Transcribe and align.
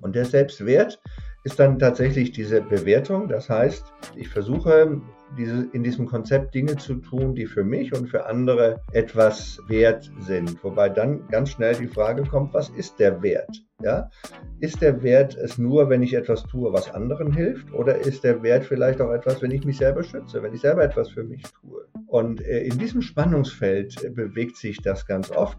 Und 0.00 0.14
der 0.14 0.24
Selbstwert 0.24 1.00
ist 1.44 1.60
dann 1.60 1.78
tatsächlich 1.78 2.32
diese 2.32 2.60
Bewertung. 2.60 3.28
Das 3.28 3.48
heißt, 3.48 3.84
ich 4.16 4.28
versuche 4.28 5.00
diese, 5.38 5.68
in 5.72 5.82
diesem 5.82 6.06
Konzept 6.06 6.54
Dinge 6.54 6.76
zu 6.76 6.96
tun, 6.96 7.34
die 7.34 7.46
für 7.46 7.62
mich 7.62 7.94
und 7.94 8.08
für 8.08 8.26
andere 8.26 8.80
etwas 8.92 9.60
wert 9.68 10.10
sind. 10.20 10.62
Wobei 10.64 10.88
dann 10.88 11.26
ganz 11.28 11.50
schnell 11.50 11.74
die 11.74 11.86
Frage 11.86 12.24
kommt, 12.24 12.52
was 12.54 12.68
ist 12.70 12.98
der 12.98 13.22
Wert? 13.22 13.62
Ja? 13.80 14.10
Ist 14.58 14.80
der 14.80 15.02
Wert 15.02 15.36
es 15.36 15.58
nur, 15.58 15.88
wenn 15.88 16.02
ich 16.02 16.14
etwas 16.14 16.44
tue, 16.44 16.72
was 16.72 16.92
anderen 16.92 17.32
hilft? 17.32 17.72
Oder 17.72 17.98
ist 17.98 18.24
der 18.24 18.42
Wert 18.42 18.64
vielleicht 18.64 19.00
auch 19.00 19.12
etwas, 19.12 19.42
wenn 19.42 19.50
ich 19.50 19.64
mich 19.64 19.78
selber 19.78 20.02
schütze, 20.02 20.42
wenn 20.42 20.54
ich 20.54 20.60
selber 20.60 20.82
etwas 20.82 21.10
für 21.10 21.22
mich 21.22 21.42
tue? 21.60 21.86
Und 22.06 22.40
äh, 22.40 22.62
in 22.62 22.78
diesem 22.78 23.02
Spannungsfeld 23.02 24.14
bewegt 24.14 24.56
sich 24.56 24.78
das 24.82 25.06
ganz 25.06 25.30
oft. 25.30 25.58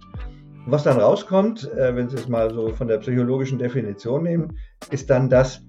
Was 0.70 0.84
dann 0.84 0.99
rauskommt, 0.99 1.71
äh, 1.75 1.95
wenn 1.95 2.09
Sie 2.09 2.18
es 2.18 2.27
mal 2.27 2.54
so 2.54 2.73
von 2.73 2.89
der 2.89 2.97
psychologischen 2.97 3.57
Definition 3.57 4.23
nehmen, 4.23 4.57
ist 4.92 5.09
dann 5.09 5.29
das, 5.29 5.61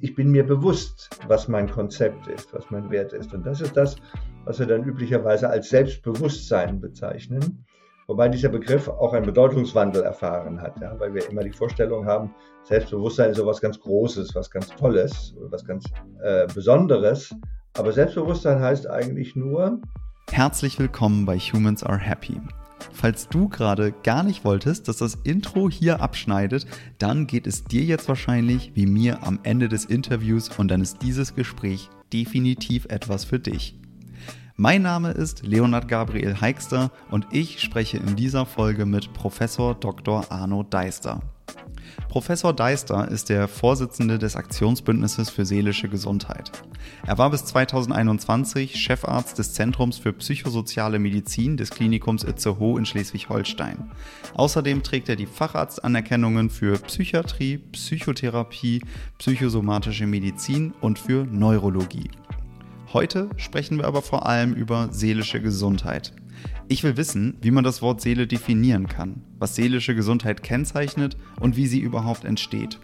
ich 0.00 0.14
bin 0.14 0.28
mir 0.28 0.44
bewusst, 0.44 1.08
was 1.28 1.48
mein 1.48 1.66
Konzept 1.70 2.26
ist, 2.26 2.52
was 2.52 2.70
mein 2.70 2.90
Wert 2.90 3.14
ist. 3.14 3.32
Und 3.32 3.46
das 3.46 3.62
ist 3.62 3.74
das, 3.74 3.96
was 4.44 4.58
wir 4.58 4.66
dann 4.66 4.84
üblicherweise 4.84 5.48
als 5.48 5.70
Selbstbewusstsein 5.70 6.78
bezeichnen. 6.78 7.64
Wobei 8.06 8.28
dieser 8.28 8.50
Begriff 8.50 8.86
auch 8.86 9.14
einen 9.14 9.24
Bedeutungswandel 9.24 10.02
erfahren 10.02 10.60
hat, 10.60 10.78
ja, 10.78 10.94
weil 11.00 11.14
wir 11.14 11.26
immer 11.30 11.42
die 11.42 11.52
Vorstellung 11.52 12.04
haben, 12.04 12.34
Selbstbewusstsein 12.64 13.30
ist 13.30 13.38
so 13.38 13.46
was 13.46 13.62
ganz 13.62 13.80
Großes, 13.80 14.34
was 14.34 14.50
ganz 14.50 14.68
Tolles, 14.76 15.34
was 15.48 15.64
ganz 15.64 15.86
äh, 16.22 16.46
Besonderes. 16.54 17.34
Aber 17.78 17.92
Selbstbewusstsein 17.92 18.60
heißt 18.60 18.90
eigentlich 18.90 19.36
nur. 19.36 19.80
Herzlich 20.30 20.78
willkommen 20.78 21.24
bei 21.24 21.38
Humans 21.38 21.82
Are 21.82 21.98
Happy 21.98 22.38
Falls 22.92 23.28
du 23.28 23.48
gerade 23.48 23.92
gar 23.92 24.22
nicht 24.22 24.44
wolltest, 24.44 24.88
dass 24.88 24.98
das 24.98 25.18
Intro 25.24 25.70
hier 25.70 26.00
abschneidet, 26.00 26.66
dann 26.98 27.26
geht 27.26 27.46
es 27.46 27.64
dir 27.64 27.82
jetzt 27.82 28.08
wahrscheinlich 28.08 28.72
wie 28.74 28.86
mir 28.86 29.22
am 29.22 29.40
Ende 29.42 29.68
des 29.68 29.84
Interviews 29.84 30.50
und 30.56 30.68
dann 30.68 30.80
ist 30.80 31.02
dieses 31.02 31.34
Gespräch 31.34 31.88
definitiv 32.12 32.86
etwas 32.86 33.24
für 33.24 33.38
dich. 33.38 33.78
Mein 34.56 34.82
Name 34.82 35.10
ist 35.10 35.44
Leonard 35.44 35.88
Gabriel 35.88 36.40
Heikster 36.40 36.92
und 37.10 37.26
ich 37.32 37.60
spreche 37.60 37.96
in 37.96 38.14
dieser 38.14 38.46
Folge 38.46 38.86
mit 38.86 39.12
Professor 39.12 39.74
Dr. 39.74 40.30
Arno 40.30 40.62
Deister. 40.62 41.20
Professor 42.14 42.52
Deister 42.52 43.08
ist 43.08 43.28
der 43.28 43.48
Vorsitzende 43.48 44.20
des 44.20 44.36
Aktionsbündnisses 44.36 45.30
für 45.30 45.44
seelische 45.44 45.88
Gesundheit. 45.88 46.52
Er 47.04 47.18
war 47.18 47.28
bis 47.30 47.44
2021 47.44 48.76
Chefarzt 48.76 49.36
des 49.40 49.52
Zentrums 49.52 49.98
für 49.98 50.12
psychosoziale 50.12 51.00
Medizin 51.00 51.56
des 51.56 51.70
Klinikums 51.70 52.22
Itzehoe 52.22 52.78
in 52.78 52.86
Schleswig-Holstein. 52.86 53.90
Außerdem 54.34 54.84
trägt 54.84 55.08
er 55.08 55.16
die 55.16 55.26
Facharztanerkennungen 55.26 56.50
für 56.50 56.78
Psychiatrie, 56.78 57.58
Psychotherapie, 57.72 58.82
psychosomatische 59.18 60.06
Medizin 60.06 60.72
und 60.80 61.00
für 61.00 61.24
Neurologie. 61.24 62.12
Heute 62.92 63.28
sprechen 63.38 63.78
wir 63.78 63.88
aber 63.88 64.02
vor 64.02 64.26
allem 64.26 64.54
über 64.54 64.90
seelische 64.92 65.40
Gesundheit. 65.40 66.12
Ich 66.68 66.82
will 66.82 66.96
wissen, 66.96 67.36
wie 67.42 67.50
man 67.50 67.62
das 67.62 67.82
Wort 67.82 68.00
Seele 68.00 68.26
definieren 68.26 68.88
kann, 68.88 69.22
was 69.38 69.54
seelische 69.54 69.94
Gesundheit 69.94 70.42
kennzeichnet 70.42 71.16
und 71.38 71.56
wie 71.56 71.66
sie 71.66 71.80
überhaupt 71.80 72.24
entsteht. 72.24 72.80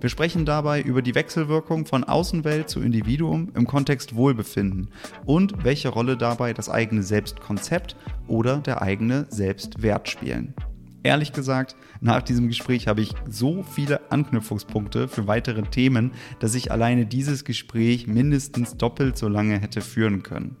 Wir 0.00 0.08
sprechen 0.08 0.44
dabei 0.44 0.80
über 0.80 1.02
die 1.02 1.14
Wechselwirkung 1.14 1.86
von 1.86 2.04
Außenwelt 2.04 2.68
zu 2.68 2.80
Individuum 2.80 3.50
im 3.54 3.66
Kontext 3.66 4.14
Wohlbefinden 4.14 4.90
und 5.24 5.64
welche 5.64 5.88
Rolle 5.88 6.16
dabei 6.16 6.52
das 6.52 6.68
eigene 6.68 7.02
Selbstkonzept 7.02 7.96
oder 8.28 8.58
der 8.58 8.82
eigene 8.82 9.26
Selbstwert 9.28 10.08
spielen. 10.08 10.54
Ehrlich 11.02 11.32
gesagt, 11.32 11.76
nach 12.00 12.22
diesem 12.22 12.48
Gespräch 12.48 12.86
habe 12.86 13.00
ich 13.00 13.14
so 13.28 13.62
viele 13.62 14.12
Anknüpfungspunkte 14.12 15.08
für 15.08 15.26
weitere 15.26 15.62
Themen, 15.62 16.12
dass 16.40 16.54
ich 16.54 16.70
alleine 16.70 17.06
dieses 17.06 17.44
Gespräch 17.44 18.06
mindestens 18.06 18.76
doppelt 18.76 19.16
so 19.16 19.26
lange 19.26 19.58
hätte 19.58 19.80
führen 19.80 20.22
können. 20.22 20.56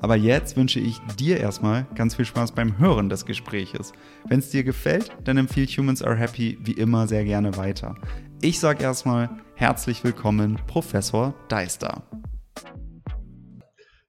Aber 0.00 0.16
jetzt 0.16 0.56
wünsche 0.56 0.80
ich 0.80 0.98
dir 1.18 1.38
erstmal 1.38 1.86
ganz 1.94 2.14
viel 2.14 2.24
Spaß 2.24 2.52
beim 2.52 2.78
Hören 2.78 3.08
des 3.08 3.26
Gespräches. 3.26 3.92
Wenn 4.28 4.38
es 4.40 4.50
dir 4.50 4.64
gefällt, 4.64 5.10
dann 5.24 5.36
empfehle 5.36 5.66
Humans 5.66 6.02
Are 6.02 6.16
Happy 6.16 6.58
wie 6.62 6.72
immer 6.72 7.06
sehr 7.08 7.24
gerne 7.24 7.56
weiter. 7.56 7.94
Ich 8.42 8.60
sage 8.60 8.82
erstmal 8.82 9.30
herzlich 9.54 10.04
willkommen, 10.04 10.58
Professor 10.66 11.34
Deister. 11.48 12.02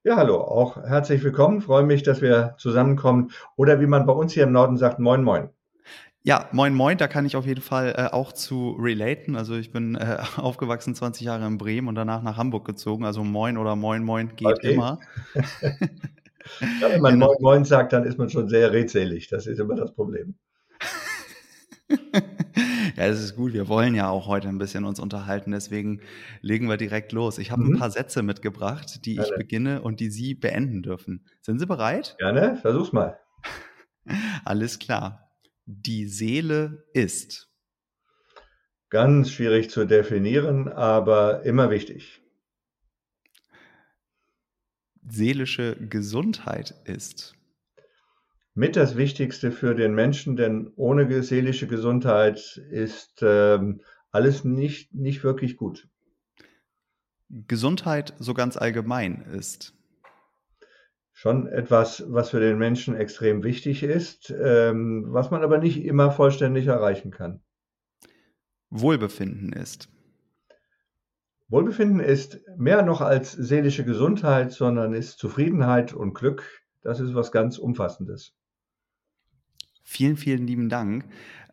Ja, 0.04 0.16
hallo, 0.16 0.38
auch 0.38 0.78
herzlich 0.78 1.24
willkommen. 1.24 1.62
Freue 1.62 1.84
mich, 1.84 2.02
dass 2.02 2.22
wir 2.22 2.56
zusammenkommen. 2.58 3.32
Oder 3.58 3.82
wie 3.82 3.88
man 3.88 4.06
bei 4.06 4.14
uns 4.14 4.32
hier 4.32 4.44
im 4.44 4.54
Norden 4.54 4.78
sagt, 4.78 5.00
moin, 5.00 5.22
moin. 5.22 5.50
Ja, 6.28 6.50
moin 6.52 6.74
moin, 6.74 6.98
da 6.98 7.08
kann 7.08 7.26
ich 7.26 7.38
auf 7.38 7.46
jeden 7.46 7.62
Fall 7.62 7.94
äh, 7.96 8.14
auch 8.14 8.34
zu 8.34 8.72
relaten. 8.72 9.38
Also 9.38 9.56
ich 9.56 9.72
bin 9.72 9.96
äh, 9.96 10.18
aufgewachsen 10.36 10.94
20 10.94 11.26
Jahre 11.26 11.48
in 11.48 11.58
Bremen 11.58 11.88
und 11.88 11.96
danach 11.96 12.22
nach 12.22 12.36
Hamburg 12.36 12.66
gezogen. 12.66 13.06
Also 13.06 13.24
moin 13.24 13.58
oder 13.58 13.78
moin 13.78 14.04
moin 14.04 14.36
geht 14.36 14.46
okay. 14.46 14.74
immer. 14.74 15.00
ja, 16.82 16.90
wenn 16.90 17.00
man 17.00 17.14
genau. 17.14 17.28
moin 17.28 17.38
moin 17.40 17.64
sagt, 17.64 17.94
dann 17.94 18.04
ist 18.04 18.18
man 18.18 18.30
schon 18.30 18.50
sehr 18.50 18.74
redselig. 18.74 19.30
Das 19.30 19.48
ist 19.48 19.58
immer 19.58 19.76
das 19.76 19.96
Problem. 19.96 20.36
ja, 21.88 23.06
es 23.06 23.24
ist 23.24 23.38
gut. 23.38 23.54
Wir 23.54 23.70
wollen 23.70 23.96
ja 23.96 24.10
auch 24.10 24.28
heute 24.28 24.50
ein 24.50 24.58
bisschen 24.58 24.84
uns 24.84 25.00
unterhalten. 25.00 25.52
Deswegen 25.52 26.02
legen 26.42 26.68
wir 26.68 26.76
direkt 26.76 27.14
los. 27.14 27.38
Ich 27.38 27.52
habe 27.52 27.64
mhm. 27.64 27.76
ein 27.76 27.80
paar 27.80 27.92
Sätze 27.92 28.22
mitgebracht, 28.22 29.06
die 29.06 29.16
Gerne. 29.16 29.30
ich 29.30 29.38
beginne 29.38 29.82
und 29.82 30.02
die 30.02 30.10
Sie 30.10 30.34
beenden 30.34 30.84
dürfen. 30.84 31.24
Sind 31.40 31.60
Sie 31.60 31.66
bereit? 31.66 32.18
Gerne, 32.20 32.58
versuch's 32.58 32.92
mal. 32.92 33.18
Alles 34.44 34.78
klar 34.78 35.27
die 35.68 36.08
Seele 36.08 36.86
ist? 36.94 37.52
Ganz 38.90 39.32
schwierig 39.32 39.70
zu 39.70 39.86
definieren, 39.86 40.70
aber 40.70 41.44
immer 41.44 41.70
wichtig. 41.70 42.22
Seelische 45.06 45.76
Gesundheit 45.76 46.74
ist? 46.86 47.36
Mit 48.54 48.76
das 48.76 48.96
Wichtigste 48.96 49.52
für 49.52 49.76
den 49.76 49.94
Menschen, 49.94 50.38
denn 50.38 50.72
ohne 50.78 51.22
seelische 51.22 51.68
Gesundheit 51.68 52.58
ist 52.72 53.20
ähm, 53.22 53.82
alles 54.12 54.46
nicht, 54.46 54.94
nicht 54.96 55.24
wirklich 55.24 55.58
gut. 55.58 55.88
Gesundheit 57.30 58.14
so 58.20 58.34
ganz 58.34 58.56
allgemein 58.56 59.22
ist? 59.34 59.77
Schon 61.18 61.48
etwas, 61.48 62.04
was 62.10 62.30
für 62.30 62.40
den 62.40 62.60
Menschen 62.60 62.96
extrem 62.96 63.44
wichtig 63.44 63.82
ist, 63.82 64.32
ähm, 64.40 65.08
was 65.08 65.32
man 65.32 65.42
aber 65.42 65.58
nicht 65.58 65.84
immer 65.84 66.12
vollständig 66.12 66.68
erreichen 66.68 67.10
kann. 67.10 67.42
Wohlbefinden 68.70 69.52
ist. 69.52 69.90
Wohlbefinden 71.48 72.02
ist 72.02 72.40
mehr 72.56 72.84
noch 72.84 73.02
als 73.02 73.32
seelische 73.32 73.84
Gesundheit, 73.84 74.52
sondern 74.52 74.94
ist 74.94 75.18
Zufriedenheit 75.18 75.92
und 75.92 76.14
Glück. 76.14 76.44
Das 76.84 77.00
ist 77.00 77.16
was 77.16 77.32
ganz 77.32 77.58
Umfassendes. 77.58 78.36
Vielen, 79.84 80.18
vielen 80.18 80.46
lieben 80.46 80.70
Dank. 80.70 81.06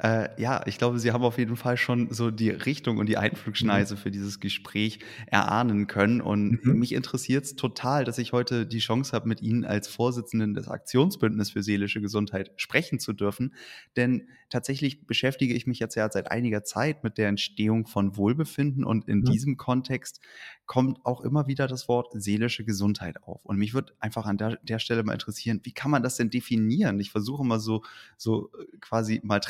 Äh, 0.04 0.28
ja, 0.36 0.60
ich 0.66 0.76
glaube, 0.76 0.98
Sie 0.98 1.12
haben 1.12 1.24
auf 1.24 1.38
jeden 1.38 1.56
Fall 1.56 1.78
schon 1.78 2.12
so 2.12 2.30
die 2.30 2.50
Richtung 2.50 2.98
und 2.98 3.08
die 3.08 3.16
Einflugschneise 3.16 3.94
mhm. 3.94 3.98
für 3.98 4.10
dieses 4.10 4.38
Gespräch 4.38 4.98
erahnen 5.28 5.86
können. 5.86 6.20
Und 6.20 6.62
mhm. 6.62 6.78
mich 6.78 6.92
interessiert 6.92 7.44
es 7.44 7.56
total, 7.56 8.04
dass 8.04 8.18
ich 8.18 8.34
heute 8.34 8.66
die 8.66 8.80
Chance 8.80 9.12
habe, 9.12 9.26
mit 9.26 9.40
Ihnen 9.40 9.64
als 9.64 9.88
Vorsitzenden 9.88 10.52
des 10.52 10.68
Aktionsbündnisses 10.68 11.54
für 11.54 11.62
seelische 11.62 12.02
Gesundheit 12.02 12.52
sprechen 12.56 12.98
zu 12.98 13.14
dürfen. 13.14 13.54
Denn 13.96 14.28
tatsächlich 14.50 15.06
beschäftige 15.06 15.54
ich 15.54 15.66
mich 15.66 15.78
jetzt 15.78 15.94
ja 15.94 16.06
seit 16.12 16.30
einiger 16.30 16.64
Zeit 16.64 17.02
mit 17.02 17.16
der 17.16 17.28
Entstehung 17.28 17.86
von 17.86 18.18
Wohlbefinden 18.18 18.84
und 18.84 19.08
in 19.08 19.20
mhm. 19.20 19.24
diesem 19.24 19.56
Kontext 19.56 20.20
kommt 20.66 21.04
auch 21.04 21.20
immer 21.20 21.46
wieder 21.46 21.66
das 21.66 21.88
Wort 21.88 22.12
seelische 22.14 22.64
Gesundheit 22.64 23.22
auf. 23.22 23.44
Und 23.44 23.58
mich 23.58 23.74
würde 23.74 23.92
einfach 24.00 24.24
an 24.26 24.38
der, 24.38 24.56
der, 24.62 24.78
Stelle 24.78 25.02
mal 25.02 25.12
interessieren, 25.12 25.60
wie 25.62 25.72
kann 25.72 25.90
man 25.90 26.02
das 26.02 26.16
denn 26.16 26.30
definieren? 26.30 27.00
Ich 27.00 27.10
versuche 27.10 27.44
mal 27.44 27.60
so, 27.60 27.82
so 28.16 28.50
äh, 28.58 28.76
quasi 28.80 29.20
mal 29.22 29.40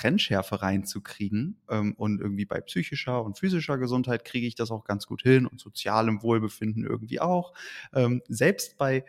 Trennschärfe 0.45 0.63
reinzukriegen. 0.63 1.57
Ähm, 1.69 1.95
und 1.97 2.21
irgendwie 2.21 2.45
bei 2.45 2.61
psychischer 2.61 3.23
und 3.23 3.39
physischer 3.39 3.79
Gesundheit 3.79 4.25
kriege 4.25 4.47
ich 4.47 4.55
das 4.55 4.71
auch 4.71 4.85
ganz 4.85 5.07
gut 5.07 5.23
hin 5.23 5.47
und 5.47 5.61
sozialem 5.61 6.23
Wohlbefinden 6.23 6.85
irgendwie 6.85 7.21
auch. 7.21 7.53
Ähm, 7.95 8.23
selbst 8.29 8.79
bei 8.79 9.05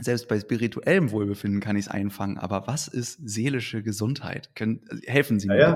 selbst 0.00 0.26
bei 0.26 0.40
spirituellem 0.40 1.12
Wohlbefinden 1.12 1.60
kann 1.60 1.76
ich 1.76 1.86
es 1.86 1.90
einfangen, 1.90 2.36
aber 2.36 2.66
was 2.66 2.88
ist 2.88 3.20
seelische 3.28 3.80
Gesundheit? 3.80 4.50
Können, 4.56 4.80
helfen 5.06 5.38
Sie 5.38 5.46
mir 5.46 5.56
ja, 5.56 5.74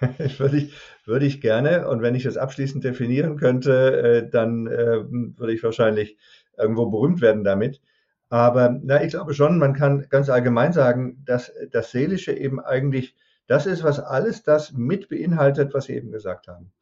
bitte. 0.00 0.38
würde, 0.38 0.56
ich, 0.56 0.72
würde 1.04 1.26
ich 1.26 1.42
gerne. 1.42 1.86
Und 1.86 2.00
wenn 2.00 2.14
ich 2.14 2.22
das 2.22 2.38
abschließend 2.38 2.82
definieren 2.82 3.36
könnte, 3.36 4.26
dann 4.32 4.64
würde 4.64 5.52
ich 5.52 5.62
wahrscheinlich 5.62 6.16
irgendwo 6.56 6.86
berühmt 6.86 7.20
werden 7.20 7.44
damit. 7.44 7.82
Aber 8.30 8.74
na, 8.82 9.04
ich 9.04 9.10
glaube 9.10 9.34
schon, 9.34 9.58
man 9.58 9.74
kann 9.74 10.06
ganz 10.08 10.30
allgemein 10.30 10.72
sagen, 10.72 11.22
dass 11.26 11.52
das 11.70 11.90
Seelische 11.90 12.32
eben 12.32 12.60
eigentlich 12.60 13.16
das 13.48 13.66
ist, 13.66 13.82
was 13.82 13.98
alles 13.98 14.44
das 14.44 14.72
mit 14.72 15.08
beinhaltet, 15.08 15.74
was 15.74 15.86
Sie 15.86 15.94
eben 15.94 16.12
gesagt 16.12 16.46
haben. 16.46 16.72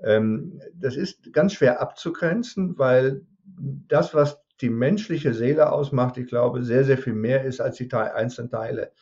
Ähm, 0.00 0.60
das 0.74 0.96
ist 0.96 1.32
ganz 1.32 1.54
schwer 1.54 1.80
abzugrenzen, 1.80 2.78
weil 2.78 3.22
das, 3.44 4.14
was 4.14 4.40
die 4.60 4.70
menschliche 4.70 5.34
Seele 5.34 5.72
ausmacht, 5.72 6.16
ich 6.18 6.28
glaube, 6.28 6.62
sehr, 6.62 6.84
sehr 6.84 6.98
viel 6.98 7.14
mehr 7.14 7.44
ist 7.44 7.60
als 7.60 7.76
die 7.76 7.92
einzelnen 7.92 8.50
Teile. 8.50 8.92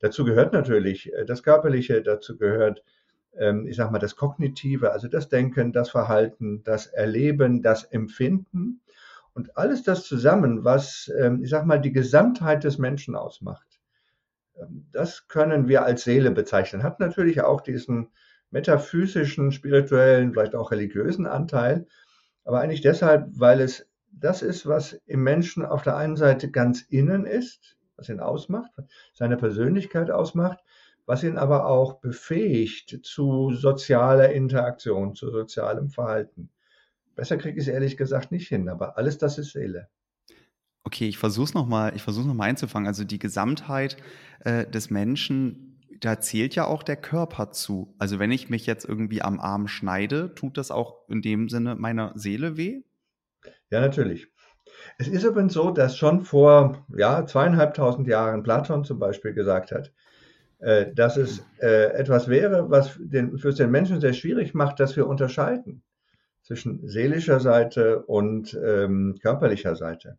Dazu 0.00 0.24
gehört 0.24 0.52
natürlich 0.52 1.10
äh, 1.14 1.24
das 1.24 1.42
Körperliche, 1.42 2.02
dazu 2.02 2.36
gehört 2.36 2.82
ähm, 3.38 3.66
ich 3.66 3.76
sag 3.76 3.90
mal, 3.90 3.98
das 3.98 4.16
Kognitive, 4.16 4.92
also 4.92 5.08
das 5.08 5.28
Denken, 5.28 5.72
das 5.72 5.90
Verhalten, 5.90 6.62
das 6.64 6.86
Erleben, 6.86 7.62
das 7.62 7.84
Empfinden 7.84 8.80
und 9.34 9.56
alles 9.56 9.82
das 9.82 10.04
zusammen, 10.04 10.64
was, 10.64 11.12
ähm, 11.18 11.42
ich 11.42 11.50
sag 11.50 11.66
mal, 11.66 11.80
die 11.80 11.92
Gesamtheit 11.92 12.64
des 12.64 12.78
Menschen 12.78 13.14
ausmacht. 13.14 13.65
Ähm, 14.60 14.86
das 14.92 15.28
können 15.28 15.68
wir 15.68 15.84
als 15.84 16.04
Seele 16.04 16.30
bezeichnen. 16.30 16.82
Hat 16.82 17.00
natürlich 17.00 17.42
auch 17.42 17.60
diesen 17.60 18.08
metaphysischen, 18.50 19.52
spirituellen, 19.52 20.32
vielleicht 20.32 20.54
auch 20.54 20.70
religiösen 20.70 21.26
Anteil, 21.26 21.86
aber 22.44 22.60
eigentlich 22.60 22.80
deshalb, 22.80 23.28
weil 23.32 23.60
es 23.60 23.86
das 24.12 24.42
ist, 24.42 24.66
was 24.66 24.94
im 25.06 25.22
Menschen 25.22 25.64
auf 25.64 25.82
der 25.82 25.96
einen 25.96 26.16
Seite 26.16 26.50
ganz 26.50 26.82
innen 26.82 27.26
ist, 27.26 27.76
was 27.96 28.08
ihn 28.08 28.20
ausmacht, 28.20 28.70
seine 29.12 29.36
Persönlichkeit 29.36 30.10
ausmacht, 30.10 30.58
was 31.06 31.22
ihn 31.22 31.36
aber 31.36 31.66
auch 31.66 32.00
befähigt 32.00 33.00
zu 33.02 33.52
sozialer 33.52 34.30
Interaktion, 34.32 35.14
zu 35.14 35.30
sozialem 35.30 35.90
Verhalten. 35.90 36.50
Besser 37.14 37.36
kriege 37.36 37.58
ich 37.58 37.66
es 37.66 37.72
ehrlich 37.72 37.96
gesagt 37.96 38.32
nicht 38.32 38.48
hin, 38.48 38.68
aber 38.68 38.98
alles 38.98 39.18
das 39.18 39.38
ist 39.38 39.52
Seele. 39.52 39.88
Okay, 40.86 41.08
ich 41.08 41.18
versuche 41.18 41.46
es 41.46 41.54
nochmal 41.54 41.92
noch 42.06 42.38
einzufangen. 42.44 42.86
Also 42.86 43.02
die 43.02 43.18
Gesamtheit 43.18 43.96
äh, 44.44 44.64
des 44.64 44.88
Menschen, 44.88 45.80
da 45.98 46.20
zählt 46.20 46.54
ja 46.54 46.64
auch 46.64 46.84
der 46.84 46.94
Körper 46.94 47.50
zu. 47.50 47.92
Also 47.98 48.20
wenn 48.20 48.30
ich 48.30 48.50
mich 48.50 48.66
jetzt 48.66 48.84
irgendwie 48.88 49.20
am 49.20 49.40
Arm 49.40 49.66
schneide, 49.66 50.32
tut 50.36 50.56
das 50.56 50.70
auch 50.70 51.08
in 51.08 51.22
dem 51.22 51.48
Sinne 51.48 51.74
meiner 51.74 52.12
Seele 52.14 52.56
weh? 52.56 52.82
Ja, 53.68 53.80
natürlich. 53.80 54.28
Es 54.96 55.08
ist 55.08 55.24
übrigens 55.24 55.54
so, 55.54 55.72
dass 55.72 55.96
schon 55.96 56.24
vor 56.24 56.86
ja, 56.96 57.26
zweieinhalbtausend 57.26 58.06
Jahren 58.06 58.44
Platon 58.44 58.84
zum 58.84 59.00
Beispiel 59.00 59.32
gesagt 59.32 59.72
hat, 59.72 59.92
äh, 60.60 60.94
dass 60.94 61.16
es 61.16 61.44
äh, 61.58 61.94
etwas 61.94 62.28
wäre, 62.28 62.70
was 62.70 62.96
den, 63.00 63.38
für 63.38 63.52
den 63.52 63.72
Menschen 63.72 64.00
sehr 64.00 64.12
schwierig 64.12 64.54
macht, 64.54 64.78
dass 64.78 64.94
wir 64.94 65.08
unterscheiden 65.08 65.82
zwischen 66.42 66.86
seelischer 66.86 67.40
Seite 67.40 68.04
und 68.04 68.56
ähm, 68.64 69.18
körperlicher 69.20 69.74
Seite. 69.74 70.16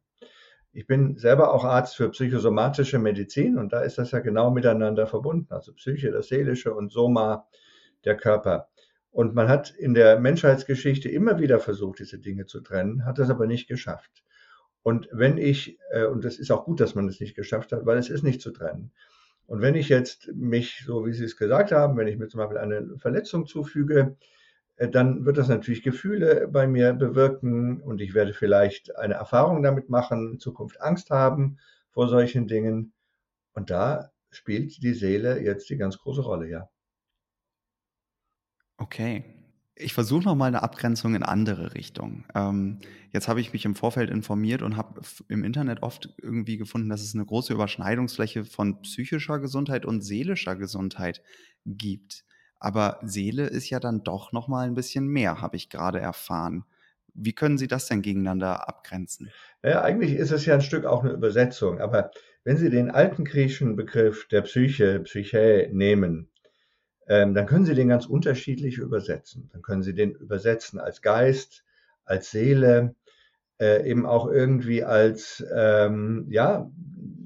Ich 0.78 0.86
bin 0.86 1.18
selber 1.18 1.56
auch 1.56 1.64
Arzt 1.64 1.96
für 1.96 2.12
psychosomatische 2.12 3.00
Medizin 3.00 3.58
und 3.58 3.74
da 3.74 3.82
ist 3.82 3.98
das 3.98 4.12
ja 4.12 4.20
genau 4.20 4.52
miteinander 4.52 5.08
verbunden. 5.08 5.52
Also 5.52 5.74
Psyche, 5.74 6.12
das 6.12 6.28
Seelische 6.28 6.72
und 6.72 6.92
Soma, 6.92 7.48
der 8.06 8.16
Körper. 8.16 8.70
Und 9.10 9.34
man 9.34 9.50
hat 9.50 9.72
in 9.72 9.96
der 9.96 10.20
Menschheitsgeschichte 10.20 11.10
immer 11.10 11.40
wieder 11.40 11.58
versucht, 11.58 11.98
diese 11.98 12.20
Dinge 12.20 12.46
zu 12.46 12.62
trennen, 12.62 13.06
hat 13.06 13.18
das 13.18 13.32
aber 13.32 13.48
nicht 13.48 13.68
geschafft. 13.68 14.24
Und 14.84 15.10
wenn 15.12 15.40
ich, 15.40 15.80
äh, 15.90 16.06
und 16.06 16.24
das 16.24 16.38
ist 16.38 16.52
auch 16.52 16.66
gut, 16.66 16.80
dass 16.80 16.94
man 16.94 17.08
es 17.08 17.20
nicht 17.20 17.34
geschafft 17.34 17.72
hat, 17.72 17.88
weil 17.88 17.98
es 17.98 18.12
ist 18.12 18.22
nicht 18.22 18.40
zu 18.40 18.52
trennen. 18.52 18.92
Und 19.48 19.62
wenn 19.62 19.74
ich 19.74 19.90
jetzt 19.90 20.30
mich, 20.36 20.84
so 20.86 21.08
wie 21.08 21.14
Sie 21.14 21.26
es 21.26 21.38
gesagt 21.38 21.72
haben, 21.72 21.98
wenn 21.98 22.08
ich 22.08 22.20
mir 22.20 22.28
zum 22.28 22.38
Beispiel 22.38 22.60
eine 22.60 23.00
Verletzung 23.00 23.48
zufüge, 23.48 24.16
dann 24.78 25.26
wird 25.26 25.38
das 25.38 25.48
natürlich 25.48 25.82
Gefühle 25.82 26.48
bei 26.48 26.68
mir 26.68 26.94
bewirken 26.94 27.82
und 27.82 28.00
ich 28.00 28.14
werde 28.14 28.34
vielleicht 28.34 28.96
eine 28.96 29.16
Erfahrung 29.16 29.64
damit 29.64 29.90
machen, 29.90 30.34
in 30.34 30.40
Zukunft 30.40 30.82
Angst 30.82 31.10
haben 31.10 31.58
vor 31.90 32.08
solchen 32.08 32.48
Dingen. 32.48 32.94
Und 33.54 33.72
da 33.72 34.12
spielt 34.30 34.84
die 34.84 34.94
Seele 34.94 35.42
jetzt 35.42 35.70
die 35.70 35.78
ganz 35.78 35.98
große 35.98 36.22
Rolle, 36.22 36.48
ja. 36.48 36.70
Okay. 38.78 39.24
Ich 39.80 39.94
versuche 39.94 40.24
noch 40.24 40.36
mal 40.36 40.48
eine 40.48 40.64
Abgrenzung 40.64 41.14
in 41.14 41.22
andere 41.22 41.76
Richtung. 41.76 42.26
Ähm, 42.34 42.80
jetzt 43.12 43.28
habe 43.28 43.42
ich 43.42 43.54
mich 43.54 43.64
im 43.66 43.76
Vorfeld 43.76 44.10
informiert 44.10 44.64
und 44.64 44.76
habe 44.76 45.02
im 45.28 45.44
Internet 45.44 45.84
oft 45.84 46.16
irgendwie 46.20 46.58
gefunden, 46.58 46.90
dass 46.90 47.04
es 47.04 47.14
eine 47.14 47.26
große 47.26 47.54
Überschneidungsfläche 47.54 48.44
von 48.44 48.82
psychischer 48.82 49.40
Gesundheit 49.40 49.86
und 49.86 50.02
seelischer 50.02 50.56
Gesundheit 50.56 51.22
gibt. 51.66 52.26
Aber 52.60 53.00
Seele 53.04 53.48
ist 53.48 53.70
ja 53.70 53.80
dann 53.80 54.04
doch 54.04 54.32
noch 54.32 54.48
mal 54.48 54.68
ein 54.68 54.76
bisschen 54.76 55.08
mehr, 55.08 55.42
habe 55.42 55.56
ich 55.56 55.70
gerade 55.70 56.00
erfahren. 56.00 56.66
Wie 57.14 57.34
können 57.34 57.58
Sie 57.58 57.68
das 57.68 57.88
denn 57.88 58.02
gegeneinander 58.02 58.68
abgrenzen? 58.68 59.32
Ja, 59.64 59.82
eigentlich 59.82 60.14
ist 60.14 60.32
es 60.32 60.46
ja 60.46 60.54
ein 60.54 60.62
Stück 60.62 60.86
auch 60.86 61.04
eine 61.04 61.14
Übersetzung. 61.14 61.80
Aber 61.80 62.12
wenn 62.44 62.58
Sie 62.58 62.70
den 62.70 62.92
alten 62.92 63.26
griechischen 63.26 63.76
Begriff 63.76 64.28
der 64.28 64.42
Psyche, 64.42 65.00
Psyche 65.02 65.70
nehmen, 65.72 66.30
ähm, 67.08 67.34
dann 67.34 67.46
können 67.46 67.66
Sie 67.66 67.76
den 67.76 67.88
ganz 67.88 68.06
unterschiedlich 68.06 68.78
übersetzen. 68.78 69.50
Dann 69.52 69.62
können 69.62 69.84
Sie 69.84 69.94
den 69.94 70.12
übersetzen 70.12 70.80
als 70.80 71.02
Geist, 71.02 71.64
als 72.06 72.32
Seele, 72.32 72.96
äh, 73.60 73.90
eben 73.90 74.06
auch 74.06 74.28
irgendwie 74.30 74.84
als, 74.84 75.44
ähm, 75.56 76.28
ja, 76.30 76.70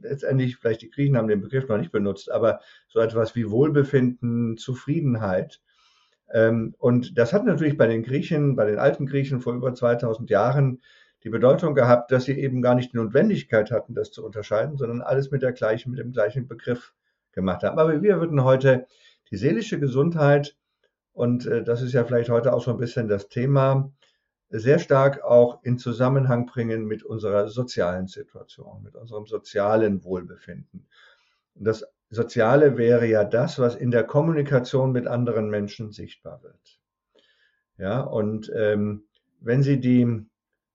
letztendlich, 0.02 0.58
vielleicht 0.58 0.82
die 0.82 0.90
Griechen 0.90 1.18
haben 1.18 1.28
den 1.28 1.42
Begriff 1.42 1.68
noch 1.68 1.78
nicht 1.78 1.92
benutzt, 1.92 2.32
aber 2.32 2.60
so 2.88 3.00
etwas 3.00 3.36
wie 3.36 3.50
Wohlbefinden, 3.50 4.58
Zufriedenheit. 4.58 5.62
Ähm, 6.34 6.76
und 6.78 7.18
das 7.18 7.34
hat 7.34 7.46
natürlich 7.46 7.78
bei 7.78 7.88
den 7.88 8.04
Griechen, 8.04 8.56
bei 8.56 8.66
den 8.66 8.80
alten 8.80 9.06
Griechen 9.06 9.42
vor 9.42 9.54
über 9.54 9.74
2000 9.74 10.30
Jahren 10.30 10.82
die 11.24 11.30
Bedeutung 11.30 11.76
gehabt, 11.76 12.12
dass 12.12 12.26
sie 12.26 12.40
eben 12.40 12.62
gar 12.62 12.76
nicht 12.76 12.94
die 12.94 12.98
Notwendigkeit 12.98 13.72
hatten, 13.72 13.94
das 13.94 14.12
zu 14.12 14.26
unterscheiden, 14.26 14.78
sondern 14.78 15.02
alles 15.02 15.30
mit 15.32 15.44
der 15.44 15.52
gleichen, 15.52 15.92
mit 15.92 16.00
dem 16.00 16.12
gleichen 16.12 16.48
Begriff 16.48 16.94
gemacht 17.32 17.64
haben. 17.64 17.78
Aber 17.78 18.02
wir 18.02 18.20
würden 18.20 18.44
heute 18.44 18.88
die 19.30 19.38
seelische 19.38 19.80
Gesundheit, 19.80 20.56
und 21.14 21.46
äh, 21.46 21.64
das 21.64 21.82
ist 21.82 21.94
ja 21.94 22.04
vielleicht 22.04 22.30
heute 22.30 22.54
auch 22.54 22.64
so 22.64 22.72
ein 22.72 22.78
bisschen 22.78 23.08
das 23.08 23.30
Thema, 23.30 23.92
sehr 24.60 24.80
stark 24.80 25.24
auch 25.24 25.64
in 25.64 25.78
Zusammenhang 25.78 26.46
bringen 26.46 26.86
mit 26.86 27.04
unserer 27.04 27.48
sozialen 27.50 28.08
Situation, 28.08 28.84
mit 28.84 28.96
unserem 28.96 29.26
sozialen 29.26 30.04
Wohlbefinden. 30.04 30.88
Das 31.56 31.86
Soziale 32.10 32.78
wäre 32.78 33.08
ja 33.08 33.24
das, 33.24 33.58
was 33.58 33.76
in 33.76 33.92
der 33.92 34.04
Kommunikation 34.04 34.92
mit 34.92 35.08
anderen 35.08 35.50
Menschen 35.50 35.92
sichtbar 35.92 36.44
wird. 36.44 36.80
Ja, 37.78 38.02
und 38.02 38.52
ähm, 38.54 39.06
wenn 39.40 39.64
Sie 39.64 39.80
die 39.80 40.26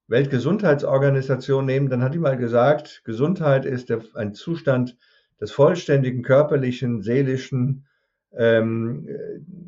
Weltgesundheitsorganisation 0.09 1.67
nehmen, 1.67 1.91
dann 1.91 2.03
hat 2.03 2.15
die 2.15 2.19
mal 2.19 2.37
gesagt, 2.37 3.03
Gesundheit 3.05 3.67
ist 3.67 3.91
der, 3.91 4.03
ein 4.15 4.35
Zustand 4.35 4.97
des 5.41 5.53
vollständigen 5.53 6.23
körperlichen, 6.23 7.03
seelischen 7.03 7.87
ähm, 8.37 9.09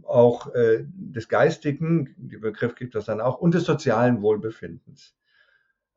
auch 0.05 0.55
äh, 0.55 0.85
des 0.87 1.29
geistigen, 1.29 2.15
der 2.17 2.39
Begriff 2.39 2.75
gibt 2.75 2.95
das 2.95 3.07
dann 3.07 3.21
auch, 3.21 3.39
und 3.39 3.55
des 3.55 3.65
sozialen 3.65 4.23
Wohlbefindens. 4.23 5.15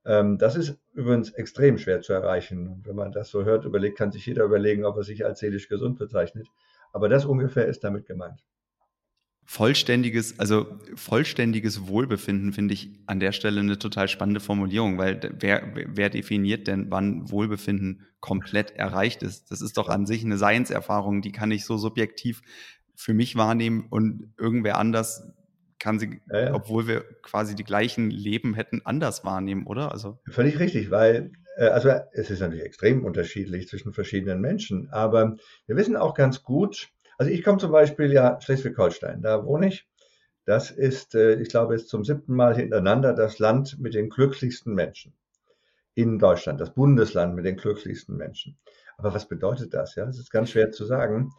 Ähm, 0.05 0.37
das 0.37 0.55
ist 0.55 0.77
übrigens 0.93 1.31
extrem 1.31 1.77
schwer 1.77 2.01
zu 2.01 2.13
erreichen. 2.13 2.81
Wenn 2.83 2.95
man 2.95 3.11
das 3.11 3.29
so 3.29 3.43
hört, 3.43 3.65
überlegt, 3.65 3.97
kann 3.97 4.11
sich 4.11 4.25
jeder 4.25 4.43
überlegen, 4.45 4.85
ob 4.85 4.97
er 4.97 5.03
sich 5.03 5.25
als 5.25 5.39
seelisch 5.39 5.69
gesund 5.69 5.99
bezeichnet. 5.99 6.47
Aber 6.93 7.09
das 7.09 7.25
ungefähr 7.25 7.67
ist 7.67 7.83
damit 7.83 8.05
gemeint. 8.05 8.43
Vollständiges, 9.51 10.39
also 10.39 10.79
vollständiges 10.95 11.85
Wohlbefinden 11.89 12.53
finde 12.53 12.73
ich 12.73 12.89
an 13.05 13.19
der 13.19 13.33
Stelle 13.33 13.59
eine 13.59 13.77
total 13.77 14.07
spannende 14.07 14.39
Formulierung, 14.39 14.97
weil 14.97 15.19
wer, 15.41 15.73
wer 15.75 16.09
definiert 16.09 16.67
denn, 16.67 16.89
wann 16.89 17.29
Wohlbefinden 17.29 18.07
komplett 18.21 18.71
erreicht 18.71 19.23
ist? 19.23 19.51
Das 19.51 19.59
ist 19.59 19.75
doch 19.75 19.89
an 19.89 20.05
sich 20.05 20.23
eine 20.23 20.37
Seinserfahrung, 20.37 21.21
die 21.21 21.33
kann 21.33 21.51
ich 21.51 21.65
so 21.65 21.75
subjektiv 21.75 22.41
für 22.95 23.13
mich 23.13 23.35
wahrnehmen 23.35 23.87
und 23.89 24.33
irgendwer 24.37 24.77
anders 24.77 25.33
kann 25.79 25.99
sie, 25.99 26.21
ja, 26.31 26.45
ja. 26.45 26.53
obwohl 26.53 26.87
wir 26.87 27.03
quasi 27.21 27.53
die 27.53 27.65
gleichen 27.65 28.09
Leben 28.09 28.53
hätten, 28.53 28.81
anders 28.85 29.25
wahrnehmen, 29.25 29.67
oder? 29.67 29.91
Also 29.91 30.17
völlig 30.29 30.59
richtig, 30.59 30.91
weil 30.91 31.33
äh, 31.57 31.65
also 31.65 31.89
es 32.13 32.29
ist 32.29 32.39
natürlich 32.39 32.63
extrem 32.63 33.03
unterschiedlich 33.03 33.67
zwischen 33.67 33.91
verschiedenen 33.91 34.39
Menschen, 34.39 34.87
aber 34.91 35.35
wir 35.67 35.75
wissen 35.75 35.97
auch 35.97 36.13
ganz 36.13 36.41
gut, 36.41 36.89
also 37.21 37.31
ich 37.31 37.43
komme 37.43 37.59
zum 37.59 37.71
Beispiel 37.71 38.11
ja 38.11 38.41
Schleswig-Holstein, 38.41 39.21
da 39.21 39.45
wohne 39.45 39.67
ich. 39.67 39.87
Das 40.45 40.71
ist, 40.71 41.13
äh, 41.13 41.35
ich 41.35 41.49
glaube, 41.49 41.75
jetzt 41.75 41.87
zum 41.87 42.03
siebten 42.03 42.33
Mal 42.33 42.55
hintereinander 42.55 43.13
das 43.13 43.37
Land 43.37 43.77
mit 43.79 43.93
den 43.93 44.09
glücklichsten 44.09 44.73
Menschen 44.73 45.13
in 45.93 46.17
Deutschland, 46.17 46.59
das 46.59 46.73
Bundesland 46.73 47.35
mit 47.35 47.45
den 47.45 47.57
glücklichsten 47.57 48.17
Menschen. 48.17 48.57
Aber 48.97 49.13
was 49.13 49.27
bedeutet 49.27 49.71
das? 49.75 49.93
Ja, 49.93 50.07
das 50.07 50.17
ist 50.17 50.31
ganz 50.31 50.49
schwer 50.49 50.71
zu 50.71 50.83
sagen. 50.83 51.31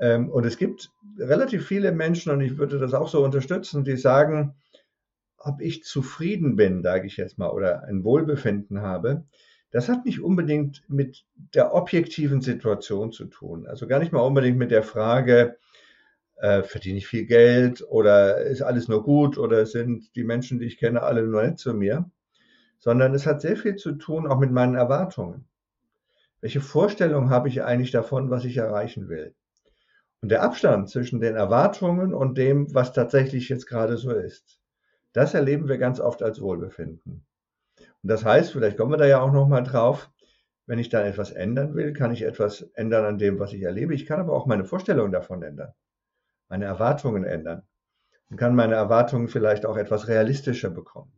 Ähm, 0.00 0.30
und 0.30 0.46
es 0.46 0.56
gibt 0.56 0.92
relativ 1.18 1.66
viele 1.66 1.92
Menschen, 1.92 2.32
und 2.32 2.40
ich 2.40 2.56
würde 2.56 2.78
das 2.78 2.94
auch 2.94 3.10
so 3.10 3.22
unterstützen, 3.22 3.84
die 3.84 3.98
sagen, 3.98 4.54
ob 5.36 5.60
ich 5.60 5.84
zufrieden 5.84 6.56
bin, 6.56 6.82
sage 6.82 7.06
ich 7.06 7.18
jetzt 7.18 7.36
mal, 7.36 7.50
oder 7.50 7.82
ein 7.82 8.02
Wohlbefinden 8.02 8.80
habe, 8.80 9.26
das 9.70 9.88
hat 9.88 10.04
nicht 10.04 10.20
unbedingt 10.20 10.82
mit 10.88 11.24
der 11.54 11.74
objektiven 11.74 12.40
Situation 12.40 13.12
zu 13.12 13.26
tun. 13.26 13.66
Also 13.66 13.86
gar 13.86 13.98
nicht 13.98 14.12
mal 14.12 14.20
unbedingt 14.20 14.58
mit 14.58 14.70
der 14.70 14.82
Frage, 14.82 15.58
äh, 16.36 16.62
verdiene 16.62 16.98
ich 16.98 17.06
viel 17.06 17.26
Geld 17.26 17.84
oder 17.88 18.38
ist 18.42 18.62
alles 18.62 18.88
nur 18.88 19.02
gut 19.02 19.38
oder 19.38 19.66
sind 19.66 20.14
die 20.16 20.24
Menschen, 20.24 20.58
die 20.58 20.66
ich 20.66 20.78
kenne, 20.78 21.02
alle 21.02 21.24
nur 21.24 21.42
nett 21.42 21.58
zu 21.58 21.74
mir, 21.74 22.10
sondern 22.78 23.14
es 23.14 23.26
hat 23.26 23.40
sehr 23.40 23.56
viel 23.56 23.76
zu 23.76 23.92
tun 23.92 24.26
auch 24.26 24.38
mit 24.38 24.52
meinen 24.52 24.76
Erwartungen. 24.76 25.46
Welche 26.40 26.60
Vorstellung 26.60 27.30
habe 27.30 27.48
ich 27.48 27.64
eigentlich 27.64 27.90
davon, 27.90 28.30
was 28.30 28.44
ich 28.44 28.56
erreichen 28.56 29.08
will? 29.08 29.34
Und 30.20 30.30
der 30.30 30.42
Abstand 30.42 30.88
zwischen 30.88 31.20
den 31.20 31.36
Erwartungen 31.36 32.14
und 32.14 32.38
dem, 32.38 32.72
was 32.74 32.92
tatsächlich 32.92 33.48
jetzt 33.48 33.66
gerade 33.66 33.96
so 33.96 34.12
ist, 34.12 34.60
das 35.12 35.34
erleben 35.34 35.68
wir 35.68 35.78
ganz 35.78 36.00
oft 36.00 36.22
als 36.22 36.40
Wohlbefinden. 36.40 37.24
Und 38.02 38.10
das 38.10 38.24
heißt, 38.24 38.52
vielleicht 38.52 38.76
kommen 38.76 38.92
wir 38.92 38.96
da 38.98 39.06
ja 39.06 39.20
auch 39.20 39.32
nochmal 39.32 39.64
drauf, 39.64 40.10
wenn 40.66 40.78
ich 40.78 40.88
dann 40.88 41.06
etwas 41.06 41.30
ändern 41.30 41.74
will, 41.74 41.92
kann 41.92 42.12
ich 42.12 42.22
etwas 42.22 42.62
ändern 42.74 43.04
an 43.04 43.18
dem, 43.18 43.38
was 43.38 43.52
ich 43.52 43.62
erlebe. 43.62 43.94
Ich 43.94 44.06
kann 44.06 44.20
aber 44.20 44.34
auch 44.34 44.46
meine 44.46 44.64
Vorstellung 44.64 45.10
davon 45.12 45.42
ändern. 45.42 45.72
meine 46.48 46.64
Erwartungen 46.64 47.24
ändern 47.24 47.62
und 48.30 48.36
kann 48.36 48.54
meine 48.54 48.74
Erwartungen 48.74 49.28
vielleicht 49.28 49.66
auch 49.66 49.76
etwas 49.76 50.08
realistischer 50.08 50.70
bekommen. 50.70 51.12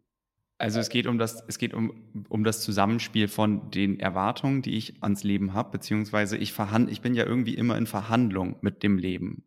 Also 0.59 0.79
es 0.79 0.91
geht 0.91 1.07
um 1.07 1.19
das, 1.19 1.43
es 1.49 1.57
geht 1.57 1.73
um, 1.73 2.27
um 2.29 2.45
das 2.45 2.61
Zusammenspiel 2.61 3.29
von 3.29 3.71
den 3.71 3.99
Erwartungen, 3.99 4.61
die 4.61 4.77
ich 4.77 5.03
ans 5.03 5.25
Leben 5.25 5.55
habe, 5.55 5.71
beziehungsweise 5.71 6.37
ich 6.37 6.53
verhandle, 6.53 6.93
ich 6.93 7.01
bin 7.01 7.15
ja 7.15 7.25
irgendwie 7.25 7.55
immer 7.55 7.79
in 7.79 7.87
Verhandlung 7.87 8.57
mit 8.61 8.83
dem 8.83 8.99
Leben 8.99 9.45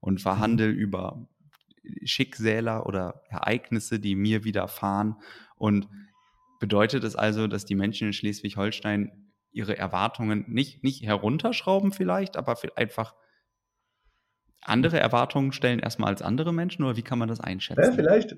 und 0.00 0.20
verhandle 0.20 0.66
über 0.66 1.28
Schicksäler 2.04 2.86
oder 2.86 3.22
Ereignisse, 3.28 4.00
die 4.00 4.16
mir 4.16 4.44
widerfahren. 4.44 5.16
Und 5.56 5.88
bedeutet 6.60 7.02
es 7.02 7.16
also, 7.16 7.48
dass 7.48 7.64
die 7.64 7.74
Menschen 7.74 8.06
in 8.06 8.12
Schleswig-Holstein 8.12 9.32
ihre 9.50 9.76
Erwartungen 9.76 10.44
nicht, 10.46 10.84
nicht 10.84 11.02
herunterschrauben 11.04 11.90
vielleicht, 11.90 12.36
aber 12.36 12.56
einfach 12.76 13.16
andere 14.60 15.00
Erwartungen 15.00 15.52
stellen 15.52 15.80
erstmal 15.80 16.10
als 16.10 16.22
andere 16.22 16.52
Menschen 16.52 16.84
oder 16.84 16.96
wie 16.96 17.02
kann 17.02 17.18
man 17.18 17.28
das 17.28 17.40
einschätzen? 17.40 17.82
Ja, 17.82 17.90
vielleicht 17.90 18.36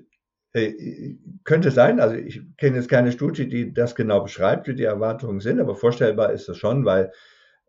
äh, 0.53 1.17
könnte 1.43 1.69
sein, 1.69 1.99
also 1.99 2.15
ich 2.15 2.41
kenne 2.57 2.77
jetzt 2.77 2.89
keine 2.89 3.11
Studie, 3.11 3.47
die 3.47 3.73
das 3.73 3.93
genau 3.93 4.21
beschreibt, 4.21 4.67
wie 4.67 4.75
die 4.75 4.83
Erwartungen 4.83 5.41
sind, 5.41 5.59
aber 5.59 5.75
vorstellbar 5.75 6.31
ist 6.31 6.49
es 6.49 6.57
schon, 6.57 6.85
weil 6.85 7.11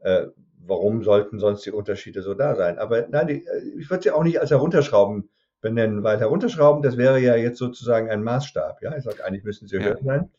äh, 0.03 0.27
warum 0.67 1.03
sollten 1.03 1.39
sonst 1.39 1.67
die 1.67 1.73
Unterschiede 1.73 2.23
so 2.23 2.35
da 2.35 2.55
sein? 2.55 2.79
Aber 2.79 3.07
nein, 3.09 3.27
die, 3.27 3.47
äh, 3.47 3.79
ich 3.79 3.91
würde 3.91 4.05
sie 4.05 4.11
auch 4.13 4.23
nicht 4.23 4.41
als 4.41 4.51
herunterschrauben 4.51 5.29
benennen, 5.61 6.05
weil 6.05 6.21
herunterschrauben, 6.21 6.83
das 6.83 6.97
wäre 6.97 7.19
ja 7.19 7.37
jetzt 7.37 7.59
sozusagen 7.59 8.09
ein 8.09 8.23
Maßstab. 8.23 8.83
Ja, 8.83 8.97
ich 8.97 9.03
sage, 9.03 9.25
eigentlich 9.25 9.45
müssen 9.45 9.67
sie 9.67 9.79
höher 9.79 9.97
ja. 9.97 10.05
sein. 10.05 10.31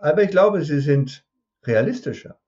Aber 0.00 0.22
ich 0.22 0.30
glaube, 0.30 0.64
sie 0.64 0.80
sind 0.80 1.24
realistischer. 1.64 2.38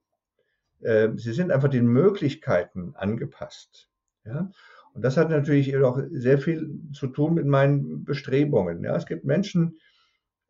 Äh, 0.81 1.11
sie 1.17 1.33
sind 1.33 1.53
einfach 1.53 1.69
den 1.69 1.87
Möglichkeiten 1.87 2.95
angepasst. 2.97 3.89
Ja, 4.25 4.51
und 4.95 5.03
das 5.03 5.17
hat 5.17 5.31
natürlich 5.31 5.77
auch 5.77 6.01
sehr 6.11 6.39
viel 6.39 6.81
zu 6.93 7.09
tun 7.09 7.35
mit 7.35 7.47
meinen 7.47 8.05
Bestrebungen. 8.05 8.85
Ja, 8.85 8.97
es 8.97 9.07
gibt 9.07 9.25
Menschen, 9.25 9.79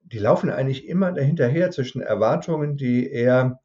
die 0.02 0.18
laufen 0.18 0.50
eigentlich 0.50 0.88
immer 0.88 1.12
dahinterher 1.12 1.70
zwischen 1.70 2.02
Erwartungen, 2.02 2.76
die 2.76 3.08
eher 3.08 3.60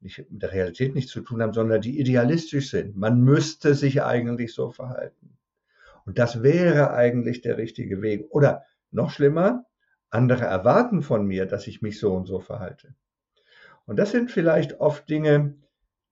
nicht 0.00 0.30
mit 0.30 0.42
der 0.42 0.52
Realität 0.52 0.94
nichts 0.94 1.10
zu 1.10 1.20
tun 1.20 1.42
haben, 1.42 1.52
sondern 1.52 1.80
die 1.80 1.98
idealistisch 1.98 2.70
sind. 2.70 2.96
Man 2.96 3.20
müsste 3.22 3.74
sich 3.74 4.02
eigentlich 4.02 4.54
so 4.54 4.70
verhalten. 4.70 5.36
Und 6.04 6.18
das 6.18 6.42
wäre 6.42 6.92
eigentlich 6.92 7.42
der 7.42 7.58
richtige 7.58 8.00
Weg. 8.02 8.26
Oder 8.30 8.62
noch 8.90 9.10
schlimmer, 9.10 9.64
andere 10.10 10.44
erwarten 10.44 11.02
von 11.02 11.26
mir, 11.26 11.46
dass 11.46 11.66
ich 11.66 11.82
mich 11.82 11.98
so 11.98 12.14
und 12.14 12.26
so 12.26 12.40
verhalte. 12.40 12.94
Und 13.86 13.96
das 13.98 14.10
sind 14.10 14.30
vielleicht 14.30 14.80
oft 14.80 15.08
Dinge, 15.08 15.54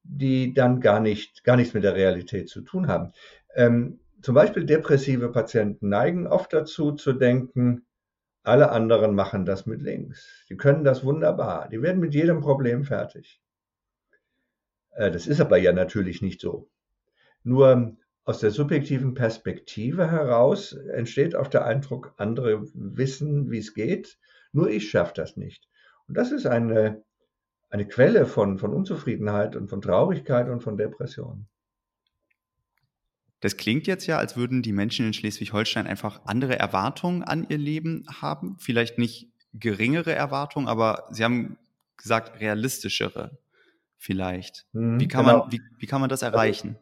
die 0.02 0.54
dann 0.54 0.80
gar 0.80 1.00
nicht, 1.00 1.44
gar 1.44 1.56
nichts 1.56 1.74
mit 1.74 1.84
der 1.84 1.94
Realität 1.94 2.48
zu 2.48 2.62
tun 2.62 2.88
haben. 2.88 3.12
Ähm, 3.54 4.00
zum 4.22 4.34
Beispiel 4.34 4.64
depressive 4.64 5.30
Patienten 5.30 5.88
neigen 5.88 6.26
oft 6.26 6.52
dazu 6.52 6.92
zu 6.92 7.12
denken, 7.12 7.86
alle 8.42 8.70
anderen 8.70 9.14
machen 9.14 9.44
das 9.44 9.66
mit 9.66 9.82
links. 9.82 10.44
Die 10.48 10.56
können 10.56 10.84
das 10.84 11.04
wunderbar. 11.04 11.68
Die 11.68 11.82
werden 11.82 12.00
mit 12.00 12.14
jedem 12.14 12.40
Problem 12.40 12.84
fertig. 12.84 13.40
Äh, 14.92 15.10
das 15.10 15.26
ist 15.26 15.40
aber 15.40 15.58
ja 15.58 15.72
natürlich 15.72 16.22
nicht 16.22 16.40
so. 16.40 16.70
Nur 17.42 17.96
aus 18.26 18.40
der 18.40 18.50
subjektiven 18.50 19.14
Perspektive 19.14 20.10
heraus 20.10 20.72
entsteht 20.72 21.36
oft 21.36 21.54
der 21.54 21.64
Eindruck, 21.64 22.12
andere 22.16 22.64
wissen, 22.74 23.52
wie 23.52 23.58
es 23.58 23.72
geht, 23.72 24.18
nur 24.52 24.68
ich 24.68 24.90
schaffe 24.90 25.12
das 25.14 25.36
nicht. 25.36 25.68
Und 26.08 26.16
das 26.16 26.32
ist 26.32 26.44
eine, 26.44 27.04
eine 27.70 27.86
Quelle 27.86 28.26
von, 28.26 28.58
von 28.58 28.74
Unzufriedenheit 28.74 29.54
und 29.54 29.68
von 29.68 29.80
Traurigkeit 29.80 30.48
und 30.48 30.60
von 30.60 30.76
Depression. 30.76 31.46
Das 33.40 33.56
klingt 33.56 33.86
jetzt 33.86 34.06
ja, 34.06 34.18
als 34.18 34.36
würden 34.36 34.60
die 34.60 34.72
Menschen 34.72 35.06
in 35.06 35.12
Schleswig-Holstein 35.12 35.86
einfach 35.86 36.22
andere 36.24 36.58
Erwartungen 36.58 37.22
an 37.22 37.46
ihr 37.48 37.58
Leben 37.58 38.06
haben. 38.20 38.56
Vielleicht 38.58 38.98
nicht 38.98 39.28
geringere 39.54 40.12
Erwartungen, 40.12 40.66
aber 40.66 41.06
Sie 41.12 41.22
haben 41.22 41.58
gesagt, 41.96 42.40
realistischere 42.40 43.38
vielleicht. 43.98 44.66
Mhm, 44.72 44.98
wie, 44.98 45.06
kann 45.06 45.26
genau. 45.26 45.38
man, 45.44 45.52
wie, 45.52 45.60
wie 45.78 45.86
kann 45.86 46.00
man 46.00 46.10
das 46.10 46.24
also 46.24 46.34
erreichen? 46.34 46.76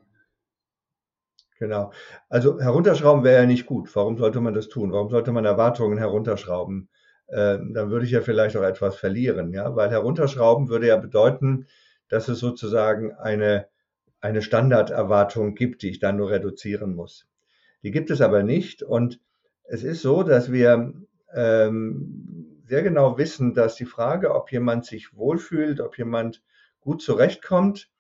Genau. 1.59 1.93
Also 2.29 2.61
herunterschrauben 2.61 3.23
wäre 3.25 3.43
ja 3.43 3.47
nicht 3.47 3.67
gut. 3.67 3.95
Warum 3.95 4.17
sollte 4.19 4.41
man 4.41 4.55
das 4.55 4.69
tun? 4.69 4.93
Warum 4.93 5.09
sollte 5.09 5.33
man 5.33 5.45
Erwartungen 5.45 5.99
herunterschrauben? 5.99 6.89
Ähm, 7.31 7.73
dann 7.75 7.91
würde 7.91 8.05
ich 8.07 8.13
ja 8.13 8.21
vielleicht 8.21 8.57
auch 8.57 8.63
etwas 8.63 8.97
verlieren, 8.97 9.53
ja, 9.53 9.75
weil 9.77 9.91
herunterschrauben 9.91 10.69
würde 10.69 10.89
ja 10.89 10.97
bedeuten, 10.97 11.67
dass 12.09 12.29
es 12.29 12.39
sozusagen 12.39 13.13
eine 13.15 13.67
eine 14.25 14.41
Standarderwartung 14.41 15.55
gibt, 15.55 15.83
die 15.83 15.91
ich 15.91 15.99
dann 15.99 16.17
nur 16.17 16.31
reduzieren 16.31 16.95
muss. 16.95 17.29
Die 17.83 17.91
gibt 17.91 18.11
es 18.11 18.23
aber 18.23 18.43
nicht. 18.43 18.83
Und 18.83 19.21
es 19.65 19.85
ist 19.85 20.01
so, 20.01 20.23
dass 20.23 20.51
wir 20.51 20.95
ähm, 21.35 22.63
sehr 22.65 22.83
genau 22.83 23.19
wissen, 23.19 23.53
dass 23.53 23.75
die 23.75 23.85
Frage, 23.85 24.35
ob 24.35 24.51
jemand 24.51 24.87
sich 24.87 25.15
wohlfühlt, 25.15 25.79
ob 25.79 25.99
jemand 25.99 26.43
gut 26.81 27.03
zurechtkommt, 27.03 27.91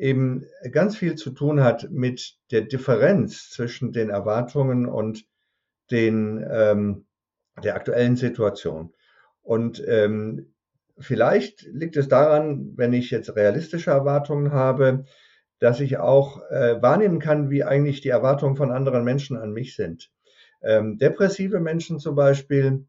eben 0.00 0.46
ganz 0.72 0.96
viel 0.96 1.14
zu 1.14 1.30
tun 1.30 1.62
hat 1.62 1.90
mit 1.90 2.36
der 2.50 2.62
Differenz 2.62 3.50
zwischen 3.50 3.92
den 3.92 4.08
Erwartungen 4.08 4.86
und 4.86 5.26
den, 5.90 6.44
ähm, 6.50 7.06
der 7.62 7.74
aktuellen 7.74 8.16
Situation. 8.16 8.94
Und 9.42 9.82
ähm, 9.86 10.54
vielleicht 10.98 11.62
liegt 11.62 11.96
es 11.96 12.08
daran, 12.08 12.72
wenn 12.76 12.94
ich 12.94 13.10
jetzt 13.10 13.36
realistische 13.36 13.90
Erwartungen 13.90 14.52
habe, 14.52 15.04
dass 15.58 15.80
ich 15.80 15.98
auch 15.98 16.40
äh, 16.50 16.80
wahrnehmen 16.80 17.18
kann, 17.18 17.50
wie 17.50 17.64
eigentlich 17.64 18.00
die 18.00 18.08
Erwartungen 18.08 18.56
von 18.56 18.70
anderen 18.70 19.04
Menschen 19.04 19.36
an 19.36 19.52
mich 19.52 19.76
sind. 19.76 20.10
Ähm, 20.62 20.96
depressive 20.96 21.60
Menschen 21.60 21.98
zum 21.98 22.14
Beispiel 22.14 22.86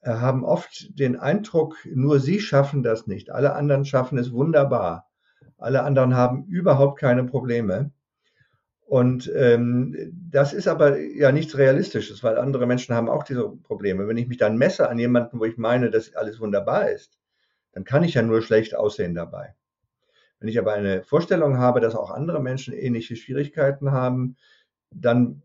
äh, 0.00 0.10
haben 0.12 0.44
oft 0.44 0.98
den 0.98 1.16
Eindruck, 1.16 1.76
nur 1.84 2.20
sie 2.20 2.40
schaffen 2.40 2.82
das 2.82 3.06
nicht. 3.06 3.30
Alle 3.30 3.54
anderen 3.54 3.84
schaffen 3.84 4.16
es 4.16 4.32
wunderbar. 4.32 5.07
Alle 5.58 5.82
anderen 5.82 6.14
haben 6.14 6.44
überhaupt 6.46 6.98
keine 6.98 7.24
Probleme. 7.24 7.90
Und 8.86 9.30
ähm, 9.36 9.94
das 10.30 10.54
ist 10.54 10.66
aber 10.66 10.98
ja 10.98 11.30
nichts 11.30 11.58
Realistisches, 11.58 12.22
weil 12.24 12.38
andere 12.38 12.66
Menschen 12.66 12.94
haben 12.94 13.10
auch 13.10 13.22
diese 13.22 13.50
Probleme. 13.50 14.08
Wenn 14.08 14.16
ich 14.16 14.28
mich 14.28 14.38
dann 14.38 14.56
messe 14.56 14.88
an 14.88 14.98
jemanden, 14.98 15.40
wo 15.40 15.44
ich 15.44 15.58
meine, 15.58 15.90
dass 15.90 16.14
alles 16.14 16.40
wunderbar 16.40 16.90
ist, 16.90 17.18
dann 17.72 17.84
kann 17.84 18.02
ich 18.02 18.14
ja 18.14 18.22
nur 18.22 18.40
schlecht 18.40 18.74
aussehen 18.74 19.14
dabei. 19.14 19.54
Wenn 20.40 20.48
ich 20.48 20.58
aber 20.58 20.72
eine 20.72 21.02
Vorstellung 21.02 21.58
habe, 21.58 21.80
dass 21.80 21.94
auch 21.94 22.10
andere 22.10 22.40
Menschen 22.40 22.72
ähnliche 22.72 23.16
Schwierigkeiten 23.16 23.90
haben, 23.90 24.36
dann 24.90 25.42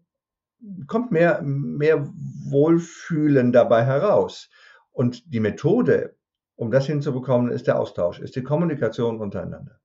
kommt 0.88 1.12
mehr, 1.12 1.42
mehr 1.42 2.08
Wohlfühlen 2.50 3.52
dabei 3.52 3.84
heraus. 3.84 4.50
Und 4.92 5.34
die 5.34 5.40
Methode, 5.40 6.16
um 6.56 6.72
das 6.72 6.86
hinzubekommen, 6.86 7.52
ist 7.52 7.68
der 7.68 7.80
Austausch, 7.80 8.20
ist 8.20 8.36
die 8.36 8.44
Kommunikation 8.44 9.20
untereinander. 9.20 9.80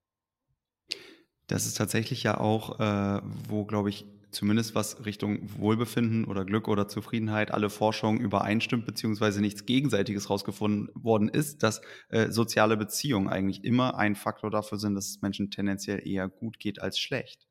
Das 1.49 1.67
ist 1.67 1.77
tatsächlich 1.77 2.23
ja 2.23 2.39
auch, 2.39 2.79
äh, 2.79 3.21
wo, 3.49 3.65
glaube 3.65 3.89
ich, 3.89 4.07
zumindest 4.31 4.75
was 4.75 5.05
Richtung 5.07 5.41
Wohlbefinden 5.59 6.27
oder 6.27 6.45
Glück 6.45 6.69
oder 6.69 6.87
Zufriedenheit 6.87 7.51
alle 7.51 7.71
Forschung 7.71 8.21
übereinstimmt, 8.21 8.85
beziehungsweise 8.85 9.41
nichts 9.41 9.65
Gegenseitiges 9.65 10.29
rausgefunden 10.29 10.91
worden 10.95 11.29
ist, 11.29 11.63
dass 11.63 11.81
äh, 12.11 12.31
soziale 12.31 12.77
Beziehungen 12.77 13.29
eigentlich 13.29 13.65
immer 13.65 13.97
ein 13.97 14.15
Faktor 14.15 14.51
dafür 14.51 14.79
sind, 14.79 14.95
dass 14.95 15.09
es 15.09 15.23
Menschen 15.23 15.51
tendenziell 15.51 16.07
eher 16.07 16.29
gut 16.29 16.59
geht 16.59 16.81
als 16.83 16.99
schlecht. 16.99 17.49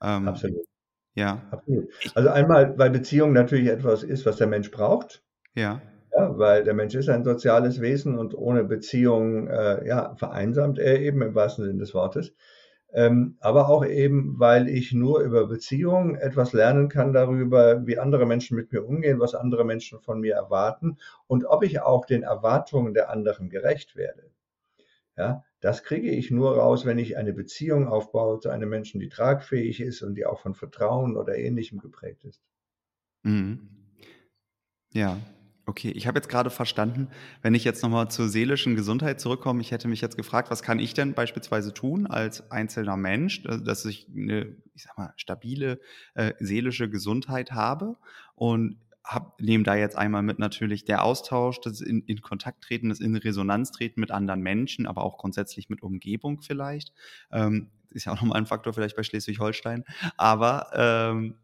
Ähm, 0.00 0.28
Absolut. 0.28 0.64
Ja. 1.14 1.42
Absolut. 1.50 1.88
Also 2.14 2.30
einmal, 2.30 2.78
weil 2.78 2.90
Beziehung 2.90 3.34
natürlich 3.34 3.68
etwas 3.68 4.02
ist, 4.02 4.24
was 4.24 4.36
der 4.36 4.46
Mensch 4.46 4.70
braucht. 4.70 5.22
Ja. 5.54 5.82
Ja, 6.16 6.38
weil 6.38 6.64
der 6.64 6.74
Mensch 6.74 6.94
ist 6.94 7.08
ein 7.08 7.24
soziales 7.24 7.80
Wesen 7.80 8.18
und 8.18 8.34
ohne 8.34 8.64
Beziehung 8.64 9.48
äh, 9.48 9.86
ja, 9.86 10.14
vereinsamt 10.16 10.78
er 10.78 11.00
eben 11.00 11.22
im 11.22 11.34
wahrsten 11.34 11.64
Sinne 11.64 11.78
des 11.78 11.94
Wortes 11.94 12.34
ähm, 12.92 13.36
aber 13.40 13.68
auch 13.68 13.84
eben, 13.84 14.38
weil 14.38 14.68
ich 14.68 14.92
nur 14.92 15.20
über 15.20 15.46
Beziehungen 15.46 16.14
etwas 16.14 16.52
lernen 16.52 16.88
kann 16.88 17.12
darüber, 17.12 17.86
wie 17.86 17.98
andere 17.98 18.26
Menschen 18.26 18.56
mit 18.56 18.72
mir 18.72 18.84
umgehen, 18.84 19.18
was 19.20 19.34
andere 19.34 19.64
Menschen 19.64 20.00
von 20.00 20.20
mir 20.20 20.34
erwarten 20.34 20.98
und 21.26 21.44
ob 21.46 21.62
ich 21.64 21.80
auch 21.80 22.04
den 22.04 22.22
Erwartungen 22.22 22.94
der 22.94 23.10
anderen 23.10 23.48
gerecht 23.48 23.96
werde. 23.96 24.30
Ja, 25.16 25.44
das 25.60 25.82
kriege 25.82 26.10
ich 26.10 26.30
nur 26.30 26.56
raus, 26.56 26.86
wenn 26.86 26.98
ich 26.98 27.16
eine 27.16 27.32
Beziehung 27.32 27.86
aufbaue 27.86 28.40
zu 28.40 28.48
einem 28.48 28.68
Menschen, 28.68 28.98
die 29.00 29.10
tragfähig 29.10 29.80
ist 29.80 30.02
und 30.02 30.14
die 30.14 30.24
auch 30.24 30.40
von 30.40 30.54
Vertrauen 30.54 31.16
oder 31.16 31.36
Ähnlichem 31.36 31.78
geprägt 31.78 32.24
ist. 32.24 32.42
Mhm. 33.22 33.68
Ja, 34.92 35.18
Okay, 35.64 35.90
ich 35.90 36.08
habe 36.08 36.18
jetzt 36.18 36.28
gerade 36.28 36.50
verstanden, 36.50 37.08
wenn 37.40 37.54
ich 37.54 37.62
jetzt 37.62 37.84
nochmal 37.84 38.10
zur 38.10 38.28
seelischen 38.28 38.74
Gesundheit 38.74 39.20
zurückkomme, 39.20 39.60
ich 39.60 39.70
hätte 39.70 39.86
mich 39.86 40.00
jetzt 40.00 40.16
gefragt, 40.16 40.50
was 40.50 40.62
kann 40.62 40.80
ich 40.80 40.92
denn 40.92 41.14
beispielsweise 41.14 41.72
tun 41.72 42.08
als 42.08 42.50
einzelner 42.50 42.96
Mensch, 42.96 43.44
äh, 43.44 43.62
dass 43.62 43.84
ich 43.84 44.08
eine, 44.12 44.56
ich 44.74 44.82
sag 44.82 44.98
mal, 44.98 45.12
stabile 45.16 45.78
äh, 46.14 46.32
seelische 46.40 46.90
Gesundheit 46.90 47.52
habe 47.52 47.96
und 48.34 48.78
hab, 49.04 49.40
nehme 49.40 49.62
da 49.62 49.76
jetzt 49.76 49.96
einmal 49.96 50.22
mit 50.22 50.40
natürlich 50.40 50.84
der 50.84 51.04
Austausch, 51.04 51.60
das 51.60 51.80
in, 51.80 52.02
in 52.02 52.20
Kontakt 52.22 52.64
treten, 52.64 52.88
das 52.88 53.00
in 53.00 53.14
Resonanz 53.14 53.70
treten 53.70 54.00
mit 54.00 54.10
anderen 54.10 54.40
Menschen, 54.40 54.86
aber 54.86 55.04
auch 55.04 55.16
grundsätzlich 55.16 55.68
mit 55.68 55.82
Umgebung 55.82 56.40
vielleicht. 56.40 56.92
Ähm, 57.30 57.70
ist 57.90 58.06
ja 58.06 58.12
auch 58.12 58.20
nochmal 58.20 58.38
ein 58.38 58.46
Faktor 58.46 58.72
vielleicht 58.72 58.96
bei 58.96 59.02
Schleswig-Holstein. 59.02 59.84
Aber 60.16 60.70
ähm, 60.74 61.36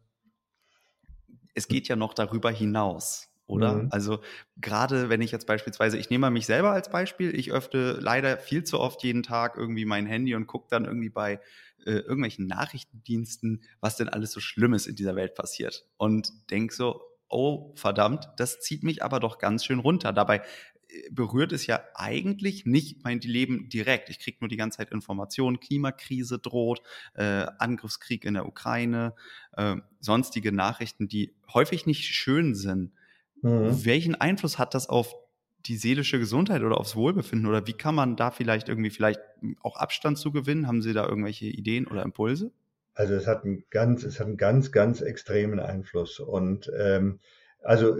es 1.53 1.67
geht 1.67 1.87
ja 1.87 1.95
noch 1.95 2.13
darüber 2.13 2.51
hinaus 2.51 3.28
oder? 3.49 3.73
Mhm. 3.73 3.87
Also 3.91 4.21
gerade 4.57 5.09
wenn 5.09 5.21
ich 5.21 5.31
jetzt 5.31 5.47
beispielsweise, 5.47 5.97
ich 5.97 6.09
nehme 6.09 6.21
mal 6.21 6.29
mich 6.29 6.45
selber 6.45 6.71
als 6.71 6.89
Beispiel, 6.89 7.35
ich 7.35 7.51
öffne 7.51 7.93
leider 7.93 8.37
viel 8.37 8.63
zu 8.63 8.79
oft 8.79 9.03
jeden 9.03 9.23
Tag 9.23 9.57
irgendwie 9.57 9.85
mein 9.85 10.05
Handy 10.05 10.35
und 10.35 10.47
gucke 10.47 10.67
dann 10.69 10.85
irgendwie 10.85 11.09
bei 11.09 11.41
äh, 11.85 11.91
irgendwelchen 11.91 12.45
Nachrichtendiensten, 12.45 13.63
was 13.79 13.97
denn 13.97 14.09
alles 14.09 14.31
so 14.31 14.39
Schlimmes 14.39 14.85
in 14.85 14.95
dieser 14.95 15.15
Welt 15.15 15.33
passiert. 15.33 15.85
Und 15.97 16.31
denke 16.51 16.73
so, 16.73 17.01
oh 17.27 17.73
verdammt, 17.75 18.29
das 18.37 18.59
zieht 18.59 18.83
mich 18.83 19.03
aber 19.03 19.19
doch 19.19 19.39
ganz 19.39 19.65
schön 19.65 19.79
runter. 19.79 20.13
Dabei 20.13 20.43
äh, 20.89 21.09
berührt 21.11 21.51
es 21.51 21.65
ja 21.65 21.81
eigentlich 21.95 22.65
nicht 22.65 23.03
mein 23.03 23.19
Leben 23.21 23.67
direkt. 23.69 24.09
Ich 24.09 24.19
kriege 24.19 24.37
nur 24.41 24.49
die 24.49 24.57
ganze 24.57 24.77
Zeit 24.77 24.91
Informationen, 24.91 25.59
Klimakrise 25.59 26.37
droht, 26.37 26.81
äh, 27.15 27.47
Angriffskrieg 27.57 28.25
in 28.25 28.35
der 28.35 28.45
Ukraine, 28.45 29.15
äh, 29.53 29.77
sonstige 29.99 30.51
Nachrichten, 30.51 31.07
die 31.07 31.33
häufig 31.51 31.87
nicht 31.87 32.05
schön 32.05 32.53
sind. 32.53 32.91
Mhm. 33.41 33.85
Welchen 33.85 34.15
Einfluss 34.15 34.57
hat 34.57 34.73
das 34.73 34.89
auf 34.89 35.15
die 35.65 35.75
seelische 35.75 36.19
Gesundheit 36.19 36.61
oder 36.61 36.77
aufs 36.77 36.95
Wohlbefinden 36.95 37.47
oder 37.47 37.67
wie 37.67 37.73
kann 37.73 37.95
man 37.95 38.15
da 38.15 38.31
vielleicht 38.31 38.69
irgendwie 38.69 38.89
vielleicht 38.89 39.19
auch 39.61 39.75
Abstand 39.75 40.17
zu 40.17 40.31
gewinnen? 40.31 40.67
Haben 40.67 40.81
Sie 40.81 40.93
da 40.93 41.07
irgendwelche 41.07 41.45
Ideen 41.45 41.87
oder 41.87 42.03
Impulse? 42.03 42.51
Also 42.93 43.13
es 43.13 43.27
hat 43.27 43.43
einen 43.43 43.63
ganz, 43.69 44.03
es 44.03 44.19
hat 44.19 44.27
einen 44.27 44.37
ganz, 44.37 44.71
ganz 44.71 45.01
extremen 45.01 45.59
Einfluss 45.59 46.19
und 46.19 46.71
ähm, 46.77 47.19
also 47.61 47.95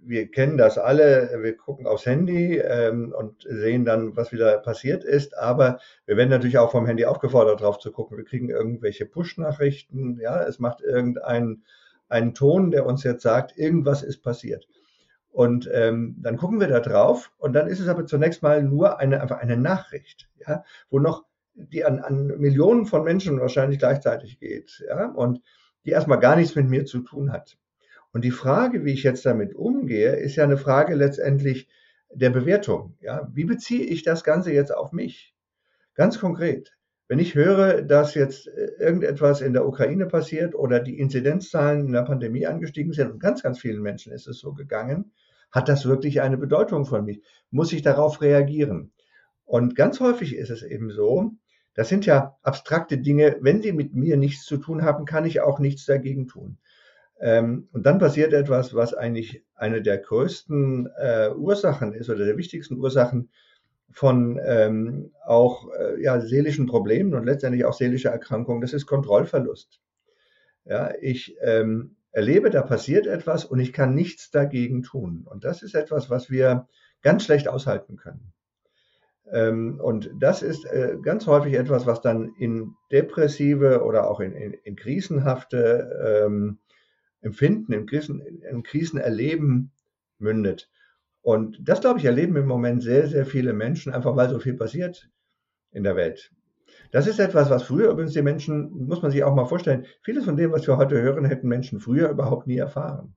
wir 0.00 0.30
kennen 0.30 0.56
das 0.56 0.78
alle, 0.78 1.30
wir 1.42 1.56
gucken 1.56 1.86
aufs 1.86 2.06
Handy 2.06 2.56
ähm, 2.56 3.14
und 3.16 3.42
sehen 3.42 3.84
dann, 3.84 4.16
was 4.16 4.32
wieder 4.32 4.58
passiert 4.58 5.04
ist, 5.04 5.36
aber 5.36 5.80
wir 6.06 6.16
werden 6.16 6.30
natürlich 6.30 6.56
auch 6.56 6.70
vom 6.70 6.86
Handy 6.86 7.04
aufgefordert, 7.04 7.60
drauf 7.60 7.78
zu 7.78 7.92
gucken. 7.92 8.16
Wir 8.16 8.24
kriegen 8.24 8.48
irgendwelche 8.48 9.04
Push-Nachrichten, 9.04 10.18
ja, 10.18 10.42
es 10.42 10.58
macht 10.58 10.80
irgendein 10.80 11.62
einen 12.08 12.34
Ton, 12.34 12.70
der 12.70 12.86
uns 12.86 13.04
jetzt 13.04 13.22
sagt, 13.22 13.56
irgendwas 13.56 14.02
ist 14.02 14.22
passiert. 14.22 14.66
Und 15.30 15.70
ähm, 15.72 16.16
dann 16.18 16.36
gucken 16.36 16.58
wir 16.58 16.68
da 16.68 16.80
drauf 16.80 17.30
und 17.38 17.52
dann 17.52 17.68
ist 17.68 17.80
es 17.80 17.88
aber 17.88 18.06
zunächst 18.06 18.42
mal 18.42 18.62
nur 18.62 18.98
eine, 18.98 19.20
einfach 19.20 19.38
eine 19.38 19.56
Nachricht, 19.56 20.28
ja, 20.46 20.64
wo 20.90 20.98
noch 20.98 21.24
die 21.54 21.84
an, 21.84 22.00
an 22.00 22.26
Millionen 22.38 22.86
von 22.86 23.04
Menschen 23.04 23.40
wahrscheinlich 23.40 23.78
gleichzeitig 23.78 24.40
geht, 24.40 24.84
ja, 24.88 25.10
und 25.10 25.40
die 25.84 25.90
erstmal 25.90 26.20
gar 26.20 26.36
nichts 26.36 26.54
mit 26.54 26.68
mir 26.68 26.86
zu 26.86 27.00
tun 27.00 27.32
hat. 27.32 27.58
Und 28.12 28.24
die 28.24 28.30
Frage, 28.30 28.84
wie 28.84 28.92
ich 28.92 29.02
jetzt 29.02 29.26
damit 29.26 29.54
umgehe, 29.54 30.16
ist 30.16 30.36
ja 30.36 30.44
eine 30.44 30.56
Frage 30.56 30.94
letztendlich 30.94 31.68
der 32.10 32.30
Bewertung. 32.30 32.96
Ja, 33.00 33.28
wie 33.32 33.44
beziehe 33.44 33.84
ich 33.84 34.02
das 34.02 34.24
Ganze 34.24 34.52
jetzt 34.52 34.74
auf 34.74 34.92
mich? 34.92 35.34
Ganz 35.94 36.18
konkret. 36.18 36.77
Wenn 37.08 37.18
ich 37.18 37.34
höre, 37.34 37.80
dass 37.82 38.14
jetzt 38.14 38.48
äh, 38.48 38.70
irgendetwas 38.78 39.40
in 39.40 39.54
der 39.54 39.66
Ukraine 39.66 40.06
passiert 40.06 40.54
oder 40.54 40.78
die 40.78 40.98
Inzidenzzahlen 40.98 41.86
in 41.86 41.92
der 41.92 42.02
Pandemie 42.02 42.46
angestiegen 42.46 42.92
sind 42.92 43.10
und 43.10 43.18
ganz, 43.18 43.42
ganz 43.42 43.58
vielen 43.58 43.82
Menschen 43.82 44.12
ist 44.12 44.28
es 44.28 44.38
so 44.38 44.52
gegangen, 44.52 45.12
hat 45.50 45.70
das 45.70 45.86
wirklich 45.86 46.20
eine 46.20 46.36
Bedeutung 46.36 46.84
von 46.84 47.06
mich? 47.06 47.22
Muss 47.50 47.72
ich 47.72 47.80
darauf 47.80 48.20
reagieren? 48.20 48.92
Und 49.46 49.74
ganz 49.74 49.98
häufig 50.00 50.36
ist 50.36 50.50
es 50.50 50.62
eben 50.62 50.90
so, 50.90 51.32
das 51.72 51.88
sind 51.88 52.04
ja 52.04 52.36
abstrakte 52.42 52.98
Dinge, 52.98 53.38
wenn 53.40 53.62
sie 53.62 53.72
mit 53.72 53.94
mir 53.94 54.18
nichts 54.18 54.44
zu 54.44 54.58
tun 54.58 54.82
haben, 54.82 55.06
kann 55.06 55.24
ich 55.24 55.40
auch 55.40 55.58
nichts 55.58 55.86
dagegen 55.86 56.28
tun. 56.28 56.58
Ähm, 57.20 57.68
und 57.72 57.86
dann 57.86 57.98
passiert 57.98 58.34
etwas, 58.34 58.74
was 58.74 58.92
eigentlich 58.92 59.42
eine 59.54 59.80
der 59.80 59.96
größten 59.96 60.88
äh, 60.98 61.30
Ursachen 61.34 61.94
ist 61.94 62.10
oder 62.10 62.26
der 62.26 62.36
wichtigsten 62.36 62.76
Ursachen 62.76 63.30
von 63.90 64.40
ähm, 64.44 65.12
auch 65.24 65.68
äh, 65.72 66.02
ja, 66.02 66.20
seelischen 66.20 66.66
Problemen 66.66 67.14
und 67.14 67.24
letztendlich 67.24 67.64
auch 67.64 67.72
seelischer 67.72 68.10
Erkrankungen, 68.10 68.60
das 68.60 68.72
ist 68.72 68.86
Kontrollverlust. 68.86 69.80
Ja, 70.64 70.92
ich 71.00 71.36
ähm, 71.42 71.96
erlebe, 72.12 72.50
da 72.50 72.62
passiert 72.62 73.06
etwas 73.06 73.44
und 73.44 73.58
ich 73.58 73.72
kann 73.72 73.94
nichts 73.94 74.30
dagegen 74.30 74.82
tun. 74.82 75.26
Und 75.28 75.44
das 75.44 75.62
ist 75.62 75.74
etwas, 75.74 76.10
was 76.10 76.30
wir 76.30 76.68
ganz 77.02 77.24
schlecht 77.24 77.48
aushalten 77.48 77.96
können. 77.96 78.32
Ähm, 79.32 79.80
und 79.80 80.10
das 80.18 80.42
ist 80.42 80.64
äh, 80.64 80.96
ganz 81.02 81.26
häufig 81.26 81.54
etwas, 81.54 81.86
was 81.86 82.00
dann 82.00 82.34
in 82.38 82.74
depressive 82.90 83.82
oder 83.82 84.10
auch 84.10 84.20
in, 84.20 84.32
in, 84.32 84.52
in 84.52 84.76
krisenhafte 84.76 86.24
ähm, 86.26 86.58
Empfinden, 87.20 87.72
in, 87.72 87.86
Krisen, 87.86 88.20
in 88.20 88.62
Krisenerleben 88.62 89.72
mündet. 90.18 90.70
Und 91.28 91.58
das, 91.60 91.82
glaube 91.82 91.98
ich, 91.98 92.06
erleben 92.06 92.36
im 92.36 92.46
Moment 92.46 92.82
sehr, 92.82 93.06
sehr 93.06 93.26
viele 93.26 93.52
Menschen, 93.52 93.92
einfach 93.92 94.16
weil 94.16 94.30
so 94.30 94.38
viel 94.38 94.54
passiert 94.54 95.10
in 95.72 95.82
der 95.82 95.94
Welt. 95.94 96.32
Das 96.90 97.06
ist 97.06 97.20
etwas, 97.20 97.50
was 97.50 97.64
früher 97.64 97.90
übrigens 97.90 98.14
die 98.14 98.22
Menschen, 98.22 98.70
muss 98.86 99.02
man 99.02 99.10
sich 99.10 99.22
auch 99.22 99.34
mal 99.34 99.44
vorstellen, 99.44 99.84
vieles 100.00 100.24
von 100.24 100.38
dem, 100.38 100.52
was 100.52 100.66
wir 100.66 100.78
heute 100.78 100.98
hören, 101.02 101.26
hätten 101.26 101.46
Menschen 101.46 101.80
früher 101.80 102.08
überhaupt 102.08 102.46
nie 102.46 102.56
erfahren. 102.56 103.14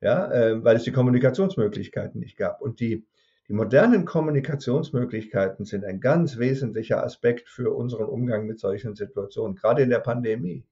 Ja, 0.00 0.32
äh, 0.32 0.64
weil 0.64 0.76
es 0.76 0.84
die 0.84 0.92
Kommunikationsmöglichkeiten 0.92 2.20
nicht 2.20 2.38
gab. 2.38 2.62
Und 2.62 2.80
die, 2.80 3.04
die 3.48 3.52
modernen 3.52 4.06
Kommunikationsmöglichkeiten 4.06 5.66
sind 5.66 5.84
ein 5.84 6.00
ganz 6.00 6.38
wesentlicher 6.38 7.04
Aspekt 7.04 7.50
für 7.50 7.76
unseren 7.76 8.06
Umgang 8.06 8.46
mit 8.46 8.58
solchen 8.58 8.94
Situationen, 8.94 9.56
gerade 9.56 9.82
in 9.82 9.90
der 9.90 9.98
Pandemie. 9.98 10.64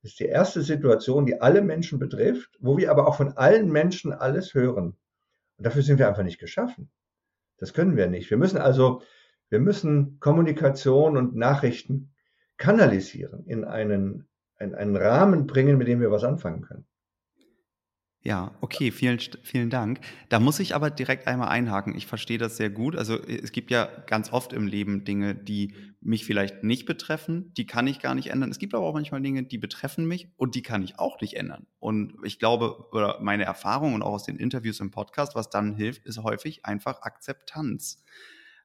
Das 0.00 0.12
ist 0.12 0.20
die 0.20 0.24
erste 0.24 0.62
Situation, 0.62 1.26
die 1.26 1.38
alle 1.42 1.60
Menschen 1.60 1.98
betrifft, 1.98 2.56
wo 2.60 2.78
wir 2.78 2.90
aber 2.90 3.06
auch 3.06 3.16
von 3.18 3.36
allen 3.36 3.70
Menschen 3.70 4.14
alles 4.14 4.54
hören. 4.54 4.96
Und 5.56 5.66
dafür 5.66 5.82
sind 5.82 5.98
wir 5.98 6.08
einfach 6.08 6.22
nicht 6.22 6.38
geschaffen. 6.38 6.90
Das 7.58 7.72
können 7.72 7.96
wir 7.96 8.06
nicht. 8.06 8.30
Wir 8.30 8.36
müssen 8.36 8.58
also, 8.58 9.02
wir 9.48 9.60
müssen 9.60 10.18
Kommunikation 10.20 11.16
und 11.16 11.34
Nachrichten 11.34 12.14
kanalisieren, 12.56 13.44
in 13.46 13.64
einen, 13.64 14.28
in 14.58 14.74
einen 14.74 14.96
Rahmen 14.96 15.46
bringen, 15.46 15.78
mit 15.78 15.88
dem 15.88 16.00
wir 16.00 16.10
was 16.10 16.24
anfangen 16.24 16.62
können. 16.62 16.86
Ja, 18.26 18.56
okay, 18.60 18.90
vielen, 18.90 19.20
vielen 19.44 19.70
Dank. 19.70 20.00
Da 20.30 20.40
muss 20.40 20.58
ich 20.58 20.74
aber 20.74 20.90
direkt 20.90 21.28
einmal 21.28 21.46
einhaken. 21.46 21.94
Ich 21.94 22.08
verstehe 22.08 22.38
das 22.38 22.56
sehr 22.56 22.70
gut. 22.70 22.96
Also 22.96 23.22
es 23.22 23.52
gibt 23.52 23.70
ja 23.70 23.84
ganz 23.84 24.32
oft 24.32 24.52
im 24.52 24.66
Leben 24.66 25.04
Dinge, 25.04 25.36
die 25.36 25.74
mich 26.00 26.24
vielleicht 26.24 26.64
nicht 26.64 26.86
betreffen, 26.86 27.54
die 27.56 27.66
kann 27.66 27.86
ich 27.86 28.00
gar 28.00 28.16
nicht 28.16 28.30
ändern. 28.30 28.50
Es 28.50 28.58
gibt 28.58 28.74
aber 28.74 28.84
auch 28.84 28.94
manchmal 28.94 29.22
Dinge, 29.22 29.44
die 29.44 29.58
betreffen 29.58 30.08
mich 30.08 30.26
und 30.36 30.56
die 30.56 30.62
kann 30.62 30.82
ich 30.82 30.98
auch 30.98 31.20
nicht 31.20 31.36
ändern. 31.36 31.68
Und 31.78 32.14
ich 32.24 32.40
glaube, 32.40 32.88
oder 32.90 33.20
meine 33.20 33.44
Erfahrung 33.44 33.94
und 33.94 34.02
auch 34.02 34.14
aus 34.14 34.24
den 34.24 34.38
Interviews 34.38 34.80
im 34.80 34.90
Podcast, 34.90 35.36
was 35.36 35.48
dann 35.48 35.76
hilft, 35.76 36.04
ist 36.04 36.20
häufig 36.20 36.66
einfach 36.66 37.02
Akzeptanz. 37.02 38.02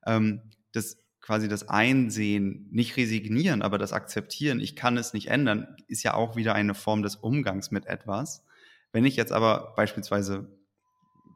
Ähm, 0.07 0.41
das 0.71 0.97
quasi 1.19 1.47
das 1.47 1.69
Einsehen, 1.69 2.67
nicht 2.71 2.97
resignieren, 2.97 3.61
aber 3.61 3.77
das 3.77 3.93
Akzeptieren, 3.93 4.59
ich 4.59 4.75
kann 4.75 4.97
es 4.97 5.13
nicht 5.13 5.27
ändern, 5.27 5.75
ist 5.87 6.01
ja 6.01 6.15
auch 6.15 6.35
wieder 6.35 6.55
eine 6.55 6.73
Form 6.73 7.03
des 7.03 7.15
Umgangs 7.15 7.69
mit 7.69 7.85
etwas. 7.85 8.43
Wenn 8.91 9.05
ich 9.05 9.15
jetzt 9.15 9.31
aber 9.31 9.73
beispielsweise 9.75 10.47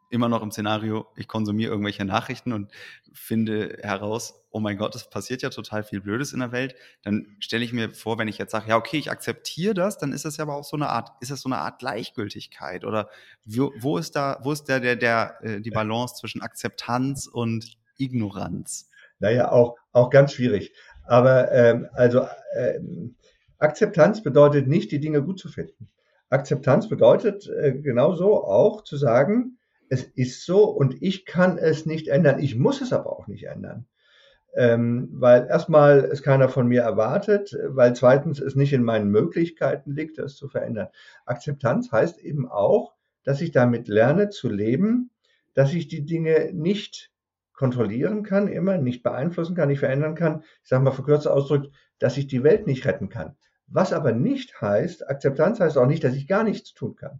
immer 0.09 0.29
noch 0.29 0.41
im 0.41 0.51
Szenario, 0.51 1.07
ich 1.15 1.27
konsumiere 1.27 1.71
irgendwelche 1.71 2.05
Nachrichten 2.05 2.53
und 2.53 2.71
finde 3.13 3.77
heraus, 3.81 4.45
oh 4.51 4.59
mein 4.59 4.77
Gott, 4.77 4.95
es 4.95 5.09
passiert 5.09 5.41
ja 5.41 5.49
total 5.49 5.83
viel 5.83 5.99
Blödes 5.99 6.31
in 6.31 6.39
der 6.39 6.51
Welt, 6.51 6.75
dann 7.03 7.35
stelle 7.39 7.63
ich 7.65 7.73
mir 7.73 7.89
vor, 7.91 8.17
wenn 8.17 8.27
ich 8.27 8.37
jetzt 8.37 8.51
sage, 8.51 8.69
ja, 8.69 8.77
okay, 8.77 8.97
ich 8.97 9.11
akzeptiere 9.11 9.73
das, 9.73 9.97
dann 9.97 10.13
ist 10.13 10.25
das 10.25 10.37
ja 10.37 10.43
aber 10.43 10.55
auch 10.55 10.63
so 10.63 10.77
eine 10.77 10.89
Art, 10.89 11.11
ist 11.19 11.31
das 11.31 11.41
so 11.41 11.49
eine 11.49 11.57
Art 11.57 11.79
Gleichgültigkeit 11.79 12.85
oder 12.85 13.09
wo, 13.43 13.71
wo 13.77 13.97
ist 13.97 14.15
da, 14.15 14.39
wo 14.43 14.51
ist 14.51 14.65
der, 14.65 14.79
der, 14.79 14.95
der, 14.95 15.37
äh, 15.41 15.61
die 15.61 15.71
Balance 15.71 16.15
zwischen 16.15 16.41
Akzeptanz 16.41 17.27
und 17.27 17.77
Ignoranz? 17.97 18.89
Naja, 19.19 19.51
auch, 19.51 19.75
auch 19.91 20.09
ganz 20.09 20.33
schwierig. 20.33 20.73
Aber 21.03 21.51
ähm, 21.51 21.87
also 21.93 22.27
ähm, 22.55 23.15
Akzeptanz 23.57 24.21
bedeutet 24.23 24.67
nicht, 24.67 24.91
die 24.91 24.99
Dinge 24.99 25.23
gut 25.23 25.39
zu 25.39 25.49
finden. 25.49 25.89
Akzeptanz 26.29 26.89
bedeutet 26.89 27.47
äh, 27.47 27.73
genauso 27.73 28.43
auch 28.43 28.83
zu 28.83 28.97
sagen, 28.97 29.57
es 29.89 30.03
ist 30.03 30.45
so 30.45 30.65
und 30.65 31.01
ich 31.01 31.25
kann 31.25 31.57
es 31.57 31.85
nicht 31.85 32.07
ändern. 32.07 32.39
Ich 32.39 32.55
muss 32.55 32.81
es 32.81 32.91
aber 32.93 33.11
auch 33.11 33.27
nicht 33.27 33.45
ändern. 33.45 33.85
Ähm, 34.55 35.09
weil 35.11 35.47
erstmal 35.47 35.99
es 36.05 36.23
keiner 36.23 36.47
von 36.47 36.67
mir 36.67 36.81
erwartet, 36.81 37.55
weil 37.67 37.93
zweitens 37.93 38.39
es 38.39 38.55
nicht 38.55 38.71
in 38.71 38.83
meinen 38.83 39.09
Möglichkeiten 39.09 39.91
liegt, 39.91 40.17
das 40.17 40.35
zu 40.35 40.47
verändern. 40.47 40.87
Akzeptanz 41.25 41.91
heißt 41.91 42.19
eben 42.19 42.49
auch, 42.49 42.93
dass 43.23 43.41
ich 43.41 43.51
damit 43.51 43.89
lerne 43.89 44.29
zu 44.29 44.49
leben, 44.49 45.11
dass 45.55 45.73
ich 45.73 45.87
die 45.87 46.05
Dinge 46.05 46.51
nicht 46.53 47.11
kontrollieren 47.53 48.23
kann, 48.23 48.47
immer 48.47 48.77
nicht 48.77 49.03
beeinflussen 49.03 49.55
kann, 49.55 49.69
nicht 49.69 49.79
verändern 49.79 50.15
kann. 50.15 50.43
Ich 50.63 50.69
sage 50.69 50.83
mal 50.83 50.91
verkürzt 50.91 51.27
ausgedrückt, 51.27 51.73
dass 51.99 52.17
ich 52.17 52.27
die 52.27 52.43
Welt 52.43 52.67
nicht 52.67 52.85
retten 52.85 53.09
kann. 53.09 53.35
Was 53.67 53.93
aber 53.93 54.11
nicht 54.11 54.61
heißt, 54.61 55.09
Akzeptanz 55.09 55.59
heißt 55.59 55.77
auch 55.77 55.87
nicht, 55.87 56.03
dass 56.03 56.15
ich 56.15 56.27
gar 56.27 56.43
nichts 56.43 56.73
tun 56.73 56.95
kann. 56.95 57.19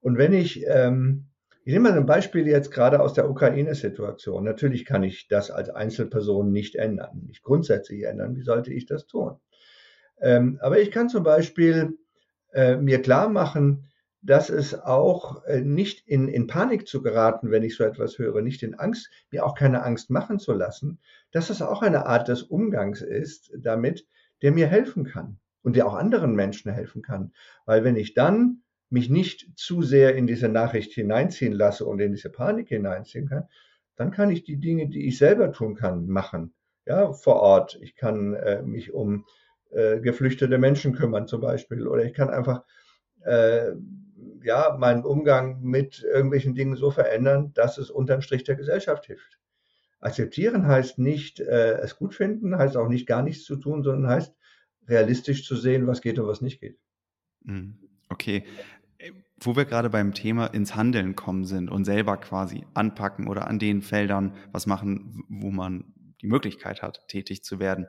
Und 0.00 0.18
wenn 0.18 0.32
ich, 0.32 0.64
ähm, 0.66 1.26
ich 1.64 1.72
nehme 1.72 1.90
mal 1.90 1.98
ein 1.98 2.06
Beispiel 2.06 2.46
jetzt 2.46 2.72
gerade 2.72 3.00
aus 3.00 3.14
der 3.14 3.30
Ukraine-Situation. 3.30 4.44
Natürlich 4.44 4.84
kann 4.84 5.04
ich 5.04 5.28
das 5.28 5.50
als 5.50 5.70
Einzelperson 5.70 6.50
nicht 6.50 6.74
ändern, 6.74 7.22
nicht 7.26 7.42
grundsätzlich 7.42 8.02
ändern. 8.02 8.34
Wie 8.34 8.42
sollte 8.42 8.72
ich 8.72 8.86
das 8.86 9.06
tun? 9.06 9.36
Ähm, 10.20 10.58
aber 10.60 10.80
ich 10.80 10.90
kann 10.90 11.08
zum 11.08 11.22
Beispiel 11.22 11.98
äh, 12.52 12.76
mir 12.76 13.00
klar 13.00 13.28
machen, 13.28 13.84
dass 14.22 14.50
es 14.50 14.74
auch 14.74 15.44
äh, 15.44 15.60
nicht 15.60 16.06
in, 16.06 16.28
in 16.28 16.46
Panik 16.46 16.86
zu 16.86 17.02
geraten, 17.02 17.50
wenn 17.50 17.64
ich 17.64 17.76
so 17.76 17.84
etwas 17.84 18.18
höre, 18.18 18.40
nicht 18.40 18.62
in 18.62 18.74
Angst, 18.74 19.10
mir 19.30 19.44
auch 19.44 19.56
keine 19.56 19.82
Angst 19.82 20.10
machen 20.10 20.38
zu 20.38 20.52
lassen, 20.52 21.00
dass 21.32 21.50
es 21.50 21.60
auch 21.60 21.82
eine 21.82 22.06
Art 22.06 22.28
des 22.28 22.42
Umgangs 22.42 23.02
ist 23.02 23.52
damit, 23.56 24.06
der 24.42 24.52
mir 24.52 24.66
helfen 24.66 25.04
kann 25.04 25.38
und 25.62 25.76
der 25.76 25.86
auch 25.86 25.94
anderen 25.94 26.34
Menschen 26.34 26.72
helfen 26.72 27.02
kann. 27.02 27.32
Weil 27.64 27.84
wenn 27.84 27.96
ich 27.96 28.14
dann 28.14 28.62
mich 28.90 29.08
nicht 29.08 29.50
zu 29.56 29.82
sehr 29.82 30.14
in 30.14 30.26
diese 30.26 30.48
Nachricht 30.48 30.92
hineinziehen 30.92 31.52
lasse 31.52 31.86
und 31.86 32.00
in 32.00 32.12
diese 32.12 32.30
Panik 32.30 32.68
hineinziehen 32.68 33.28
kann, 33.28 33.48
dann 33.96 34.10
kann 34.10 34.30
ich 34.30 34.44
die 34.44 34.58
Dinge, 34.58 34.88
die 34.88 35.06
ich 35.06 35.18
selber 35.18 35.52
tun 35.52 35.74
kann, 35.74 36.06
machen. 36.06 36.54
Ja, 36.84 37.12
vor 37.12 37.36
Ort. 37.36 37.78
Ich 37.80 37.94
kann 37.94 38.34
äh, 38.34 38.62
mich 38.62 38.92
um 38.92 39.24
äh, 39.70 40.00
geflüchtete 40.00 40.58
Menschen 40.58 40.94
kümmern 40.94 41.26
zum 41.26 41.40
Beispiel 41.40 41.86
oder 41.86 42.04
ich 42.04 42.12
kann 42.12 42.28
einfach 42.28 42.64
äh, 43.24 43.72
ja, 44.42 44.76
meinen 44.78 45.04
Umgang 45.04 45.62
mit 45.62 46.02
irgendwelchen 46.02 46.54
Dingen 46.54 46.76
so 46.76 46.90
verändern, 46.90 47.52
dass 47.54 47.78
es 47.78 47.90
unterm 47.90 48.22
Strich 48.22 48.44
der 48.44 48.56
Gesellschaft 48.56 49.06
hilft. 49.06 49.38
Akzeptieren 50.02 50.66
heißt 50.66 50.98
nicht 50.98 51.40
äh, 51.40 51.78
es 51.78 51.96
gut 51.96 52.14
finden, 52.14 52.58
heißt 52.58 52.76
auch 52.76 52.88
nicht 52.88 53.06
gar 53.06 53.22
nichts 53.22 53.44
zu 53.44 53.56
tun, 53.56 53.84
sondern 53.84 54.10
heißt 54.10 54.34
realistisch 54.88 55.46
zu 55.46 55.54
sehen, 55.54 55.86
was 55.86 56.02
geht 56.02 56.18
und 56.18 56.26
was 56.26 56.40
nicht 56.40 56.60
geht. 56.60 56.76
Mhm. 57.44 57.78
Okay. 58.08 58.44
Wo 59.40 59.56
wir 59.56 59.64
gerade 59.64 59.90
beim 59.90 60.12
Thema 60.12 60.46
ins 60.46 60.74
Handeln 60.74 61.14
kommen 61.14 61.44
sind 61.44 61.70
und 61.70 61.84
selber 61.84 62.16
quasi 62.16 62.64
anpacken 62.74 63.28
oder 63.28 63.46
an 63.46 63.60
den 63.60 63.80
Feldern 63.80 64.34
was 64.50 64.66
machen, 64.66 65.24
wo 65.28 65.50
man 65.50 65.94
die 66.20 66.26
Möglichkeit 66.26 66.82
hat, 66.82 67.06
tätig 67.08 67.44
zu 67.44 67.60
werden. 67.60 67.86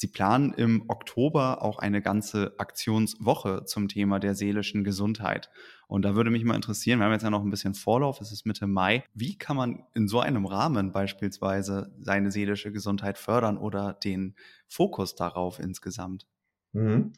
Sie 0.00 0.06
planen 0.06 0.54
im 0.54 0.84
Oktober 0.88 1.60
auch 1.60 1.78
eine 1.78 2.00
ganze 2.00 2.54
Aktionswoche 2.56 3.66
zum 3.66 3.86
Thema 3.86 4.18
der 4.18 4.34
seelischen 4.34 4.82
Gesundheit. 4.82 5.50
Und 5.88 6.06
da 6.06 6.14
würde 6.14 6.30
mich 6.30 6.42
mal 6.42 6.54
interessieren, 6.54 7.00
wir 7.00 7.04
haben 7.04 7.12
jetzt 7.12 7.22
ja 7.22 7.28
noch 7.28 7.44
ein 7.44 7.50
bisschen 7.50 7.74
Vorlauf, 7.74 8.18
es 8.22 8.32
ist 8.32 8.46
Mitte 8.46 8.66
Mai. 8.66 9.04
Wie 9.12 9.36
kann 9.36 9.58
man 9.58 9.84
in 9.94 10.08
so 10.08 10.20
einem 10.20 10.46
Rahmen 10.46 10.90
beispielsweise 10.92 11.92
seine 11.98 12.30
seelische 12.30 12.72
Gesundheit 12.72 13.18
fördern 13.18 13.58
oder 13.58 13.92
den 13.92 14.36
Fokus 14.68 15.16
darauf 15.16 15.58
insgesamt? 15.60 16.26
Mhm. 16.72 17.12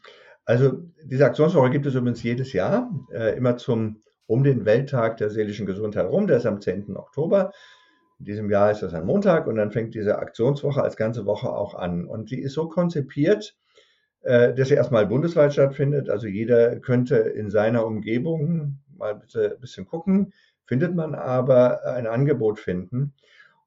Also 0.44 0.82
diese 1.04 1.24
Aktionswoche 1.24 1.70
gibt 1.70 1.86
es 1.86 1.94
übrigens 1.94 2.24
jedes 2.24 2.52
Jahr, 2.52 2.90
äh, 3.12 3.36
immer 3.36 3.58
zum 3.58 4.02
um 4.26 4.42
den 4.42 4.64
Welttag 4.64 5.18
der 5.18 5.30
seelischen 5.30 5.66
Gesundheit 5.66 6.06
herum. 6.06 6.26
Der 6.26 6.38
ist 6.38 6.46
am 6.46 6.60
10. 6.60 6.96
Oktober. 6.96 7.52
In 8.22 8.26
diesem 8.26 8.50
Jahr 8.50 8.70
ist 8.70 8.84
das 8.84 8.94
ein 8.94 9.04
Montag 9.04 9.48
und 9.48 9.56
dann 9.56 9.72
fängt 9.72 9.96
diese 9.96 10.20
Aktionswoche 10.20 10.80
als 10.80 10.96
ganze 10.96 11.26
Woche 11.26 11.52
auch 11.52 11.74
an. 11.74 12.04
Und 12.04 12.30
die 12.30 12.40
ist 12.40 12.52
so 12.52 12.68
konzipiert, 12.68 13.56
äh, 14.20 14.54
dass 14.54 14.68
sie 14.68 14.74
erstmal 14.74 15.06
bundesweit 15.06 15.52
stattfindet. 15.52 16.08
Also 16.08 16.28
jeder 16.28 16.78
könnte 16.78 17.16
in 17.16 17.50
seiner 17.50 17.84
Umgebung 17.84 18.78
mal 18.96 19.16
bitte 19.16 19.54
ein 19.54 19.60
bisschen 19.60 19.86
gucken, 19.86 20.32
findet 20.66 20.94
man 20.94 21.16
aber 21.16 21.84
ein 21.84 22.06
Angebot 22.06 22.60
finden. 22.60 23.12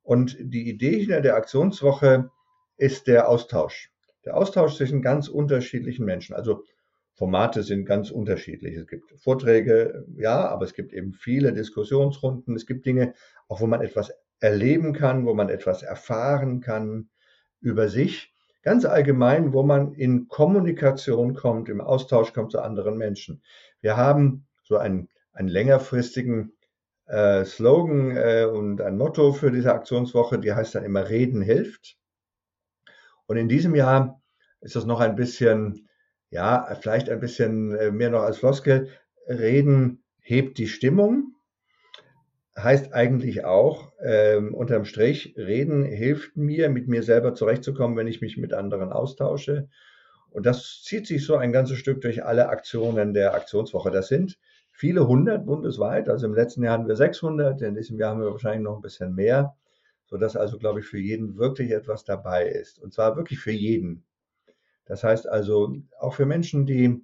Und 0.03 0.37
die 0.39 0.69
Idee 0.69 0.99
hinter 0.99 1.19
der 1.19 1.35
Aktionswoche 1.35 2.29
ist 2.77 3.07
der 3.07 3.27
Austausch. 3.27 3.91
Der 4.23 4.37
Austausch 4.37 4.77
zwischen 4.77 5.01
ganz 5.01 5.27
unterschiedlichen 5.27 6.05
Menschen. 6.05 6.33
Also 6.33 6.63
Formate 7.11 7.61
sind 7.61 7.83
ganz 7.83 8.09
unterschiedlich. 8.09 8.77
Es 8.77 8.87
gibt 8.87 9.11
Vorträge, 9.19 10.05
ja, 10.15 10.47
aber 10.47 10.63
es 10.63 10.73
gibt 10.73 10.93
eben 10.93 11.11
viele 11.11 11.51
Diskussionsrunden. 11.51 12.55
Es 12.55 12.65
gibt 12.65 12.85
Dinge, 12.85 13.15
auch 13.49 13.59
wo 13.59 13.67
man 13.67 13.81
etwas 13.81 14.13
erleben 14.39 14.93
kann, 14.93 15.25
wo 15.25 15.33
man 15.33 15.49
etwas 15.49 15.83
erfahren 15.83 16.61
kann 16.61 17.09
über 17.61 17.89
sich. 17.89 18.33
Ganz 18.63 18.85
allgemein, 18.85 19.53
wo 19.53 19.63
man 19.63 19.93
in 19.93 20.27
Kommunikation 20.27 21.35
kommt, 21.35 21.69
im 21.69 21.81
Austausch 21.81 22.33
kommt 22.33 22.51
zu 22.51 22.59
anderen 22.59 22.97
Menschen. 22.97 23.43
Wir 23.81 23.95
haben 23.95 24.47
so 24.63 24.77
einen, 24.77 25.09
einen 25.33 25.47
längerfristigen 25.47 26.53
äh, 27.05 27.45
Slogan 27.45 28.17
äh, 28.17 28.45
und 28.45 28.81
ein 28.81 28.97
Motto 28.97 29.33
für 29.33 29.51
diese 29.51 29.73
Aktionswoche, 29.73 30.39
die 30.39 30.53
heißt 30.53 30.73
dann 30.73 30.83
immer 30.83 31.09
Reden 31.09 31.41
hilft. 31.41 31.97
Und 33.27 33.37
in 33.37 33.47
diesem 33.47 33.75
Jahr 33.75 34.21
ist 34.61 34.75
das 34.75 34.85
noch 34.85 34.99
ein 34.99 35.15
bisschen, 35.15 35.87
ja, 36.29 36.75
vielleicht 36.81 37.09
ein 37.09 37.19
bisschen 37.19 37.75
äh, 37.75 37.91
mehr 37.91 38.09
noch 38.09 38.23
als 38.23 38.39
Floskel. 38.39 38.89
Reden 39.27 40.03
hebt 40.19 40.57
die 40.57 40.67
Stimmung 40.67 41.34
heißt 42.57 42.93
eigentlich 42.93 43.45
auch, 43.45 43.91
ähm, 44.01 44.53
unterm 44.53 44.85
Strich, 44.85 45.35
reden 45.37 45.83
hilft 45.83 46.37
mir, 46.37 46.69
mit 46.69 46.87
mir 46.87 47.03
selber 47.03 47.33
zurechtzukommen, 47.33 47.97
wenn 47.97 48.07
ich 48.07 48.21
mich 48.21 48.37
mit 48.37 48.53
anderen 48.53 48.91
austausche. 48.91 49.67
Und 50.29 50.45
das 50.45 50.81
zieht 50.83 51.07
sich 51.07 51.25
so 51.25 51.35
ein 51.35 51.51
ganzes 51.51 51.77
Stück 51.77 52.01
durch 52.01 52.23
alle 52.25 52.49
Aktionen 52.49 53.13
der 53.13 53.33
Aktionswoche. 53.33 53.91
Das 53.91 54.07
sind 54.07 54.37
viele 54.71 55.07
hundert 55.07 55.45
bundesweit. 55.45 56.09
Also 56.09 56.27
im 56.27 56.33
letzten 56.33 56.63
Jahr 56.63 56.77
hatten 56.77 56.87
wir 56.87 56.95
600, 56.95 57.61
in 57.61 57.75
diesem 57.75 57.99
Jahr 57.99 58.11
haben 58.11 58.21
wir 58.21 58.31
wahrscheinlich 58.31 58.63
noch 58.63 58.75
ein 58.75 58.81
bisschen 58.81 59.15
mehr, 59.15 59.55
sodass 60.05 60.35
also, 60.35 60.57
glaube 60.57 60.81
ich, 60.81 60.85
für 60.85 60.99
jeden 60.99 61.37
wirklich 61.37 61.71
etwas 61.71 62.03
dabei 62.03 62.47
ist. 62.47 62.79
Und 62.79 62.93
zwar 62.93 63.15
wirklich 63.15 63.39
für 63.39 63.51
jeden. 63.51 64.05
Das 64.85 65.03
heißt 65.03 65.27
also 65.27 65.75
auch 65.99 66.13
für 66.13 66.25
Menschen, 66.25 66.65
die 66.65 67.01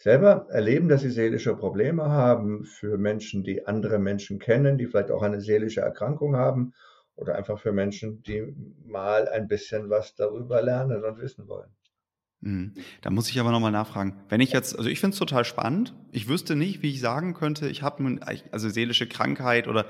selber 0.00 0.46
erleben, 0.48 0.88
dass 0.88 1.02
sie 1.02 1.10
seelische 1.10 1.54
Probleme 1.54 2.04
haben, 2.04 2.64
für 2.64 2.96
Menschen, 2.96 3.44
die 3.44 3.66
andere 3.66 3.98
Menschen 3.98 4.38
kennen, 4.38 4.78
die 4.78 4.86
vielleicht 4.86 5.10
auch 5.10 5.22
eine 5.22 5.42
seelische 5.42 5.82
Erkrankung 5.82 6.36
haben 6.36 6.72
oder 7.16 7.36
einfach 7.36 7.60
für 7.60 7.72
Menschen, 7.72 8.22
die 8.22 8.54
mal 8.86 9.28
ein 9.28 9.46
bisschen 9.46 9.90
was 9.90 10.14
darüber 10.14 10.62
lernen 10.62 11.04
und 11.04 11.18
wissen 11.20 11.48
wollen. 11.48 11.68
Mhm. 12.40 12.72
Da 13.02 13.10
muss 13.10 13.28
ich 13.28 13.38
aber 13.38 13.50
nochmal 13.50 13.72
nachfragen. 13.72 14.16
Wenn 14.30 14.40
ich 14.40 14.52
jetzt, 14.52 14.78
also 14.78 14.88
ich 14.88 15.00
finde 15.00 15.12
es 15.12 15.18
total 15.18 15.44
spannend. 15.44 15.94
Ich 16.12 16.28
wüsste 16.28 16.56
nicht, 16.56 16.80
wie 16.80 16.90
ich 16.90 17.00
sagen 17.00 17.34
könnte, 17.34 17.68
ich 17.68 17.82
habe 17.82 18.18
also 18.52 18.70
seelische 18.70 19.06
Krankheit 19.06 19.68
oder 19.68 19.84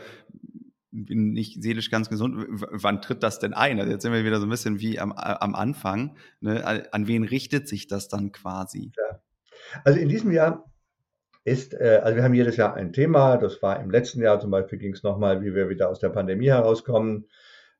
bin 0.90 1.31
nicht 1.31 1.62
seelisch 1.62 1.88
ganz 1.88 2.09
gesund. 2.09 2.46
Wann 2.51 3.01
tritt 3.01 3.23
das 3.23 3.38
denn 3.38 3.55
ein? 3.55 3.79
Also 3.79 3.92
jetzt 3.92 4.03
sind 4.03 4.12
wir 4.12 4.25
wieder 4.25 4.40
so 4.40 4.46
ein 4.46 4.51
bisschen 4.51 4.81
wie 4.81 4.99
am, 4.99 5.12
am 5.12 5.55
Anfang. 5.55 6.16
Ne? 6.40 6.88
An 6.90 7.07
wen 7.07 7.23
richtet 7.23 7.68
sich 7.68 7.87
das 7.87 8.09
dann 8.09 8.33
quasi? 8.33 8.90
Ja. 8.96 9.20
Also 9.85 9.98
in 9.98 10.09
diesem 10.09 10.33
Jahr 10.33 10.70
ist, 11.44 11.74
äh, 11.74 12.00
also 12.02 12.16
wir 12.16 12.22
haben 12.22 12.35
jedes 12.35 12.56
Jahr 12.56 12.74
ein 12.74 12.92
Thema. 12.92 13.37
Das 13.37 13.62
war 13.62 13.80
im 13.80 13.90
letzten 13.90 14.20
Jahr 14.20 14.40
zum 14.40 14.50
Beispiel 14.50 14.78
ging 14.78 14.94
es 14.94 15.02
nochmal, 15.02 15.42
wie 15.42 15.54
wir 15.54 15.68
wieder 15.68 15.88
aus 15.88 16.00
der 16.00 16.11
Pandemie 16.11 16.48
herauskommen, 16.48 17.26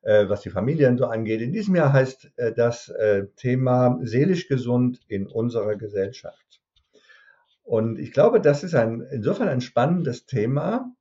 äh, 0.03 0.29
was 0.29 0.41
die 0.43 0.51
Familien 0.51 0.99
so 0.99 1.07
angeht. 1.07 1.41
In 1.41 1.53
diesem 1.53 1.77
Jahr 1.77 1.93
heißt 1.93 2.33
äh, 2.37 2.53
das 2.53 2.89
äh, 2.89 3.27
Thema 3.37 3.99
seelisch 4.03 4.49
gesund 4.49 5.01
in 5.09 5.27
unserer 5.27 5.77
Gesellschaft. 5.77 6.61
Und 7.63 7.99
ich 7.99 8.13
glaube, 8.13 8.41
das 8.41 8.65
ist 8.65 8.75
ein, 8.75 9.03
insofern 9.13 9.49
ein 9.49 9.61
spannendes 9.61 10.27
Thema, 10.27 10.93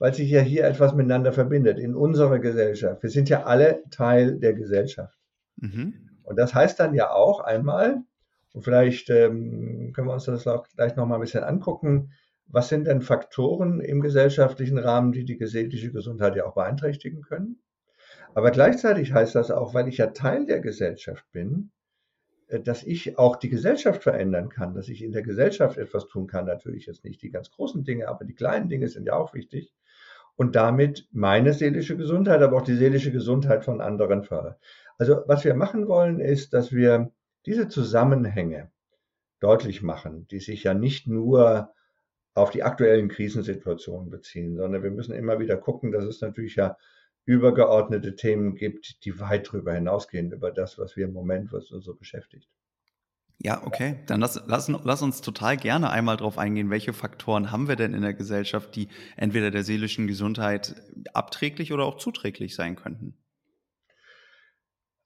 weil 0.00 0.14
sich 0.14 0.30
ja 0.30 0.40
hier 0.40 0.64
etwas 0.64 0.94
miteinander 0.94 1.32
verbindet 1.32 1.78
in 1.78 1.94
unserer 1.94 2.38
Gesellschaft. 2.38 3.02
Wir 3.02 3.10
sind 3.10 3.28
ja 3.28 3.44
alle 3.44 3.84
Teil 3.90 4.40
der 4.40 4.54
Gesellschaft. 4.54 5.16
Mhm. 5.56 6.10
Und 6.24 6.36
das 6.36 6.54
heißt 6.54 6.80
dann 6.80 6.94
ja 6.94 7.10
auch 7.10 7.40
einmal, 7.40 8.02
und 8.52 8.62
vielleicht 8.62 9.10
ähm, 9.10 9.92
können 9.94 10.08
wir 10.08 10.14
uns 10.14 10.24
das 10.24 10.46
auch 10.46 10.66
gleich 10.76 10.96
nochmal 10.96 11.18
ein 11.18 11.22
bisschen 11.22 11.44
angucken. 11.44 12.12
Was 12.46 12.68
sind 12.68 12.86
denn 12.86 13.00
Faktoren 13.00 13.80
im 13.80 14.00
gesellschaftlichen 14.00 14.78
Rahmen, 14.78 15.12
die 15.12 15.24
die 15.24 15.38
seelische 15.46 15.92
Gesundheit 15.92 16.34
ja 16.34 16.46
auch 16.46 16.54
beeinträchtigen 16.54 17.22
können? 17.22 17.62
Aber 18.34 18.50
gleichzeitig 18.50 19.12
heißt 19.12 19.34
das 19.34 19.50
auch, 19.50 19.74
weil 19.74 19.88
ich 19.88 19.98
ja 19.98 20.08
Teil 20.08 20.46
der 20.46 20.60
Gesellschaft 20.60 21.24
bin, 21.32 21.70
äh, 22.48 22.60
dass 22.60 22.82
ich 22.82 23.18
auch 23.18 23.36
die 23.36 23.50
Gesellschaft 23.50 24.02
verändern 24.02 24.48
kann, 24.48 24.74
dass 24.74 24.88
ich 24.88 25.02
in 25.02 25.12
der 25.12 25.22
Gesellschaft 25.22 25.78
etwas 25.78 26.08
tun 26.08 26.26
kann. 26.26 26.46
Natürlich 26.46 26.86
jetzt 26.86 27.04
nicht 27.04 27.22
die 27.22 27.30
ganz 27.30 27.50
großen 27.50 27.84
Dinge, 27.84 28.08
aber 28.08 28.24
die 28.24 28.34
kleinen 28.34 28.68
Dinge 28.68 28.88
sind 28.88 29.06
ja 29.06 29.14
auch 29.14 29.32
wichtig. 29.32 29.72
Und 30.36 30.56
damit 30.56 31.06
meine 31.12 31.52
seelische 31.52 31.96
Gesundheit, 31.96 32.40
aber 32.42 32.56
auch 32.56 32.62
die 32.62 32.76
seelische 32.76 33.12
Gesundheit 33.12 33.64
von 33.64 33.80
anderen 33.80 34.24
fördern. 34.24 34.56
Also 34.98 35.22
was 35.26 35.44
wir 35.44 35.54
machen 35.54 35.86
wollen, 35.86 36.18
ist, 36.18 36.52
dass 36.52 36.72
wir 36.72 37.12
diese 37.46 37.68
Zusammenhänge 37.68 38.70
deutlich 39.40 39.82
machen, 39.82 40.26
die 40.28 40.40
sich 40.40 40.64
ja 40.64 40.74
nicht 40.74 41.06
nur 41.06 41.72
auf 42.34 42.50
die 42.50 42.62
aktuellen 42.62 43.08
Krisensituationen 43.08 44.10
beziehen, 44.10 44.56
sondern 44.56 44.82
wir 44.82 44.90
müssen 44.90 45.14
immer 45.14 45.38
wieder 45.38 45.56
gucken, 45.56 45.92
dass 45.92 46.04
es 46.04 46.20
natürlich 46.20 46.56
ja 46.56 46.76
übergeordnete 47.24 48.16
Themen 48.16 48.54
gibt, 48.54 49.04
die 49.04 49.18
weit 49.20 49.48
darüber 49.48 49.72
hinausgehen, 49.72 50.32
über 50.32 50.50
das, 50.50 50.78
was 50.78 50.96
wir 50.96 51.06
im 51.06 51.12
Moment, 51.12 51.52
was 51.52 51.70
uns 51.70 51.84
so 51.84 51.94
beschäftigt. 51.94 52.48
Ja, 53.42 53.66
okay. 53.66 54.00
Dann 54.06 54.20
lass, 54.20 54.40
lass, 54.46 54.68
lass 54.68 55.02
uns 55.02 55.22
total 55.22 55.56
gerne 55.56 55.90
einmal 55.90 56.18
darauf 56.18 56.36
eingehen, 56.36 56.68
welche 56.68 56.92
Faktoren 56.92 57.50
haben 57.50 57.68
wir 57.68 57.76
denn 57.76 57.94
in 57.94 58.02
der 58.02 58.12
Gesellschaft, 58.12 58.76
die 58.76 58.88
entweder 59.16 59.50
der 59.50 59.64
seelischen 59.64 60.06
Gesundheit 60.06 60.74
abträglich 61.14 61.72
oder 61.72 61.84
auch 61.84 61.96
zuträglich 61.96 62.54
sein 62.54 62.76
könnten. 62.76 63.14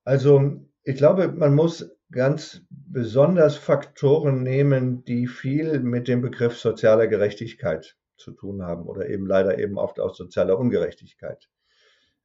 Also 0.03 0.67
ich 0.83 0.97
glaube, 0.97 1.29
man 1.29 1.55
muss 1.55 1.97
ganz 2.15 2.63
besonders 2.71 3.57
Faktoren 3.57 4.43
nehmen, 4.43 5.05
die 5.05 5.27
viel 5.27 5.81
mit 5.81 6.07
dem 6.07 6.23
Begriff 6.23 6.57
sozialer 6.57 7.09
Gerechtigkeit 7.09 7.97
zu 8.17 8.31
tun 8.31 8.63
haben 8.63 8.87
oder 8.87 9.09
eben 9.09 9.27
leider 9.27 9.59
eben 9.59 9.79
oft 9.79 9.99
aus 9.99 10.17
sozialer 10.17 10.57
Ungerechtigkeit. 10.57 11.51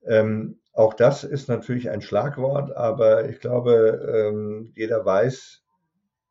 Ähm, 0.06 0.60
auch 0.74 0.94
das 0.94 1.24
ist 1.24 1.50
natürlich 1.50 1.90
ein 1.90 2.02
Schlagwort, 2.02 2.72
aber 2.78 3.28
ich 3.30 3.40
glaube, 3.40 4.30
ähm, 4.32 4.72
jeder 4.76 5.04
weiß, 5.04 5.64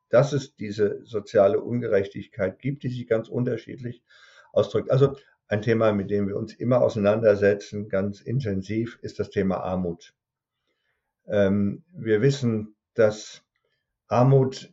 dass 0.08 0.32
es 0.32 0.54
diese 0.54 1.04
soziale 1.04 1.60
Ungerechtigkeit 1.60 2.60
gibt, 2.60 2.84
die 2.84 2.88
sich 2.88 3.08
ganz 3.08 3.28
unterschiedlich 3.28 4.04
ausdrückt. 4.52 4.90
Also 4.90 5.16
ein 5.48 5.62
Thema, 5.62 5.92
mit 5.92 6.10
dem 6.10 6.28
wir 6.28 6.36
uns 6.36 6.54
immer 6.54 6.80
auseinandersetzen, 6.80 7.88
ganz 7.88 8.20
intensiv, 8.20 9.00
ist 9.02 9.18
das 9.18 9.30
Thema 9.30 9.58
Armut. 9.58 10.14
Ähm, 11.26 11.82
wir 11.92 12.22
wissen, 12.22 12.76
dass 12.94 13.44
Armut 14.08 14.72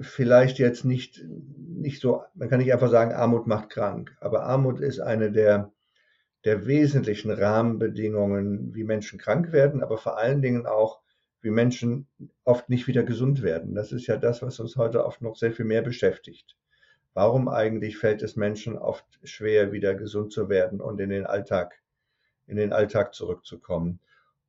vielleicht 0.00 0.58
jetzt 0.58 0.84
nicht, 0.84 1.24
nicht 1.24 2.00
so, 2.00 2.22
man 2.34 2.48
kann 2.48 2.58
nicht 2.58 2.72
einfach 2.72 2.90
sagen, 2.90 3.12
Armut 3.12 3.46
macht 3.46 3.70
krank, 3.70 4.16
aber 4.20 4.42
Armut 4.42 4.80
ist 4.80 5.00
eine 5.00 5.30
der, 5.30 5.72
der 6.44 6.66
wesentlichen 6.66 7.30
Rahmenbedingungen, 7.30 8.74
wie 8.74 8.84
Menschen 8.84 9.18
krank 9.18 9.52
werden, 9.52 9.82
aber 9.82 9.98
vor 9.98 10.18
allen 10.18 10.42
Dingen 10.42 10.66
auch, 10.66 11.00
wie 11.40 11.50
Menschen 11.50 12.06
oft 12.44 12.68
nicht 12.68 12.86
wieder 12.86 13.02
gesund 13.02 13.42
werden. 13.42 13.74
Das 13.74 13.92
ist 13.92 14.06
ja 14.06 14.16
das, 14.16 14.42
was 14.42 14.60
uns 14.60 14.76
heute 14.76 15.04
oft 15.04 15.22
noch 15.22 15.36
sehr 15.36 15.52
viel 15.52 15.64
mehr 15.64 15.82
beschäftigt. 15.82 16.56
Warum 17.14 17.48
eigentlich 17.48 17.98
fällt 17.98 18.22
es 18.22 18.36
Menschen 18.36 18.78
oft 18.78 19.04
schwer, 19.24 19.72
wieder 19.72 19.94
gesund 19.94 20.32
zu 20.32 20.48
werden 20.48 20.80
und 20.80 21.00
in 21.00 21.10
den 21.10 21.26
Alltag, 21.26 21.80
in 22.46 22.56
den 22.56 22.72
Alltag 22.72 23.14
zurückzukommen? 23.14 23.98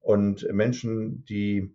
Und 0.01 0.47
Menschen, 0.51 1.25
die 1.25 1.73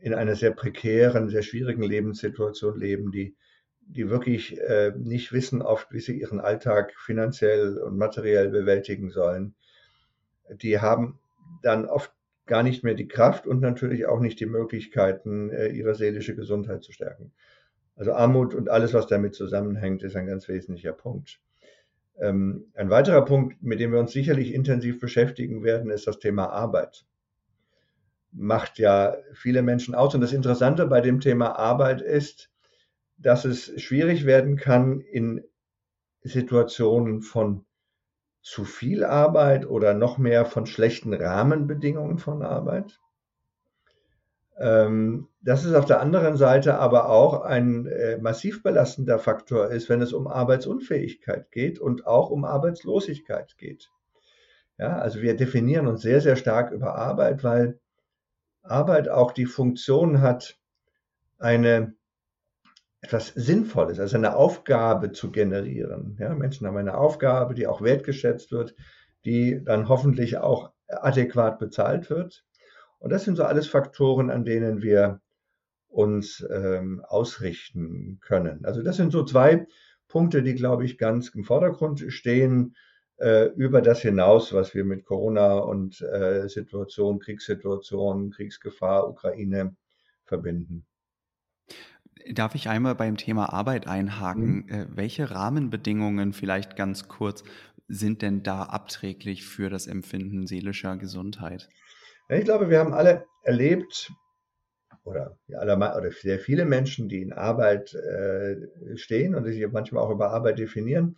in 0.00 0.14
einer 0.14 0.36
sehr 0.36 0.52
prekären, 0.52 1.28
sehr 1.28 1.42
schwierigen 1.42 1.82
Lebenssituation 1.82 2.78
leben, 2.78 3.12
die, 3.12 3.36
die 3.80 4.08
wirklich 4.08 4.60
äh, 4.60 4.92
nicht 4.96 5.32
wissen 5.32 5.62
oft, 5.62 5.92
wie 5.92 6.00
sie 6.00 6.20
ihren 6.20 6.40
Alltag 6.40 6.94
finanziell 6.98 7.78
und 7.78 7.96
materiell 7.96 8.48
bewältigen 8.48 9.10
sollen, 9.10 9.54
die 10.50 10.80
haben 10.80 11.18
dann 11.62 11.86
oft 11.86 12.12
gar 12.46 12.62
nicht 12.62 12.84
mehr 12.84 12.94
die 12.94 13.08
Kraft 13.08 13.46
und 13.46 13.60
natürlich 13.60 14.06
auch 14.06 14.20
nicht 14.20 14.38
die 14.38 14.46
Möglichkeiten, 14.46 15.50
äh, 15.50 15.68
ihre 15.68 15.94
seelische 15.94 16.36
Gesundheit 16.36 16.82
zu 16.84 16.92
stärken. 16.92 17.32
Also 17.96 18.12
Armut 18.12 18.54
und 18.54 18.68
alles, 18.68 18.94
was 18.94 19.06
damit 19.06 19.34
zusammenhängt, 19.34 20.02
ist 20.02 20.16
ein 20.16 20.26
ganz 20.26 20.48
wesentlicher 20.48 20.92
Punkt. 20.92 21.40
Ähm, 22.18 22.66
ein 22.74 22.90
weiterer 22.90 23.24
Punkt, 23.24 23.62
mit 23.62 23.80
dem 23.80 23.92
wir 23.92 23.98
uns 23.98 24.12
sicherlich 24.12 24.54
intensiv 24.54 25.00
beschäftigen 25.00 25.64
werden, 25.64 25.90
ist 25.90 26.06
das 26.06 26.18
Thema 26.18 26.50
Arbeit 26.50 27.04
macht 28.36 28.78
ja 28.78 29.16
viele 29.32 29.62
Menschen 29.62 29.94
aus. 29.94 30.14
Und 30.14 30.20
das 30.20 30.32
Interessante 30.32 30.86
bei 30.86 31.00
dem 31.00 31.20
Thema 31.20 31.58
Arbeit 31.58 32.02
ist, 32.02 32.50
dass 33.18 33.44
es 33.44 33.80
schwierig 33.80 34.26
werden 34.26 34.56
kann 34.56 35.00
in 35.00 35.42
Situationen 36.22 37.22
von 37.22 37.64
zu 38.42 38.64
viel 38.64 39.04
Arbeit 39.04 39.66
oder 39.66 39.94
noch 39.94 40.18
mehr 40.18 40.44
von 40.44 40.66
schlechten 40.66 41.14
Rahmenbedingungen 41.14 42.18
von 42.18 42.42
Arbeit. 42.42 43.00
Ähm, 44.58 45.28
dass 45.42 45.64
es 45.64 45.74
auf 45.74 45.84
der 45.84 46.00
anderen 46.00 46.36
Seite 46.36 46.78
aber 46.78 47.10
auch 47.10 47.42
ein 47.42 47.86
äh, 47.86 48.18
massiv 48.18 48.62
belastender 48.62 49.18
Faktor 49.18 49.70
ist, 49.70 49.88
wenn 49.88 50.00
es 50.00 50.12
um 50.12 50.26
Arbeitsunfähigkeit 50.26 51.50
geht 51.50 51.78
und 51.78 52.06
auch 52.06 52.30
um 52.30 52.44
Arbeitslosigkeit 52.44 53.58
geht. 53.58 53.90
Ja, 54.78 54.98
also 54.98 55.20
wir 55.22 55.36
definieren 55.36 55.86
uns 55.86 56.02
sehr, 56.02 56.20
sehr 56.20 56.36
stark 56.36 56.70
über 56.70 56.94
Arbeit, 56.94 57.44
weil 57.44 57.80
Arbeit 58.70 59.08
auch 59.08 59.32
die 59.32 59.46
Funktion 59.46 60.20
hat, 60.20 60.58
eine 61.38 61.94
etwas 63.00 63.28
Sinnvolles, 63.28 64.00
also 64.00 64.16
eine 64.16 64.36
Aufgabe 64.36 65.12
zu 65.12 65.30
generieren. 65.30 66.16
Ja, 66.18 66.34
Menschen 66.34 66.66
haben 66.66 66.76
eine 66.76 66.96
Aufgabe, 66.96 67.54
die 67.54 67.66
auch 67.66 67.82
wertgeschätzt 67.82 68.52
wird, 68.52 68.74
die 69.24 69.62
dann 69.64 69.88
hoffentlich 69.88 70.38
auch 70.38 70.72
adäquat 70.88 71.58
bezahlt 71.58 72.10
wird. 72.10 72.44
Und 72.98 73.12
das 73.12 73.24
sind 73.24 73.36
so 73.36 73.44
alles 73.44 73.68
Faktoren, 73.68 74.30
an 74.30 74.44
denen 74.44 74.82
wir 74.82 75.20
uns 75.88 76.46
ähm, 76.50 77.02
ausrichten 77.06 78.18
können. 78.20 78.64
Also 78.64 78.82
das 78.82 78.96
sind 78.96 79.12
so 79.12 79.24
zwei 79.24 79.66
Punkte, 80.08 80.42
die, 80.42 80.54
glaube 80.54 80.84
ich, 80.84 80.98
ganz 80.98 81.28
im 81.28 81.44
Vordergrund 81.44 82.04
stehen 82.08 82.74
über 83.18 83.80
das 83.80 84.02
hinaus, 84.02 84.52
was 84.52 84.74
wir 84.74 84.84
mit 84.84 85.06
Corona 85.06 85.58
und 85.58 86.02
äh, 86.02 86.48
Situation, 86.48 87.18
Kriegssituation, 87.18 88.30
Kriegsgefahr, 88.30 89.08
Ukraine 89.08 89.74
verbinden. 90.26 90.86
Darf 92.32 92.54
ich 92.54 92.68
einmal 92.68 92.94
beim 92.94 93.16
Thema 93.16 93.52
Arbeit 93.52 93.86
einhaken? 93.86 94.66
Mhm. 94.66 94.68
Äh, 94.68 94.86
welche 94.90 95.30
Rahmenbedingungen 95.30 96.32
vielleicht 96.32 96.76
ganz 96.76 97.08
kurz 97.08 97.44
sind 97.88 98.22
denn 98.22 98.42
da 98.42 98.64
abträglich 98.64 99.46
für 99.46 99.70
das 99.70 99.86
Empfinden 99.86 100.46
seelischer 100.46 100.96
Gesundheit? 100.96 101.68
Ich 102.28 102.44
glaube, 102.44 102.68
wir 102.68 102.80
haben 102.80 102.92
alle 102.92 103.24
erlebt, 103.44 104.10
oder, 105.04 105.38
oder 105.48 106.10
sehr 106.10 106.40
viele 106.40 106.64
Menschen, 106.64 107.08
die 107.08 107.22
in 107.22 107.32
Arbeit 107.32 107.94
äh, 107.94 108.56
stehen 108.96 109.36
und 109.36 109.44
sich 109.44 109.64
manchmal 109.70 110.02
auch 110.02 110.10
über 110.10 110.32
Arbeit 110.32 110.58
definieren, 110.58 111.16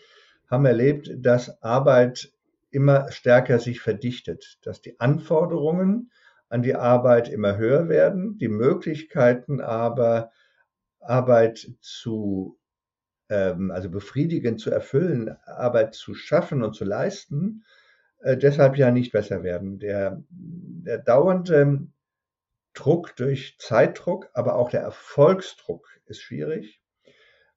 haben 0.48 0.64
erlebt, 0.64 1.10
dass 1.18 1.62
Arbeit 1.62 2.32
immer 2.70 3.10
stärker 3.10 3.58
sich 3.58 3.80
verdichtet, 3.80 4.58
dass 4.62 4.82
die 4.82 4.98
Anforderungen 5.00 6.10
an 6.48 6.62
die 6.62 6.74
Arbeit 6.74 7.28
immer 7.28 7.56
höher 7.56 7.88
werden, 7.88 8.38
die 8.38 8.48
Möglichkeiten 8.48 9.60
aber 9.60 10.30
Arbeit 11.00 11.70
zu, 11.80 12.58
ähm, 13.28 13.70
also 13.70 13.90
befriedigend 13.90 14.60
zu 14.60 14.70
erfüllen, 14.70 15.36
Arbeit 15.44 15.94
zu 15.94 16.14
schaffen 16.14 16.62
und 16.62 16.74
zu 16.74 16.84
leisten, 16.84 17.64
äh, 18.20 18.36
deshalb 18.36 18.76
ja 18.76 18.90
nicht 18.90 19.12
besser 19.12 19.42
werden. 19.42 19.78
Der, 19.78 20.22
der 20.30 20.98
dauernde 20.98 21.86
Druck 22.74 23.16
durch 23.16 23.56
Zeitdruck, 23.58 24.30
aber 24.32 24.56
auch 24.56 24.70
der 24.70 24.82
Erfolgsdruck 24.82 25.86
ist 26.06 26.22
schwierig. 26.22 26.80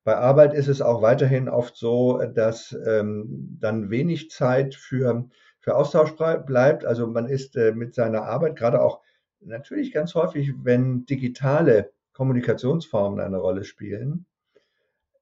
Bei 0.04 0.18
Arbeit 0.18 0.54
ist 0.54 0.68
es 0.68 0.82
auch 0.82 1.02
weiterhin 1.02 1.48
oft 1.48 1.76
so, 1.76 2.18
dass 2.34 2.76
ähm, 2.88 3.58
dann 3.60 3.92
wenig 3.92 4.32
Zeit 4.32 4.74
für, 4.74 5.30
für 5.60 5.76
Austausch 5.76 6.16
bleibt. 6.16 6.86
Also 6.86 7.06
man 7.06 7.28
ist 7.28 7.56
äh, 7.56 7.72
mit 7.72 7.94
seiner 7.94 8.24
Arbeit 8.24 8.56
gerade 8.56 8.82
auch 8.82 9.02
natürlich 9.42 9.92
ganz 9.92 10.16
häufig, 10.16 10.54
wenn 10.64 11.06
digitale 11.06 11.92
Kommunikationsformen 12.14 13.20
eine 13.20 13.38
Rolle 13.38 13.64
spielen, 13.64 14.26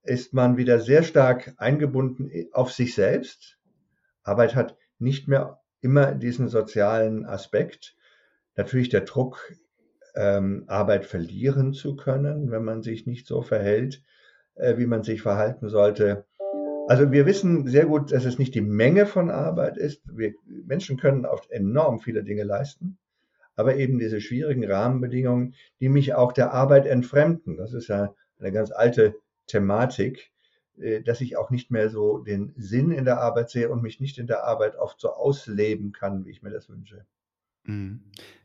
ist 0.04 0.34
man 0.34 0.58
wieder 0.58 0.80
sehr 0.80 1.04
stark 1.04 1.54
eingebunden 1.58 2.32
auf 2.54 2.72
sich 2.72 2.96
selbst. 2.96 3.58
Arbeit 4.24 4.56
hat 4.56 4.78
nicht 4.98 5.28
mehr 5.28 5.62
immer 5.82 6.14
diesen 6.14 6.48
sozialen 6.48 7.26
Aspekt. 7.26 7.96
Natürlich 8.56 8.90
der 8.90 9.02
Druck, 9.02 9.54
ähm, 10.16 10.64
Arbeit 10.68 11.06
verlieren 11.06 11.74
zu 11.74 11.96
können, 11.96 12.52
wenn 12.52 12.64
man 12.64 12.82
sich 12.82 13.06
nicht 13.06 13.28
so 13.28 13.42
verhält, 13.42 14.04
wie 14.78 14.86
man 14.86 15.04
sich 15.04 15.22
verhalten 15.22 15.70
sollte. 15.70 16.26
Also 16.90 17.12
wir 17.12 17.28
wissen 17.28 17.68
sehr 17.68 17.86
gut, 17.86 18.12
dass 18.12 18.26
es 18.26 18.40
nicht 18.40 18.56
die 18.56 18.62
Menge 18.62 19.06
von 19.06 19.30
Arbeit 19.30 19.78
ist. 19.78 20.02
Wir 20.12 20.34
Menschen 20.46 20.98
können 20.98 21.26
oft 21.26 21.52
enorm 21.52 22.00
viele 22.00 22.24
Dinge 22.24 22.44
leisten, 22.44 22.98
aber 23.56 23.76
eben 23.76 24.00
diese 24.00 24.22
schwierigen 24.22 24.66
Rahmenbedingungen, 24.66 25.54
die 25.80 25.90
mich 25.90 26.16
auch 26.16 26.32
der 26.32 26.52
Arbeit 26.52 26.88
entfremden. 26.88 27.58
Das 27.58 27.74
ist 27.74 27.90
ja 27.90 28.16
eine 28.40 28.52
ganz 28.52 28.72
alte 28.72 29.16
Thematik, 29.46 30.32
äh, 30.80 31.02
dass 31.02 31.22
ich 31.22 31.38
auch 31.38 31.52
nicht 31.52 31.70
mehr 31.70 31.90
so 31.90 32.18
den 32.18 32.54
Sinn 32.58 32.92
in 32.92 33.06
der 33.06 33.22
Arbeit 33.22 33.52
sehe 33.52 33.70
und 33.70 33.84
mich 33.84 34.00
nicht 34.00 34.18
in 34.18 34.28
der 34.28 34.44
Arbeit 34.46 34.76
oft 34.76 35.00
so 35.00 35.10
ausleben 35.10 35.92
kann, 35.92 36.26
wie 36.26 36.32
ich 36.32 36.42
mir 36.42 36.52
das 36.52 36.70
wünsche. 36.70 37.06
Mhm. 37.70 38.00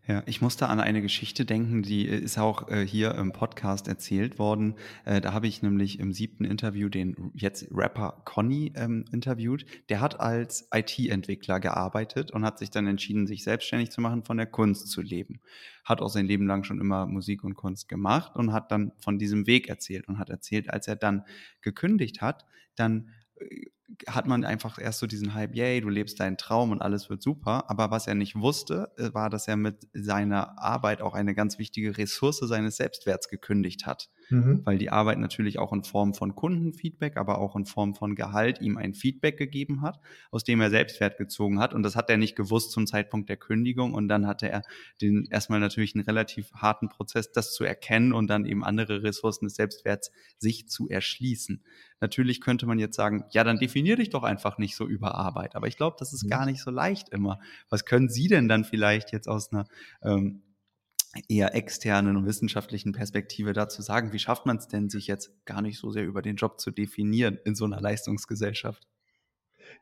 Ja, 0.06 0.22
ich 0.26 0.42
musste 0.42 0.68
an 0.68 0.80
eine 0.80 1.00
Geschichte 1.00 1.46
denken, 1.46 1.80
die 1.80 2.06
äh, 2.06 2.18
ist 2.18 2.36
auch 2.36 2.68
äh, 2.68 2.86
hier 2.86 3.14
im 3.14 3.32
Podcast 3.32 3.88
erzählt 3.88 4.38
worden. 4.38 4.74
Äh, 5.06 5.22
da 5.22 5.32
habe 5.32 5.46
ich 5.46 5.62
nämlich 5.62 5.98
im 5.98 6.12
siebten 6.12 6.44
Interview 6.44 6.90
den 6.90 7.32
jetzt 7.32 7.66
Rapper 7.70 8.20
Conny 8.26 8.74
ähm, 8.76 9.06
interviewt. 9.12 9.64
Der 9.88 10.02
hat 10.02 10.20
als 10.20 10.68
IT-Entwickler 10.74 11.58
gearbeitet 11.58 12.32
und 12.32 12.44
hat 12.44 12.58
sich 12.58 12.68
dann 12.68 12.86
entschieden, 12.86 13.26
sich 13.26 13.44
selbstständig 13.44 13.90
zu 13.90 14.02
machen, 14.02 14.24
von 14.24 14.36
der 14.36 14.46
Kunst 14.46 14.88
zu 14.88 15.00
leben. 15.00 15.40
Hat 15.84 16.02
auch 16.02 16.10
sein 16.10 16.26
Leben 16.26 16.46
lang 16.46 16.64
schon 16.64 16.82
immer 16.82 17.06
Musik 17.06 17.42
und 17.42 17.54
Kunst 17.54 17.88
gemacht 17.88 18.36
und 18.36 18.52
hat 18.52 18.72
dann 18.72 18.92
von 18.98 19.18
diesem 19.18 19.46
Weg 19.46 19.70
erzählt 19.70 20.06
und 20.06 20.18
hat 20.18 20.28
erzählt, 20.28 20.68
als 20.68 20.86
er 20.86 20.96
dann 20.96 21.24
gekündigt 21.62 22.20
hat, 22.20 22.44
dann 22.76 23.08
äh, 23.36 23.70
hat 24.08 24.26
man 24.26 24.44
einfach 24.44 24.78
erst 24.78 24.98
so 24.98 25.06
diesen 25.06 25.34
Hype, 25.34 25.54
yay, 25.54 25.80
du 25.80 25.88
lebst 25.88 26.18
deinen 26.18 26.36
Traum 26.36 26.70
und 26.70 26.80
alles 26.80 27.10
wird 27.10 27.22
super. 27.22 27.68
Aber 27.68 27.90
was 27.90 28.06
er 28.06 28.14
nicht 28.14 28.34
wusste, 28.36 28.92
äh, 28.96 29.12
war, 29.12 29.30
dass 29.30 29.46
er 29.46 29.56
mit 29.56 29.86
seiner 29.92 30.58
Arbeit 30.58 31.02
auch 31.02 31.14
eine 31.14 31.34
ganz 31.34 31.58
wichtige 31.58 31.96
Ressource 31.98 32.38
seines 32.38 32.76
Selbstwerts 32.76 33.28
gekündigt 33.28 33.86
hat. 33.86 34.08
Mhm. 34.30 34.62
Weil 34.64 34.78
die 34.78 34.90
Arbeit 34.90 35.18
natürlich 35.18 35.58
auch 35.58 35.72
in 35.72 35.84
Form 35.84 36.14
von 36.14 36.34
Kundenfeedback, 36.34 37.16
aber 37.16 37.38
auch 37.38 37.56
in 37.56 37.66
Form 37.66 37.94
von 37.94 38.14
Gehalt 38.14 38.60
ihm 38.60 38.76
ein 38.76 38.94
Feedback 38.94 39.36
gegeben 39.36 39.82
hat, 39.82 40.00
aus 40.30 40.44
dem 40.44 40.60
er 40.60 40.70
Selbstwert 40.70 41.18
gezogen 41.18 41.60
hat. 41.60 41.74
Und 41.74 41.82
das 41.82 41.96
hat 41.96 42.10
er 42.10 42.16
nicht 42.16 42.36
gewusst 42.36 42.72
zum 42.72 42.86
Zeitpunkt 42.86 43.28
der 43.28 43.36
Kündigung. 43.36 43.94
Und 43.94 44.08
dann 44.08 44.26
hatte 44.26 44.48
er 44.48 44.62
den 45.00 45.26
erstmal 45.30 45.60
natürlich 45.60 45.94
einen 45.94 46.04
relativ 46.04 46.52
harten 46.52 46.88
Prozess, 46.88 47.32
das 47.32 47.52
zu 47.52 47.64
erkennen 47.64 48.12
und 48.12 48.28
dann 48.28 48.46
eben 48.46 48.64
andere 48.64 49.02
Ressourcen 49.02 49.44
des 49.46 49.56
Selbstwerts 49.56 50.10
sich 50.38 50.68
zu 50.68 50.88
erschließen. 50.88 51.62
Natürlich 52.00 52.40
könnte 52.40 52.66
man 52.66 52.78
jetzt 52.78 52.96
sagen, 52.96 53.24
ja, 53.30 53.44
dann 53.44 53.58
definier 53.58 53.96
dich 53.96 54.10
doch 54.10 54.24
einfach 54.24 54.58
nicht 54.58 54.76
so 54.76 54.86
über 54.86 55.14
Arbeit. 55.14 55.56
Aber 55.56 55.68
ich 55.68 55.76
glaube, 55.76 55.96
das 55.98 56.12
ist 56.12 56.24
mhm. 56.24 56.28
gar 56.28 56.46
nicht 56.46 56.62
so 56.62 56.70
leicht 56.70 57.08
immer. 57.10 57.40
Was 57.70 57.84
können 57.84 58.08
Sie 58.08 58.28
denn 58.28 58.48
dann 58.48 58.64
vielleicht 58.64 59.12
jetzt 59.12 59.28
aus 59.28 59.52
einer 59.52 59.66
ähm, 60.02 60.42
eher 61.28 61.54
externen 61.54 62.16
und 62.16 62.26
wissenschaftlichen 62.26 62.92
Perspektive 62.92 63.52
dazu 63.52 63.82
sagen, 63.82 64.12
wie 64.12 64.18
schafft 64.18 64.46
man 64.46 64.56
es 64.56 64.68
denn, 64.68 64.88
sich 64.88 65.06
jetzt 65.06 65.32
gar 65.44 65.62
nicht 65.62 65.78
so 65.78 65.90
sehr 65.90 66.04
über 66.04 66.22
den 66.22 66.36
Job 66.36 66.60
zu 66.60 66.70
definieren 66.70 67.38
in 67.44 67.54
so 67.54 67.64
einer 67.64 67.80
Leistungsgesellschaft? 67.80 68.86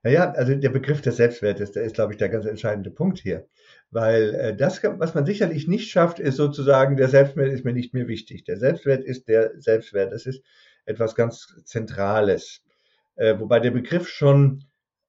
Naja, 0.03 0.33
also 0.33 0.55
der 0.55 0.71
Begriff 0.71 1.01
des 1.01 1.17
Selbstwertes, 1.17 1.73
der 1.73 1.85
ist, 1.85 1.95
glaube 1.95 2.13
ich, 2.13 2.19
der 2.19 2.29
ganz 2.29 2.47
entscheidende 2.47 2.91
Punkt 2.91 3.19
hier. 3.19 3.47
Weil 3.91 4.35
äh, 4.35 4.57
das, 4.57 4.83
was 4.83 5.15
man 5.15 5.27
sicherlich 5.27 5.69
nicht 5.69 5.91
schafft, 5.91 6.19
ist 6.19 6.37
sozusagen, 6.37 6.97
der 6.97 7.09
Selbstwert 7.09 7.53
ist 7.53 7.65
mir 7.65 7.73
nicht 7.73 7.95
mehr 7.95 8.09
wichtig. 8.09 8.45
Der 8.45 8.59
Selbstwert 8.59 9.05
ist 9.05 9.29
der 9.29 9.53
Selbstwert. 9.61 10.13
Das 10.13 10.27
ist 10.27 10.43
etwas 10.87 11.15
ganz 11.15 11.55
Zentrales. 11.65 12.63
Äh, 13.17 13.39
wobei 13.39 13.61
der 13.61 13.71
Begriff 13.71 14.09
schon 14.09 14.65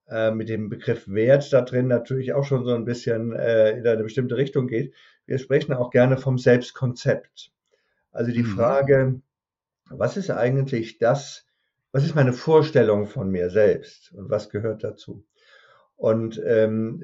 äh, 0.08 0.32
mit 0.32 0.50
dem 0.50 0.70
Begriff 0.70 1.08
Wert 1.08 1.52
da 1.54 1.62
drin 1.62 1.88
natürlich 1.88 2.34
auch 2.34 2.44
schon 2.44 2.66
so 2.66 2.76
ein 2.76 2.86
bisschen 2.86 3.34
äh, 3.34 3.72
in 3.72 3.88
eine 3.88 4.04
bestimmte 4.04 4.38
Richtung 4.38 4.68
geht. 4.68 4.94
Wir 5.26 5.38
sprechen 5.38 5.74
auch 5.74 5.90
gerne 5.90 6.18
vom 6.18 6.38
Selbstkonzept. 6.38 7.52
Also 8.12 8.32
die 8.32 8.44
mhm. 8.44 8.56
Frage, 8.56 9.22
was 9.90 10.18
ist 10.18 10.30
eigentlich 10.30 10.98
das, 10.98 11.46
was 11.92 12.04
ist 12.04 12.16
meine 12.16 12.34
Vorstellung 12.34 13.08
von 13.08 13.30
mir 13.30 13.50
selbst 13.50 14.12
und 14.14 14.30
was 14.30 14.50
gehört 14.50 14.84
dazu? 14.84 15.26
Und 15.96 16.42
ähm, 16.46 17.04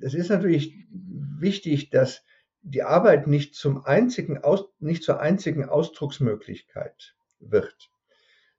es 0.00 0.14
ist 0.14 0.30
natürlich 0.30 0.74
wichtig, 0.90 1.90
dass 1.90 2.24
die 2.62 2.82
Arbeit 2.82 3.26
nicht 3.26 3.54
zum 3.54 3.84
einzigen 3.84 4.38
Aus, 4.38 4.64
nicht 4.78 5.02
zur 5.02 5.20
einzigen 5.20 5.68
Ausdrucksmöglichkeit 5.68 7.14
wird, 7.40 7.90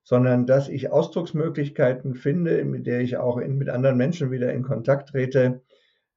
sondern 0.03 0.45
dass 0.45 0.69
ich 0.69 0.91
Ausdrucksmöglichkeiten 0.91 2.15
finde, 2.15 2.63
mit 2.65 2.85
der 2.85 2.99
ich 2.99 3.17
auch 3.17 3.37
in, 3.37 3.57
mit 3.57 3.69
anderen 3.69 3.97
Menschen 3.97 4.31
wieder 4.31 4.53
in 4.53 4.63
Kontakt 4.63 5.09
trete, 5.09 5.61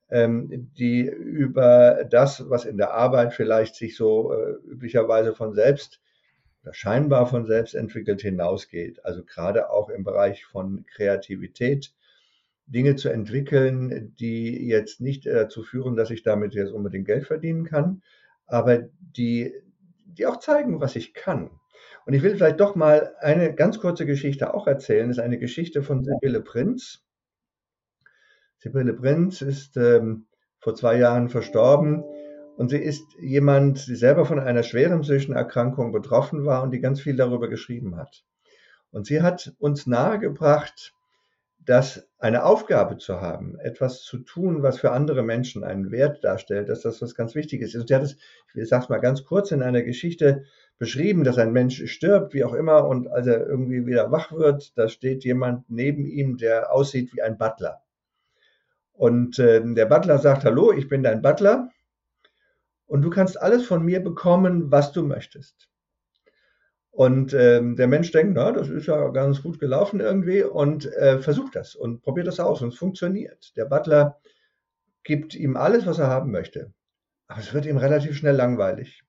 die 0.08 1.02
über 1.02 2.04
das, 2.08 2.48
was 2.48 2.64
in 2.64 2.76
der 2.76 2.92
Arbeit 2.92 3.34
vielleicht 3.34 3.74
sich 3.74 3.96
so 3.96 4.32
äh, 4.32 4.52
üblicherweise 4.64 5.34
von 5.34 5.52
selbst 5.52 6.00
scheinbar 6.72 7.26
von 7.26 7.46
selbst 7.46 7.74
entwickelt 7.74 8.22
hinausgeht. 8.22 9.04
Also 9.04 9.24
gerade 9.24 9.70
auch 9.70 9.88
im 9.88 10.04
Bereich 10.04 10.44
von 10.44 10.84
Kreativität, 10.86 11.92
Dinge 12.66 12.96
zu 12.96 13.08
entwickeln, 13.08 14.14
die 14.18 14.66
jetzt 14.66 15.00
nicht 15.00 15.26
dazu 15.26 15.62
führen, 15.62 15.96
dass 15.96 16.10
ich 16.10 16.22
damit 16.22 16.54
jetzt 16.54 16.72
unbedingt 16.72 17.06
Geld 17.06 17.26
verdienen 17.26 17.64
kann, 17.64 18.02
aber 18.46 18.88
die, 18.98 19.54
die 20.06 20.26
auch 20.26 20.38
zeigen, 20.38 20.80
was 20.80 20.96
ich 20.96 21.14
kann. 21.14 21.50
Und 22.06 22.14
ich 22.14 22.22
will 22.22 22.34
vielleicht 22.34 22.60
doch 22.60 22.74
mal 22.74 23.14
eine 23.20 23.54
ganz 23.54 23.78
kurze 23.78 24.06
Geschichte 24.06 24.54
auch 24.54 24.66
erzählen. 24.66 25.08
Das 25.08 25.18
ist 25.18 25.22
eine 25.22 25.38
Geschichte 25.38 25.82
von 25.82 26.04
Sibylle 26.04 26.40
Prinz. 26.40 27.05
Sibylle 28.66 28.94
Prinz 28.94 29.42
ist 29.42 29.76
ähm, 29.76 30.26
vor 30.58 30.74
zwei 30.74 30.98
Jahren 30.98 31.28
verstorben 31.28 32.02
und 32.56 32.68
sie 32.68 32.78
ist 32.78 33.04
jemand, 33.20 33.86
die 33.86 33.94
selber 33.94 34.24
von 34.24 34.40
einer 34.40 34.64
schweren 34.64 35.02
psychischen 35.02 35.36
Erkrankung 35.36 35.92
betroffen 35.92 36.44
war 36.44 36.64
und 36.64 36.72
die 36.72 36.80
ganz 36.80 37.00
viel 37.00 37.14
darüber 37.14 37.48
geschrieben 37.48 37.96
hat. 37.96 38.24
Und 38.90 39.06
sie 39.06 39.22
hat 39.22 39.54
uns 39.60 39.86
nahegebracht, 39.86 40.94
dass 41.64 42.08
eine 42.18 42.44
Aufgabe 42.44 42.98
zu 42.98 43.20
haben, 43.20 43.56
etwas 43.60 44.02
zu 44.02 44.18
tun, 44.18 44.64
was 44.64 44.80
für 44.80 44.90
andere 44.90 45.22
Menschen 45.22 45.62
einen 45.62 45.92
Wert 45.92 46.24
darstellt, 46.24 46.68
dass 46.68 46.80
das 46.80 47.00
was 47.00 47.14
ganz 47.14 47.36
Wichtiges 47.36 47.72
ist. 47.72 47.82
Und 47.82 47.86
sie 47.86 47.94
hat 47.94 48.02
es, 48.02 48.16
ich 48.52 48.68
sage 48.68 48.82
es 48.82 48.88
mal 48.88 48.98
ganz 48.98 49.24
kurz, 49.24 49.52
in 49.52 49.62
einer 49.62 49.82
Geschichte 49.82 50.42
beschrieben, 50.76 51.22
dass 51.22 51.38
ein 51.38 51.52
Mensch 51.52 51.86
stirbt, 51.86 52.34
wie 52.34 52.42
auch 52.42 52.54
immer, 52.54 52.88
und 52.88 53.06
als 53.06 53.28
er 53.28 53.46
irgendwie 53.46 53.86
wieder 53.86 54.10
wach 54.10 54.32
wird, 54.32 54.76
da 54.76 54.88
steht 54.88 55.22
jemand 55.22 55.70
neben 55.70 56.04
ihm, 56.04 56.36
der 56.36 56.72
aussieht 56.72 57.14
wie 57.14 57.22
ein 57.22 57.38
Butler. 57.38 57.85
Und 58.96 59.38
äh, 59.38 59.62
der 59.62 59.86
Butler 59.86 60.18
sagt, 60.18 60.44
hallo, 60.44 60.72
ich 60.72 60.88
bin 60.88 61.02
dein 61.02 61.20
Butler 61.20 61.70
und 62.86 63.02
du 63.02 63.10
kannst 63.10 63.40
alles 63.40 63.66
von 63.66 63.84
mir 63.84 64.00
bekommen, 64.02 64.70
was 64.72 64.92
du 64.92 65.02
möchtest. 65.02 65.68
Und 66.90 67.34
ähm, 67.34 67.76
der 67.76 67.88
Mensch 67.88 68.10
denkt, 68.10 68.32
na, 68.34 68.52
das 68.52 68.70
ist 68.70 68.86
ja 68.86 69.08
ganz 69.08 69.42
gut 69.42 69.60
gelaufen 69.60 70.00
irgendwie 70.00 70.42
und 70.42 70.86
äh, 70.94 71.18
versucht 71.18 71.54
das 71.54 71.74
und 71.74 72.00
probiert 72.00 72.26
das 72.26 72.40
aus 72.40 72.62
und 72.62 72.68
es 72.68 72.78
funktioniert. 72.78 73.54
Der 73.54 73.66
Butler 73.66 74.18
gibt 75.04 75.34
ihm 75.34 75.58
alles, 75.58 75.84
was 75.84 75.98
er 75.98 76.06
haben 76.06 76.30
möchte. 76.30 76.72
Aber 77.28 77.40
es 77.40 77.52
wird 77.52 77.66
ihm 77.66 77.76
relativ 77.76 78.16
schnell 78.16 78.34
langweilig. 78.34 79.02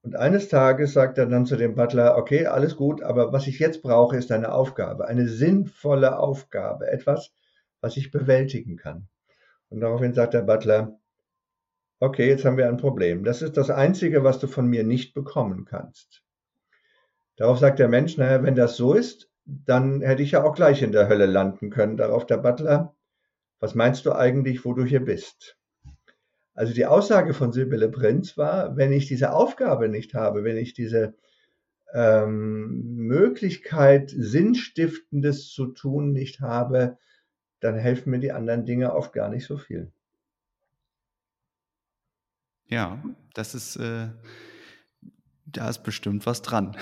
Und 0.00 0.16
eines 0.16 0.48
Tages 0.48 0.94
sagt 0.94 1.18
er 1.18 1.26
dann 1.26 1.44
zu 1.44 1.56
dem 1.56 1.74
Butler, 1.74 2.16
okay, 2.16 2.46
alles 2.46 2.76
gut, 2.76 3.02
aber 3.02 3.34
was 3.34 3.46
ich 3.46 3.58
jetzt 3.58 3.82
brauche, 3.82 4.16
ist 4.16 4.32
eine 4.32 4.52
Aufgabe, 4.52 5.06
eine 5.06 5.28
sinnvolle 5.28 6.18
Aufgabe, 6.18 6.90
etwas, 6.90 7.34
was 7.82 7.98
ich 7.98 8.10
bewältigen 8.10 8.76
kann. 8.78 9.08
Und 9.68 9.80
daraufhin 9.80 10.14
sagt 10.14 10.32
der 10.32 10.42
Butler, 10.42 10.98
okay, 12.00 12.28
jetzt 12.28 12.44
haben 12.44 12.56
wir 12.56 12.68
ein 12.68 12.78
Problem. 12.78 13.24
Das 13.24 13.42
ist 13.42 13.56
das 13.56 13.68
Einzige, 13.70 14.24
was 14.24 14.38
du 14.38 14.46
von 14.46 14.66
mir 14.66 14.84
nicht 14.84 15.12
bekommen 15.12 15.66
kannst. 15.66 16.22
Darauf 17.36 17.58
sagt 17.58 17.78
der 17.78 17.88
Mensch, 17.88 18.16
naja, 18.16 18.42
wenn 18.42 18.54
das 18.54 18.76
so 18.76 18.94
ist, 18.94 19.30
dann 19.44 20.00
hätte 20.00 20.22
ich 20.22 20.32
ja 20.32 20.44
auch 20.44 20.54
gleich 20.54 20.82
in 20.82 20.92
der 20.92 21.08
Hölle 21.08 21.26
landen 21.26 21.70
können. 21.70 21.96
Darauf 21.96 22.26
der 22.26 22.38
Butler, 22.38 22.94
was 23.60 23.74
meinst 23.74 24.06
du 24.06 24.12
eigentlich, 24.12 24.64
wo 24.64 24.74
du 24.74 24.84
hier 24.84 25.04
bist? 25.04 25.56
Also 26.54 26.74
die 26.74 26.86
Aussage 26.86 27.34
von 27.34 27.52
Sibylle 27.52 27.88
Prinz 27.88 28.36
war, 28.36 28.76
wenn 28.76 28.92
ich 28.92 29.06
diese 29.06 29.32
Aufgabe 29.32 29.88
nicht 29.88 30.14
habe, 30.14 30.44
wenn 30.44 30.56
ich 30.56 30.74
diese 30.74 31.14
ähm, 31.94 32.96
Möglichkeit, 32.96 34.12
Sinnstiftendes 34.14 35.48
zu 35.48 35.66
tun 35.66 36.12
nicht 36.12 36.40
habe, 36.40 36.98
dann 37.62 37.76
helfen 37.76 38.10
mir 38.10 38.18
die 38.18 38.32
anderen 38.32 38.66
Dinge 38.66 38.92
oft 38.92 39.12
gar 39.12 39.28
nicht 39.28 39.46
so 39.46 39.56
viel. 39.56 39.90
Ja, 42.66 43.02
das 43.34 43.54
ist, 43.54 43.76
äh, 43.76 44.08
da 45.46 45.68
ist 45.68 45.84
bestimmt 45.84 46.26
was 46.26 46.42
dran. 46.42 46.76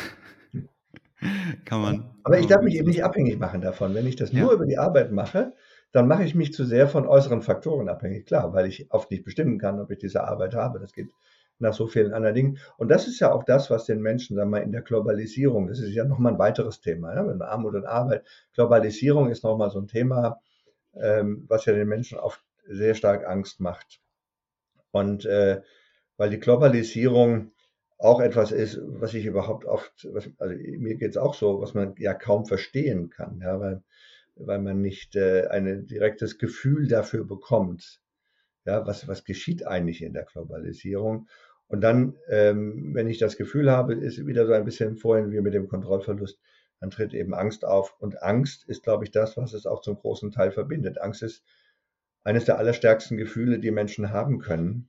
Kann 1.66 1.82
man. 1.82 2.10
Aber 2.24 2.38
ich 2.38 2.46
darf 2.46 2.62
mich 2.62 2.76
eben 2.76 2.88
nicht 2.88 3.04
abhängig 3.04 3.38
machen 3.38 3.60
davon. 3.60 3.94
Wenn 3.94 4.06
ich 4.06 4.16
das 4.16 4.32
ja. 4.32 4.40
nur 4.40 4.52
über 4.52 4.64
die 4.64 4.78
Arbeit 4.78 5.12
mache, 5.12 5.52
dann 5.92 6.08
mache 6.08 6.24
ich 6.24 6.34
mich 6.34 6.54
zu 6.54 6.64
sehr 6.64 6.88
von 6.88 7.06
äußeren 7.06 7.42
Faktoren 7.42 7.90
abhängig. 7.90 8.24
Klar, 8.24 8.54
weil 8.54 8.66
ich 8.66 8.90
oft 8.90 9.10
nicht 9.10 9.24
bestimmen 9.24 9.58
kann, 9.58 9.80
ob 9.80 9.90
ich 9.90 9.98
diese 9.98 10.24
Arbeit 10.24 10.54
habe. 10.54 10.78
Das 10.78 10.92
geht 10.92 11.10
nach 11.58 11.74
so 11.74 11.88
vielen 11.88 12.14
anderen 12.14 12.34
Dingen. 12.34 12.58
Und 12.78 12.88
das 12.88 13.06
ist 13.06 13.20
ja 13.20 13.32
auch 13.32 13.44
das, 13.44 13.68
was 13.68 13.84
den 13.84 14.00
Menschen, 14.00 14.36
sagen 14.36 14.50
wir 14.50 14.60
mal, 14.60 14.64
in 14.64 14.72
der 14.72 14.80
Globalisierung, 14.80 15.66
das 15.66 15.80
ist 15.80 15.92
ja 15.92 16.04
nochmal 16.04 16.32
ein 16.32 16.38
weiteres 16.38 16.80
Thema, 16.80 17.14
ja, 17.14 17.22
mit 17.22 17.42
Armut 17.42 17.74
und 17.74 17.84
Arbeit. 17.84 18.24
Globalisierung 18.54 19.28
ist 19.28 19.44
nochmal 19.44 19.70
so 19.70 19.78
ein 19.78 19.86
Thema, 19.86 20.40
ähm, 20.94 21.44
was 21.48 21.66
ja 21.66 21.72
den 21.72 21.88
Menschen 21.88 22.18
oft 22.18 22.42
sehr 22.66 22.94
stark 22.94 23.26
Angst 23.26 23.60
macht. 23.60 24.00
Und 24.90 25.24
äh, 25.24 25.62
weil 26.16 26.30
die 26.30 26.40
Globalisierung 26.40 27.52
auch 27.98 28.20
etwas 28.20 28.50
ist, 28.50 28.80
was 28.82 29.14
ich 29.14 29.26
überhaupt 29.26 29.66
oft, 29.66 30.08
was, 30.12 30.28
also 30.38 30.54
mir 30.54 30.96
geht 30.96 31.10
es 31.10 31.16
auch 31.16 31.34
so, 31.34 31.60
was 31.60 31.74
man 31.74 31.94
ja 31.98 32.14
kaum 32.14 32.46
verstehen 32.46 33.10
kann, 33.10 33.40
ja, 33.42 33.60
weil, 33.60 33.82
weil 34.36 34.58
man 34.58 34.80
nicht 34.80 35.16
äh, 35.16 35.48
ein 35.48 35.86
direktes 35.86 36.38
Gefühl 36.38 36.88
dafür 36.88 37.24
bekommt, 37.24 38.00
ja, 38.64 38.86
was, 38.86 39.06
was 39.06 39.24
geschieht 39.24 39.66
eigentlich 39.66 40.02
in 40.02 40.14
der 40.14 40.24
Globalisierung. 40.24 41.28
Und 41.68 41.82
dann, 41.82 42.16
ähm, 42.28 42.94
wenn 42.94 43.08
ich 43.08 43.18
das 43.18 43.36
Gefühl 43.36 43.70
habe, 43.70 43.94
ist 43.94 44.26
wieder 44.26 44.46
so 44.46 44.52
ein 44.52 44.64
bisschen 44.64 44.96
vorhin 44.96 45.30
wie 45.30 45.40
mit 45.40 45.54
dem 45.54 45.68
Kontrollverlust, 45.68 46.40
dann 46.80 46.90
tritt 46.90 47.14
eben 47.14 47.34
Angst 47.34 47.64
auf. 47.64 47.94
Und 48.00 48.22
Angst 48.22 48.64
ist, 48.64 48.82
glaube 48.82 49.04
ich, 49.04 49.10
das, 49.10 49.36
was 49.36 49.52
es 49.52 49.66
auch 49.66 49.82
zum 49.82 49.96
großen 49.96 50.30
Teil 50.30 50.50
verbindet. 50.50 51.00
Angst 51.00 51.22
ist 51.22 51.44
eines 52.24 52.44
der 52.44 52.58
allerstärksten 52.58 53.16
Gefühle, 53.16 53.58
die 53.58 53.70
Menschen 53.70 54.10
haben 54.10 54.38
können. 54.38 54.88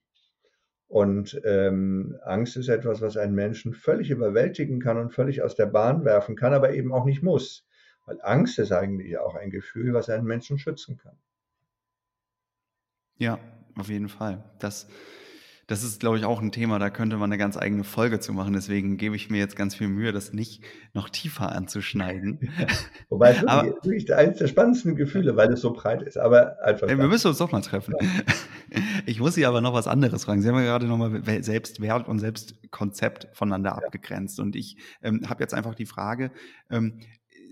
Und 0.88 1.40
ähm, 1.46 2.18
Angst 2.24 2.58
ist 2.58 2.68
etwas, 2.68 3.02
was 3.02 3.16
einen 3.16 3.36
Menschen 3.36 3.74
völlig 3.74 4.10
überwältigen 4.10 4.82
kann 4.82 4.98
und 4.98 5.14
völlig 5.14 5.42
aus 5.42 5.56
der 5.56 5.68
Bahn 5.68 6.04
werfen 6.04 6.36
kann, 6.36 6.54
aber 6.54 6.74
eben 6.74 6.94
auch 6.94 7.06
nicht 7.06 7.24
muss. 7.24 7.66
Weil 8.06 8.20
Angst 8.22 8.60
ist 8.60 8.72
eigentlich 8.72 9.18
auch 9.18 9.36
ein 9.36 9.52
Gefühl, 9.52 9.94
was 9.94 10.10
einen 10.10 10.26
Menschen 10.26 10.60
schützen 10.60 10.98
kann. 10.98 11.18
Ja, 13.18 13.40
auf 13.78 13.88
jeden 13.90 14.10
Fall. 14.10 14.44
Das 14.60 14.88
das 15.72 15.84
ist, 15.84 16.02
glaube 16.02 16.18
ich, 16.18 16.26
auch 16.26 16.42
ein 16.42 16.52
Thema, 16.52 16.80
da 16.80 16.90
könnte 16.90 17.16
man 17.16 17.30
eine 17.30 17.38
ganz 17.38 17.56
eigene 17.56 17.86
Folge 17.86 18.20
zu 18.20 18.34
machen. 18.34 18.52
Deswegen 18.52 18.98
gebe 18.98 19.16
ich 19.16 19.30
mir 19.30 19.38
jetzt 19.38 19.56
ganz 19.56 19.74
viel 19.74 19.88
Mühe, 19.88 20.12
das 20.12 20.34
nicht 20.34 20.62
noch 20.92 21.08
tiefer 21.10 21.54
anzuschneiden. 21.54 22.50
Wobei 23.10 23.32
es 23.32 23.46
aber, 23.46 23.68
wirklich 23.68 24.14
eines 24.14 24.38
der 24.40 24.48
spannendsten 24.48 24.98
Gefühle, 24.98 25.38
weil 25.38 25.54
es 25.54 25.62
so 25.62 25.72
breit 25.72 26.02
ist. 26.02 26.18
Aber 26.18 26.62
einfach. 26.62 26.90
Wir 26.90 26.98
müssen 26.98 27.30
uns 27.30 27.38
doch 27.38 27.54
mal 27.54 27.62
treffen. 27.62 27.96
Ja. 28.00 28.08
Ich 29.06 29.20
muss 29.20 29.34
Sie 29.34 29.46
aber 29.46 29.60
noch 29.60 29.74
was 29.74 29.88
anderes 29.88 30.24
fragen. 30.24 30.42
Sie 30.42 30.48
haben 30.48 30.56
ja 30.56 30.64
gerade 30.64 30.86
nochmal 30.86 31.22
Selbstwert 31.44 32.08
und 32.08 32.20
Selbstkonzept 32.20 33.28
voneinander 33.34 33.72
ja. 33.72 33.76
abgegrenzt. 33.76 34.40
Und 34.40 34.56
ich 34.56 34.78
ähm, 35.04 35.24
habe 35.28 35.44
jetzt 35.44 35.54
einfach 35.54 35.76
die 35.76 35.86
Frage, 35.86 36.32
ähm, 36.70 37.02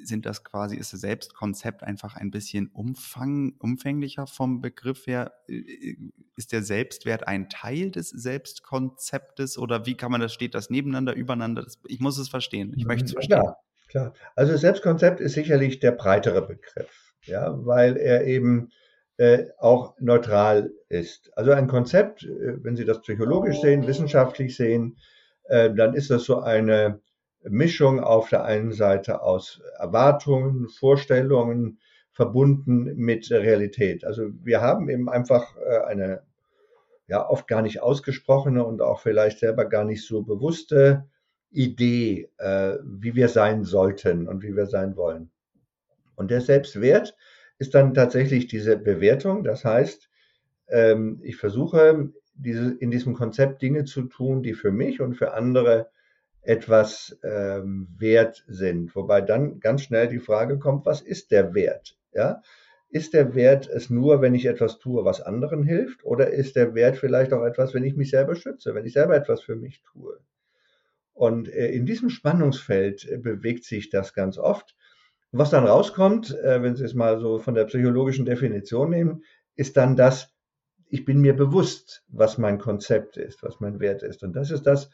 sind 0.03 0.25
das 0.25 0.43
quasi, 0.43 0.75
ist 0.75 0.93
das 0.93 1.01
Selbstkonzept 1.01 1.83
einfach 1.83 2.15
ein 2.15 2.31
bisschen 2.31 2.67
umfang, 2.67 3.53
umfänglicher 3.59 4.27
vom 4.27 4.61
Begriff 4.61 5.07
her? 5.07 5.33
Äh, 5.47 5.95
ist 6.35 6.51
der 6.51 6.63
Selbstwert 6.63 7.27
ein 7.27 7.49
Teil 7.49 7.91
des 7.91 8.09
Selbstkonzeptes 8.09 9.57
oder 9.57 9.85
wie 9.85 9.95
kann 9.95 10.11
man 10.11 10.21
das, 10.21 10.33
steht 10.33 10.55
das 10.55 10.69
nebeneinander, 10.69 11.13
übereinander? 11.13 11.63
Das, 11.63 11.79
ich 11.87 11.99
muss 11.99 12.17
es 12.17 12.29
verstehen. 12.29 12.73
Ich 12.77 12.85
möchte 12.85 13.05
es 13.05 13.13
verstehen. 13.13 13.39
Klar, 13.39 13.57
klar. 13.89 14.13
Also 14.35 14.55
Selbstkonzept 14.55 15.19
ist 15.19 15.33
sicherlich 15.33 15.79
der 15.79 15.91
breitere 15.91 16.41
Begriff, 16.41 17.13
ja, 17.23 17.53
weil 17.65 17.97
er 17.97 18.25
eben 18.25 18.71
äh, 19.17 19.47
auch 19.57 19.95
neutral 19.99 20.71
ist. 20.87 21.29
Also 21.37 21.51
ein 21.51 21.67
Konzept, 21.67 22.23
äh, 22.23 22.63
wenn 22.63 22.77
Sie 22.77 22.85
das 22.85 23.01
psychologisch 23.01 23.59
sehen, 23.59 23.85
wissenschaftlich 23.85 24.55
sehen, 24.55 24.97
äh, 25.49 25.73
dann 25.73 25.93
ist 25.93 26.09
das 26.09 26.23
so 26.23 26.39
eine 26.39 27.01
Mischung 27.43 27.99
auf 27.99 28.29
der 28.29 28.43
einen 28.43 28.73
Seite 28.73 29.21
aus 29.21 29.61
Erwartungen, 29.77 30.67
Vorstellungen 30.67 31.79
verbunden 32.11 32.95
mit 32.95 33.31
Realität. 33.31 34.03
Also 34.03 34.29
wir 34.43 34.61
haben 34.61 34.89
eben 34.89 35.09
einfach 35.09 35.55
äh, 35.57 35.79
eine 35.85 36.23
ja 37.07 37.27
oft 37.27 37.47
gar 37.47 37.61
nicht 37.61 37.81
ausgesprochene 37.81 38.63
und 38.63 38.81
auch 38.81 39.01
vielleicht 39.01 39.39
selber 39.39 39.65
gar 39.65 39.83
nicht 39.83 40.05
so 40.05 40.21
bewusste 40.21 41.07
Idee, 41.49 42.29
äh, 42.37 42.77
wie 42.83 43.15
wir 43.15 43.29
sein 43.29 43.63
sollten 43.63 44.27
und 44.27 44.43
wie 44.43 44.55
wir 44.55 44.67
sein 44.67 44.95
wollen. 44.95 45.31
Und 46.15 46.29
der 46.29 46.41
Selbstwert 46.41 47.15
ist 47.57 47.73
dann 47.73 47.93
tatsächlich 47.93 48.47
diese 48.47 48.77
Bewertung. 48.77 49.43
Das 49.43 49.65
heißt, 49.65 50.09
ähm, 50.67 51.19
ich 51.23 51.37
versuche 51.37 52.09
diese, 52.35 52.75
in 52.79 52.91
diesem 52.91 53.13
Konzept 53.15 53.61
Dinge 53.61 53.85
zu 53.85 54.03
tun, 54.03 54.43
die 54.43 54.53
für 54.53 54.71
mich 54.71 55.01
und 55.01 55.15
für 55.15 55.33
andere 55.33 55.89
etwas 56.41 57.17
ähm, 57.23 57.87
wert 57.97 58.43
sind. 58.47 58.95
Wobei 58.95 59.21
dann 59.21 59.59
ganz 59.59 59.83
schnell 59.83 60.07
die 60.07 60.19
Frage 60.19 60.57
kommt, 60.57 60.85
was 60.85 61.01
ist 61.01 61.31
der 61.31 61.53
Wert? 61.53 61.97
Ja? 62.13 62.41
Ist 62.89 63.13
der 63.13 63.35
Wert 63.35 63.67
es 63.67 63.89
nur, 63.89 64.21
wenn 64.21 64.33
ich 64.33 64.45
etwas 64.45 64.79
tue, 64.79 65.05
was 65.05 65.21
anderen 65.21 65.63
hilft? 65.63 66.03
Oder 66.03 66.31
ist 66.31 66.55
der 66.55 66.73
Wert 66.73 66.97
vielleicht 66.97 67.33
auch 67.33 67.43
etwas, 67.43 67.73
wenn 67.73 67.83
ich 67.83 67.95
mich 67.95 68.09
selber 68.09 68.35
schütze, 68.35 68.73
wenn 68.73 68.85
ich 68.85 68.93
selber 68.93 69.15
etwas 69.15 69.41
für 69.41 69.55
mich 69.55 69.83
tue? 69.83 70.19
Und 71.13 71.49
äh, 71.49 71.67
in 71.67 71.85
diesem 71.85 72.09
Spannungsfeld 72.09 73.05
äh, 73.07 73.17
bewegt 73.17 73.65
sich 73.65 73.89
das 73.89 74.13
ganz 74.13 74.37
oft. 74.37 74.75
Was 75.31 75.51
dann 75.51 75.67
rauskommt, 75.67 76.35
äh, 76.39 76.63
wenn 76.63 76.75
Sie 76.75 76.85
es 76.85 76.93
mal 76.93 77.19
so 77.19 77.37
von 77.39 77.53
der 77.53 77.65
psychologischen 77.65 78.25
Definition 78.25 78.89
nehmen, 78.89 79.23
ist 79.55 79.77
dann 79.77 79.95
das, 79.95 80.33
ich 80.87 81.05
bin 81.05 81.19
mir 81.19 81.35
bewusst, 81.35 82.03
was 82.07 82.37
mein 82.37 82.57
Konzept 82.57 83.17
ist, 83.17 83.43
was 83.43 83.59
mein 83.59 83.79
Wert 83.79 84.01
ist. 84.01 84.23
Und 84.23 84.33
das 84.33 84.49
ist 84.49 84.63
das, 84.65 84.89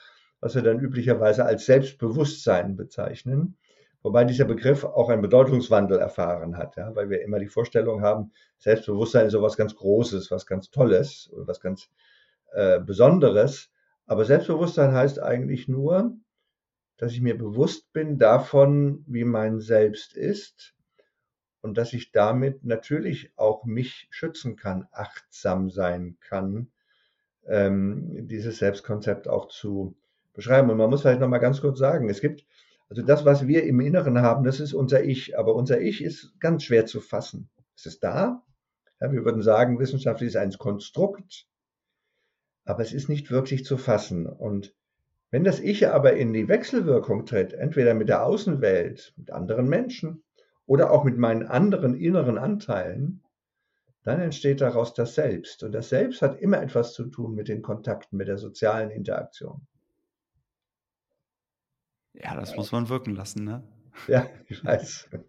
was 0.46 0.54
wir 0.54 0.62
dann 0.62 0.80
üblicherweise 0.80 1.44
als 1.44 1.66
Selbstbewusstsein 1.66 2.76
bezeichnen. 2.76 3.58
Wobei 4.04 4.26
dieser 4.26 4.46
Begriff 4.46 4.84
auch 4.84 5.10
einen 5.10 5.24
Bedeutungswandel 5.24 5.98
erfahren 5.98 6.56
hat, 6.56 6.76
ja, 6.76 6.96
weil 6.96 7.10
wir 7.10 7.24
immer 7.24 7.40
die 7.40 7.48
Vorstellung 7.48 8.04
haben, 8.04 8.32
Selbstbewusstsein 8.60 9.26
ist 9.26 9.32
so 9.32 9.42
was 9.42 9.58
ganz 9.58 9.76
Großes, 9.76 10.30
was 10.30 10.46
ganz 10.46 10.70
Tolles, 10.70 11.32
was 11.34 11.60
ganz 11.60 11.90
äh, 12.52 12.80
Besonderes. 12.80 13.72
Aber 14.06 14.24
Selbstbewusstsein 14.24 14.92
heißt 14.92 15.20
eigentlich 15.20 15.68
nur, 15.68 16.16
dass 16.98 17.14
ich 17.14 17.22
mir 17.22 17.36
bewusst 17.40 17.92
bin 17.92 18.20
davon, 18.20 19.04
wie 19.08 19.24
mein 19.24 19.60
Selbst 19.60 20.16
ist 20.16 20.76
und 21.62 21.76
dass 21.76 21.92
ich 21.94 22.12
damit 22.12 22.64
natürlich 22.64 23.34
auch 23.36 23.66
mich 23.66 24.06
schützen 24.12 24.58
kann, 24.58 24.88
achtsam 24.92 25.72
sein 25.72 26.18
kann, 26.20 26.72
ähm, 27.48 28.28
dieses 28.28 28.60
Selbstkonzept 28.60 29.28
auch 29.28 29.48
zu 29.48 29.98
beschreiben. 30.36 30.70
Und 30.70 30.78
man 30.78 30.90
muss 30.90 31.02
vielleicht 31.02 31.22
nochmal 31.22 31.40
ganz 31.40 31.62
kurz 31.62 31.80
sagen, 31.80 32.10
es 32.10 32.22
gibt, 32.22 32.46
also 32.90 33.02
das, 33.02 33.26
was 33.26 33.48
wir 33.48 33.64
im 33.64 33.80
Inneren 33.80 34.22
haben, 34.22 34.44
das 34.44 34.60
ist 34.60 34.74
unser 34.74 35.04
Ich, 35.04 35.38
aber 35.38 35.56
unser 35.56 35.82
Ich 35.82 36.04
ist 36.04 36.40
ganz 36.40 36.64
schwer 36.64 36.86
zu 36.86 37.02
fassen. 37.02 37.50
Es 37.76 37.86
ist 37.86 38.04
da, 38.04 38.44
ja, 39.02 39.12
wir 39.12 39.26
würden 39.26 39.42
sagen, 39.42 39.80
Wissenschaft 39.80 40.22
ist 40.22 40.38
ein 40.38 40.52
Konstrukt, 40.52 41.48
aber 42.64 42.82
es 42.82 42.94
ist 42.94 43.10
nicht 43.10 43.32
wirklich 43.32 43.66
zu 43.66 43.78
fassen. 43.78 44.26
Und 44.26 44.74
wenn 45.32 45.44
das 45.44 45.60
Ich 45.60 45.88
aber 45.88 46.14
in 46.14 46.34
die 46.34 46.48
Wechselwirkung 46.48 47.26
tritt, 47.26 47.54
entweder 47.54 47.94
mit 47.94 48.10
der 48.10 48.26
Außenwelt, 48.26 49.14
mit 49.18 49.32
anderen 49.32 49.68
Menschen 49.68 50.24
oder 50.66 50.92
auch 50.92 51.04
mit 51.04 51.18
meinen 51.18 51.46
anderen 51.46 51.96
inneren 51.96 52.38
Anteilen, 52.38 53.22
dann 54.04 54.22
entsteht 54.22 54.62
daraus 54.62 54.94
das 54.94 55.16
Selbst. 55.16 55.64
Und 55.64 55.74
das 55.74 55.90
Selbst 55.90 56.22
hat 56.22 56.40
immer 56.40 56.62
etwas 56.62 56.94
zu 56.94 57.08
tun 57.08 57.34
mit 57.34 57.48
den 57.48 57.62
Kontakten, 57.62 58.18
mit 58.18 58.28
der 58.28 58.38
sozialen 58.38 58.92
Interaktion. 58.92 59.68
Ja, 62.22 62.36
das 62.36 62.56
muss 62.56 62.72
man 62.72 62.90
wirken 62.90 63.16
lassen, 63.16 63.44
ne? 63.44 63.64
Ja, 64.08 64.28
ich 64.48 64.64
weiß. 64.64 65.10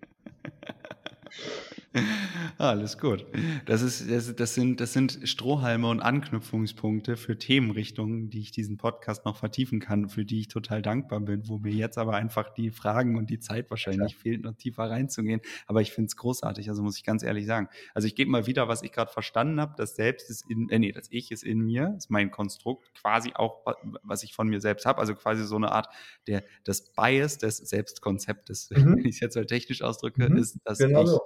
Alles 2.58 2.98
gut. 2.98 3.26
Das, 3.66 3.82
ist, 3.82 4.10
das, 4.10 4.34
das, 4.34 4.54
sind, 4.54 4.80
das 4.80 4.92
sind 4.92 5.20
Strohhalme 5.24 5.88
und 5.88 6.00
Anknüpfungspunkte 6.00 7.16
für 7.16 7.38
Themenrichtungen, 7.38 8.30
die 8.30 8.40
ich 8.40 8.50
diesen 8.50 8.76
Podcast 8.76 9.24
noch 9.24 9.36
vertiefen 9.36 9.80
kann, 9.80 10.08
für 10.08 10.24
die 10.24 10.40
ich 10.40 10.48
total 10.48 10.82
dankbar 10.82 11.20
bin, 11.20 11.48
wo 11.48 11.58
mir 11.58 11.72
jetzt 11.72 11.98
aber 11.98 12.14
einfach 12.14 12.50
die 12.50 12.70
Fragen 12.70 13.16
und 13.16 13.30
die 13.30 13.38
Zeit 13.38 13.70
wahrscheinlich 13.70 14.12
ja. 14.12 14.18
fehlt, 14.18 14.42
noch 14.42 14.54
tiefer 14.54 14.90
reinzugehen. 14.90 15.40
Aber 15.66 15.80
ich 15.80 15.92
finde 15.92 16.08
es 16.08 16.16
großartig, 16.16 16.68
also 16.68 16.82
muss 16.82 16.96
ich 16.96 17.04
ganz 17.04 17.22
ehrlich 17.22 17.46
sagen. 17.46 17.68
Also 17.94 18.08
ich 18.08 18.14
gebe 18.14 18.30
mal 18.30 18.46
wieder, 18.46 18.68
was 18.68 18.82
ich 18.82 18.92
gerade 18.92 19.10
verstanden 19.10 19.60
habe, 19.60 19.74
das 19.76 19.96
Selbst 19.96 20.30
ist 20.30 20.48
in, 20.48 20.68
äh, 20.70 20.78
nee, 20.78 20.92
das 20.92 21.08
Ich 21.10 21.30
ist 21.30 21.44
in 21.44 21.60
mir, 21.60 21.94
ist 21.96 22.10
mein 22.10 22.30
Konstrukt, 22.30 22.92
quasi 22.94 23.32
auch, 23.34 23.64
was 24.02 24.22
ich 24.22 24.34
von 24.34 24.48
mir 24.48 24.60
selbst 24.60 24.86
habe, 24.86 25.00
also 25.00 25.14
quasi 25.14 25.44
so 25.44 25.56
eine 25.56 25.72
Art 25.72 25.88
der, 26.26 26.44
das 26.64 26.92
Bias 26.92 27.38
des 27.38 27.58
Selbstkonzeptes, 27.58 28.70
mhm. 28.70 28.96
wenn 28.96 29.06
ich 29.06 29.16
es 29.16 29.20
jetzt 29.20 29.36
mal 29.36 29.46
technisch 29.46 29.82
ausdrücke, 29.82 30.28
mhm. 30.28 30.36
ist, 30.36 30.58
dass 30.64 30.78
genau 30.78 31.02
ich 31.02 31.08
so 31.08 31.20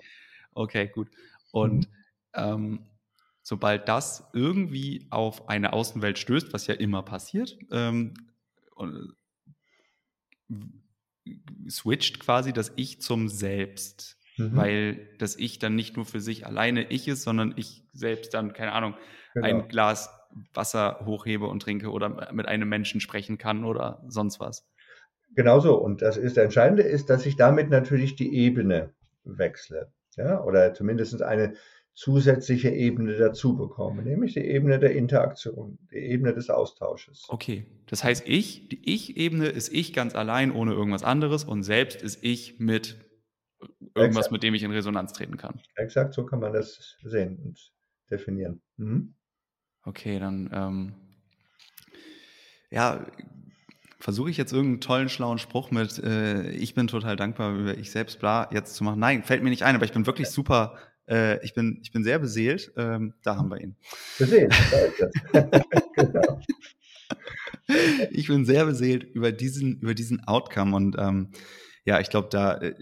Okay, 0.52 0.88
gut. 0.88 1.08
Und 1.52 1.88
mhm. 1.88 1.92
ähm, 2.34 2.86
sobald 3.42 3.88
das 3.88 4.28
irgendwie 4.32 5.06
auf 5.10 5.48
eine 5.48 5.72
Außenwelt 5.72 6.18
stößt, 6.18 6.52
was 6.52 6.66
ja 6.66 6.74
immer 6.74 7.02
passiert, 7.02 7.58
ähm, 7.70 8.14
switcht 11.68 12.20
quasi 12.20 12.52
das 12.52 12.72
Ich 12.76 13.00
zum 13.00 13.28
Selbst. 13.28 14.16
Mhm. 14.36 14.56
Weil 14.56 15.08
das 15.18 15.36
Ich 15.36 15.58
dann 15.58 15.74
nicht 15.74 15.96
nur 15.96 16.06
für 16.06 16.20
sich 16.20 16.46
alleine 16.46 16.90
ich 16.90 17.08
ist, 17.08 17.22
sondern 17.22 17.54
ich 17.56 17.84
selbst 17.92 18.34
dann, 18.34 18.52
keine 18.52 18.72
Ahnung, 18.72 18.94
genau. 19.34 19.46
ein 19.46 19.68
Glas 19.68 20.10
Wasser 20.54 21.00
hochhebe 21.04 21.46
und 21.46 21.60
trinke 21.60 21.90
oder 21.90 22.32
mit 22.32 22.46
einem 22.46 22.68
Menschen 22.68 23.00
sprechen 23.00 23.36
kann 23.36 23.64
oder 23.64 24.02
sonst 24.06 24.38
was. 24.38 24.64
Genauso. 25.34 25.74
Und 25.76 26.02
das 26.02 26.16
ist, 26.16 26.36
das 26.36 26.44
Entscheidende 26.44 26.82
ist, 26.82 27.10
dass 27.10 27.26
ich 27.26 27.36
damit 27.36 27.68
natürlich 27.70 28.16
die 28.16 28.34
Ebene 28.34 28.94
wechsle 29.24 29.92
ja, 30.16 30.42
oder 30.42 30.74
zumindest 30.74 31.22
eine 31.22 31.54
zusätzliche 31.94 32.70
Ebene 32.70 33.16
dazu 33.16 33.56
bekomme, 33.56 34.02
nämlich 34.02 34.34
die 34.34 34.40
Ebene 34.40 34.78
der 34.78 34.92
Interaktion, 34.92 35.78
die 35.90 35.96
Ebene 35.96 36.32
des 36.32 36.48
Austausches. 36.48 37.26
Okay, 37.28 37.66
das 37.86 38.04
heißt, 38.04 38.26
ich, 38.26 38.68
die 38.68 38.80
Ich-Ebene 38.90 39.48
ist 39.48 39.72
ich 39.72 39.92
ganz 39.92 40.14
allein 40.14 40.52
ohne 40.52 40.72
irgendwas 40.72 41.02
anderes 41.02 41.44
und 41.44 41.62
selbst 41.62 42.00
ist 42.02 42.22
ich 42.22 42.58
mit 42.58 42.96
irgendwas, 43.94 44.26
Exakt. 44.26 44.32
mit 44.32 44.42
dem 44.42 44.54
ich 44.54 44.62
in 44.62 44.70
Resonanz 44.70 45.12
treten 45.12 45.36
kann. 45.36 45.60
Exakt, 45.74 46.14
so 46.14 46.24
kann 46.24 46.40
man 46.40 46.52
das 46.52 46.96
sehen 47.02 47.38
und 47.44 47.72
definieren. 48.10 48.62
Mhm. 48.76 49.14
Okay, 49.82 50.18
dann 50.18 50.50
ähm, 50.52 50.94
ja, 52.70 53.04
versuche 54.00 54.30
ich 54.30 54.36
jetzt 54.36 54.52
irgendeinen 54.52 54.80
tollen, 54.80 55.08
schlauen 55.08 55.38
Spruch 55.38 55.70
mit, 55.70 55.98
äh, 55.98 56.50
ich 56.50 56.74
bin 56.74 56.88
total 56.88 57.16
dankbar 57.16 57.54
über 57.54 57.76
ich 57.78 57.90
selbst, 57.90 58.18
bla, 58.18 58.48
jetzt 58.52 58.74
zu 58.74 58.82
machen. 58.82 58.98
Nein, 58.98 59.22
fällt 59.22 59.42
mir 59.42 59.50
nicht 59.50 59.62
ein, 59.62 59.76
aber 59.76 59.84
ich 59.84 59.92
bin 59.92 60.06
wirklich 60.06 60.28
super, 60.28 60.78
äh, 61.06 61.44
ich, 61.44 61.54
bin, 61.54 61.78
ich 61.82 61.92
bin 61.92 62.02
sehr 62.02 62.18
beseelt. 62.18 62.72
Ähm, 62.76 63.14
da 63.22 63.36
haben 63.36 63.50
wir 63.50 63.60
ihn. 63.60 63.76
Beseelt, 64.18 64.52
da 64.70 64.78
ist 64.78 65.00
das. 65.00 65.62
genau. 65.94 66.40
Ich 68.10 68.26
bin 68.26 68.44
sehr 68.44 68.64
beseelt 68.64 69.04
über 69.04 69.30
diesen, 69.30 69.78
über 69.80 69.94
diesen 69.94 70.26
Outcome 70.26 70.74
und 70.74 70.96
ähm, 70.98 71.28
ja, 71.84 72.00
ich 72.00 72.10
glaube, 72.10 72.28
da, 72.30 72.56
äh, 72.58 72.74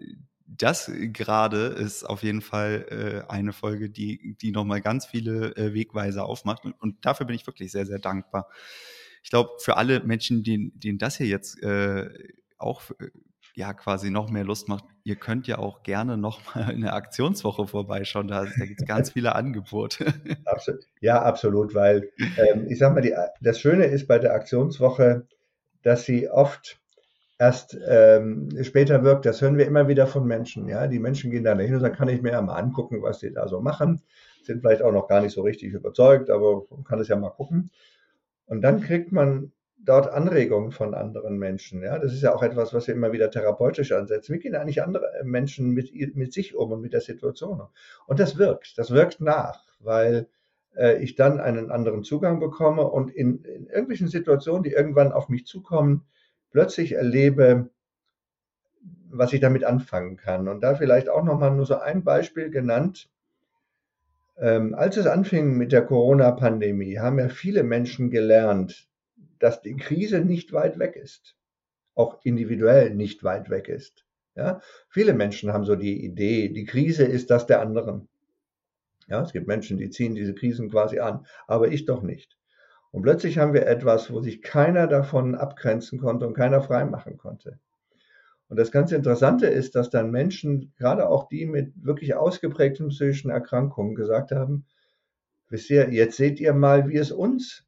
das 0.47 0.91
gerade 1.13 1.67
ist 1.67 2.05
auf 2.05 2.23
jeden 2.23 2.41
Fall 2.41 3.25
äh, 3.29 3.31
eine 3.31 3.53
Folge, 3.53 3.91
die, 3.91 4.37
die 4.41 4.51
nochmal 4.51 4.81
ganz 4.81 5.05
viele 5.05 5.55
äh, 5.57 5.75
Wegweiser 5.75 6.25
aufmacht. 6.25 6.65
Und, 6.65 6.73
und, 6.81 7.05
dafür 7.05 7.27
bin 7.27 7.37
ich 7.37 7.47
wirklich 7.47 7.71
sehr, 7.71 7.87
sehr 7.87 7.99
dankbar 7.99 8.49
ich 9.29 9.31
glaube, 9.31 9.51
für 9.59 9.77
alle 9.77 10.01
Menschen, 10.01 10.43
denen, 10.43 10.73
denen 10.81 10.97
das 10.97 11.19
hier 11.19 11.27
jetzt 11.27 11.63
äh, 11.63 12.09
auch 12.57 12.81
äh, 12.99 13.11
ja 13.55 13.75
quasi 13.75 14.09
noch 14.09 14.31
mehr 14.31 14.45
Lust 14.45 14.71
macht, 14.71 14.85
ihr 15.05 15.17
könnt 15.17 15.47
ja 15.47 15.59
auch 15.59 15.83
gerne 15.83 16.17
noch 16.17 16.41
mal 16.55 16.71
in 16.71 16.81
der 16.81 16.95
Aktionswoche 16.95 17.67
vorbeischauen. 17.67 18.27
Da, 18.27 18.47
da 18.47 18.65
gibt 18.65 18.81
es 18.81 18.87
ganz 18.87 19.11
viele 19.11 19.35
Angebote. 19.35 20.07
Ja, 21.03 21.21
absolut, 21.21 21.75
weil 21.75 22.09
ähm, 22.39 22.69
ich 22.71 22.79
sag 22.79 22.95
mal, 22.95 23.03
die, 23.03 23.15
das 23.43 23.61
Schöne 23.61 23.85
ist 23.85 24.09
bei 24.09 24.19
der 24.19 24.33
Aktionswoche, 24.33 25.27
dass 25.83 26.07
sie 26.07 26.31
oft 26.31 26.81
erst 27.39 27.77
ähm, 27.87 28.49
später 28.63 29.05
wirkt. 29.05 29.27
Das 29.27 29.43
hören 29.43 29.59
wir 29.59 29.67
immer 29.67 29.89
wieder 29.89 30.07
von 30.07 30.27
Menschen. 30.27 30.71
Ja, 30.71 30.87
die 30.87 31.01
Menschen 31.01 31.31
gehen 31.31 31.45
da 31.45 31.55
hin 31.55 31.75
und 31.75 31.81
sagen, 31.81 31.97
kann 31.97 32.09
ich 32.09 32.23
mir 32.23 32.33
ja 32.33 32.41
mal 32.41 32.57
angucken, 32.57 33.03
was 33.03 33.19
die 33.19 33.31
da 33.31 33.47
so 33.47 33.61
machen. 33.61 34.01
Sind 34.43 34.63
vielleicht 34.63 34.81
auch 34.81 34.93
noch 34.93 35.07
gar 35.07 35.21
nicht 35.21 35.35
so 35.35 35.43
richtig 35.43 35.75
überzeugt, 35.75 36.31
aber 36.31 36.63
man 36.71 36.85
kann 36.85 36.99
es 36.99 37.09
ja 37.09 37.17
mal 37.17 37.29
gucken. 37.29 37.71
Und 38.49 38.63
dann 38.63 38.81
kriegt 38.81 39.13
man 39.13 39.53
dort 39.79 40.11
Anregungen 40.11 40.73
von 40.73 40.95
anderen 40.95 41.39
Menschen. 41.39 41.83
Ja, 41.83 41.99
das 41.99 42.13
ist 42.13 42.23
ja 42.23 42.35
auch 42.35 42.43
etwas, 42.43 42.75
was 42.75 42.87
wir 42.87 42.95
immer 42.95 43.13
wieder 43.13 43.31
therapeutisch 43.31 43.93
ansetzen. 43.93 44.35
Wie 44.35 44.39
gehen 44.39 44.55
eigentlich 44.55 44.83
andere 44.83 45.07
Menschen 45.25 45.71
mit, 45.71 45.95
mit 46.17 46.33
sich 46.33 46.55
um 46.55 46.73
und 46.73 46.81
mit 46.81 46.93
der 46.93 47.01
Situation 47.01 47.61
um? 47.61 47.69
Und 48.07 48.21
das 48.21 48.37
wirkt, 48.37 48.77
das 48.77 48.91
wirkt 48.91 49.21
nach, 49.21 49.65
weil 49.81 50.27
äh, 50.77 51.03
ich 51.03 51.15
dann 51.15 51.41
einen 51.41 51.71
anderen 51.71 52.03
Zugang 52.03 52.41
bekomme 52.41 52.83
und 52.83 53.11
in, 53.11 53.45
in 53.45 53.67
irgendwelchen 53.67 54.09
Situationen, 54.09 54.63
die 54.63 54.73
irgendwann 54.73 55.13
auf 55.13 55.29
mich 55.29 55.47
zukommen, 55.47 56.05
plötzlich 56.51 56.93
erlebe, 56.93 57.71
was 59.11 59.33
ich 59.33 59.41
damit 59.41 59.65
anfangen 59.65 60.17
kann. 60.17 60.49
Und 60.49 60.61
da 60.63 60.75
vielleicht 60.75 61.09
auch 61.09 61.25
nochmal 61.25 61.55
nur 61.55 61.67
so 61.67 61.79
ein 61.79 62.05
Beispiel 62.05 62.51
genannt. 62.51 63.09
Ähm, 64.41 64.75
als 64.75 64.97
es 64.97 65.07
anfing 65.07 65.57
mit 65.57 65.73
der 65.73 65.85
Corona-Pandemie, 65.85 66.99
haben 66.99 67.19
ja 67.19 67.29
viele 67.29 67.65
Menschen 67.65 68.11
gelernt, 68.11 68.89
dass 69.39 69.63
die 69.63 69.77
Krise 69.77 70.21
nicht 70.21 70.53
weit 70.53 70.79
weg 70.79 70.97
ist, 70.97 71.37
auch 71.95 72.21
individuell 72.25 72.95
nicht 72.95 73.25
weit 73.25 73.51
weg 73.51 73.69
ist. 73.69 74.05
Ja? 74.37 74.61
Viele 74.89 75.13
Menschen 75.13 75.53
haben 75.53 75.65
so 75.65 75.75
die 75.75 76.05
Idee, 76.05 76.49
die 76.49 76.65
Krise 76.65 77.05
ist 77.05 77.31
das 77.31 77.47
der 77.47 77.61
anderen. 77.61 78.09
Ja, 79.09 79.23
es 79.23 79.33
gibt 79.33 79.49
Menschen, 79.49 79.79
die 79.79 79.91
ziehen 79.91 80.15
diese 80.15 80.35
Krisen 80.35 80.71
quasi 80.71 80.99
an, 81.01 81.27
aber 81.47 81.69
ich 81.69 81.87
doch 81.87 82.03
nicht. 82.03 82.37
Und 82.91 83.03
plötzlich 83.03 83.39
haben 83.39 83.55
wir 83.55 83.67
etwas, 83.67 84.13
wo 84.13 84.21
sich 84.21 84.43
keiner 84.43 84.87
davon 84.87 85.35
abgrenzen 85.35 85.99
konnte 85.99 86.27
und 86.27 86.35
keiner 86.35 86.63
freimachen 86.63 87.17
konnte. 87.17 87.59
Und 88.49 88.57
das 88.57 88.73
ganz 88.73 88.93
Interessante 88.93 89.47
ist, 89.47 89.75
dass 89.75 89.91
dann 89.91 90.11
Menschen, 90.11 90.73
gerade 90.79 91.09
auch 91.09 91.29
die 91.29 91.45
mit 91.45 91.73
wirklich 91.85 92.15
ausgeprägten 92.15 92.89
psychischen 92.89 93.31
Erkrankungen, 93.31 93.95
gesagt 93.95 94.33
haben, 94.33 94.67
wisst 95.51 95.69
ihr, 95.71 95.91
jetzt 95.91 96.17
seht 96.17 96.41
ihr 96.41 96.55
mal, 96.55 96.89
wie 96.89 96.97
es 96.97 97.13
uns 97.13 97.67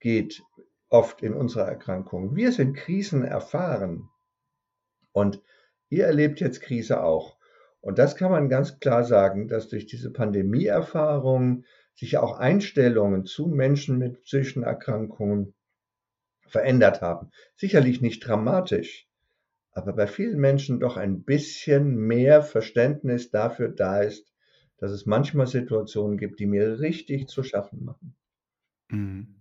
geht, 0.00 0.42
oft 0.88 1.22
in 1.22 1.34
unserer 1.34 1.68
Erkrankung. 1.68 2.34
Wir 2.34 2.52
sind 2.52 2.76
Krisen 2.76 3.24
erfahren. 3.24 4.08
Und 5.12 5.42
ihr 5.90 6.06
erlebt 6.06 6.40
jetzt 6.40 6.62
Krise 6.62 7.02
auch. 7.02 7.36
Und 7.82 7.98
das 7.98 8.16
kann 8.16 8.30
man 8.30 8.48
ganz 8.48 8.78
klar 8.80 9.04
sagen, 9.04 9.48
dass 9.48 9.68
durch 9.68 9.86
diese 9.86 10.10
Pandemieerfahrung 10.10 11.64
sich 11.94 12.16
auch 12.16 12.38
Einstellungen 12.38 13.24
zu 13.26 13.46
Menschen 13.46 13.98
mit 13.98 14.22
psychischen 14.22 14.62
Erkrankungen 14.62 15.54
verändert 16.46 17.02
haben. 17.02 17.30
Sicherlich 17.56 18.00
nicht 18.00 18.26
dramatisch, 18.26 19.09
aber 19.72 19.92
bei 19.92 20.06
vielen 20.06 20.38
Menschen 20.38 20.80
doch 20.80 20.96
ein 20.96 21.22
bisschen 21.22 21.96
mehr 21.96 22.42
Verständnis 22.42 23.30
dafür 23.30 23.68
da 23.68 24.00
ist, 24.02 24.32
dass 24.78 24.90
es 24.90 25.06
manchmal 25.06 25.46
Situationen 25.46 26.18
gibt, 26.18 26.40
die 26.40 26.46
mir 26.46 26.80
richtig 26.80 27.28
zu 27.28 27.42
schaffen 27.42 27.84
machen. 27.84 28.16
Mhm. 28.88 29.34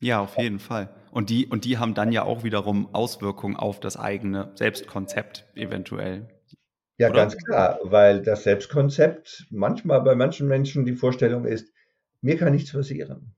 Ja, 0.00 0.20
auf 0.20 0.36
jeden 0.36 0.58
Fall. 0.58 0.90
Und 1.12 1.30
die, 1.30 1.46
und 1.46 1.64
die 1.64 1.78
haben 1.78 1.94
dann 1.94 2.12
ja 2.12 2.24
auch 2.24 2.44
wiederum 2.44 2.94
Auswirkungen 2.94 3.56
auf 3.56 3.80
das 3.80 3.96
eigene 3.96 4.52
Selbstkonzept 4.54 5.46
eventuell. 5.54 6.28
Ja, 6.98 7.08
Oder? 7.08 7.22
ganz 7.22 7.36
klar, 7.36 7.78
weil 7.82 8.22
das 8.22 8.44
Selbstkonzept 8.44 9.46
manchmal 9.50 10.02
bei 10.02 10.14
manchen 10.14 10.46
Menschen 10.46 10.84
die 10.84 10.92
Vorstellung 10.94 11.44
ist, 11.44 11.72
mir 12.20 12.36
kann 12.36 12.52
nichts 12.52 12.72
passieren. 12.72 13.34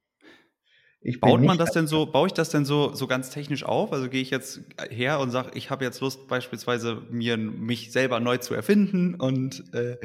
Baut 1.20 1.40
man 1.40 1.56
das 1.56 1.72
denn 1.72 1.86
so, 1.86 2.06
baue 2.06 2.26
ich 2.26 2.32
das 2.32 2.50
denn 2.50 2.64
so, 2.64 2.92
so 2.92 3.06
ganz 3.06 3.30
technisch 3.30 3.64
auf? 3.64 3.92
Also 3.92 4.08
gehe 4.08 4.20
ich 4.20 4.30
jetzt 4.30 4.60
her 4.90 5.20
und 5.20 5.30
sage, 5.30 5.50
ich 5.54 5.70
habe 5.70 5.84
jetzt 5.84 6.00
Lust, 6.00 6.26
beispielsweise 6.26 7.02
mir 7.10 7.36
mich 7.36 7.92
selber 7.92 8.18
neu 8.18 8.38
zu 8.38 8.54
erfinden 8.54 9.14
und 9.14 9.72
äh, 9.72 9.96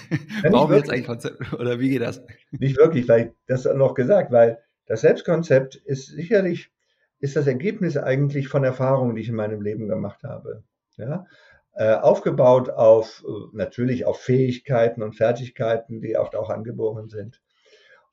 baue 0.50 0.70
mir 0.70 0.76
jetzt 0.78 0.90
ein 0.90 1.04
Konzept 1.04 1.52
oder 1.52 1.78
wie 1.78 1.90
geht 1.90 2.02
das? 2.02 2.22
Nicht 2.52 2.78
wirklich, 2.78 3.06
weil 3.08 3.34
das 3.46 3.64
noch 3.66 3.94
gesagt, 3.94 4.32
weil 4.32 4.58
das 4.86 5.02
Selbstkonzept 5.02 5.76
ist 5.76 6.06
sicherlich 6.06 6.70
ist 7.18 7.36
das 7.36 7.46
Ergebnis 7.46 7.96
eigentlich 7.96 8.48
von 8.48 8.64
Erfahrungen, 8.64 9.16
die 9.16 9.22
ich 9.22 9.28
in 9.28 9.34
meinem 9.34 9.62
Leben 9.62 9.88
gemacht 9.88 10.22
habe. 10.22 10.64
Ja? 10.96 11.26
Äh, 11.72 11.94
aufgebaut 11.94 12.70
auf 12.70 13.24
natürlich 13.52 14.04
auf 14.04 14.20
Fähigkeiten 14.20 15.02
und 15.02 15.16
Fertigkeiten, 15.16 16.00
die 16.00 16.16
oft 16.16 16.34
auch 16.34 16.50
angeboren 16.50 17.08
sind. 17.08 17.40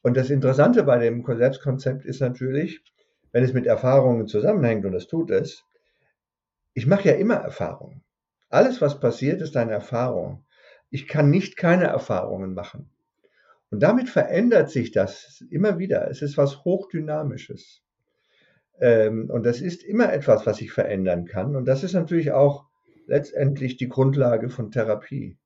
Und 0.04 0.18
das 0.18 0.30
Interessante 0.30 0.84
bei 0.84 1.00
dem 1.00 1.26
Selbstkonzept 1.26 2.04
ist 2.06 2.20
natürlich, 2.20 2.84
wenn 3.32 3.44
es 3.44 3.54
mit 3.54 3.66
Erfahrungen 3.66 4.28
zusammenhängt, 4.28 4.86
und 4.86 4.92
das 4.92 5.08
tut 5.08 5.32
es, 5.32 5.64
ich 6.74 6.86
mache 6.86 7.08
ja 7.08 7.16
immer 7.16 7.36
Erfahrungen. 7.36 8.04
Alles, 8.50 8.82
was 8.82 9.00
passiert, 9.00 9.42
ist 9.42 9.56
eine 9.56 9.72
Erfahrung. 9.72 10.46
Ich 10.90 11.08
kann 11.08 11.30
nicht 11.30 11.56
keine 11.56 11.86
Erfahrungen 11.86 12.54
machen. 12.54 12.90
Und 13.72 13.82
damit 13.82 14.10
verändert 14.10 14.70
sich 14.70 14.92
das 14.92 15.44
immer 15.50 15.80
wieder. 15.80 16.08
Es 16.12 16.22
ist 16.22 16.38
was 16.38 16.64
Hochdynamisches. 16.66 17.82
Ähm, 18.80 19.30
und 19.30 19.46
das 19.46 19.62
ist 19.62 19.84
immer 19.84 20.12
etwas, 20.12 20.46
was 20.46 20.58
sich 20.58 20.72
verändern 20.72 21.26
kann. 21.26 21.56
Und 21.56 21.66
das 21.66 21.84
ist 21.84 21.94
natürlich 21.94 22.34
auch 22.34 22.66
letztendlich 23.08 23.78
die 23.78 23.90
Grundlage 23.90 24.50
von 24.50 24.70
Therapie. 24.70 25.38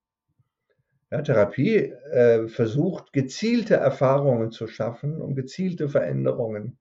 Ja, 1.09 1.21
Therapie 1.21 1.77
äh, 2.11 2.47
versucht 2.49 3.13
gezielte 3.13 3.75
Erfahrungen 3.75 4.51
zu 4.51 4.67
schaffen, 4.67 5.21
um 5.21 5.35
gezielte 5.35 5.87
Veränderungen 5.87 6.79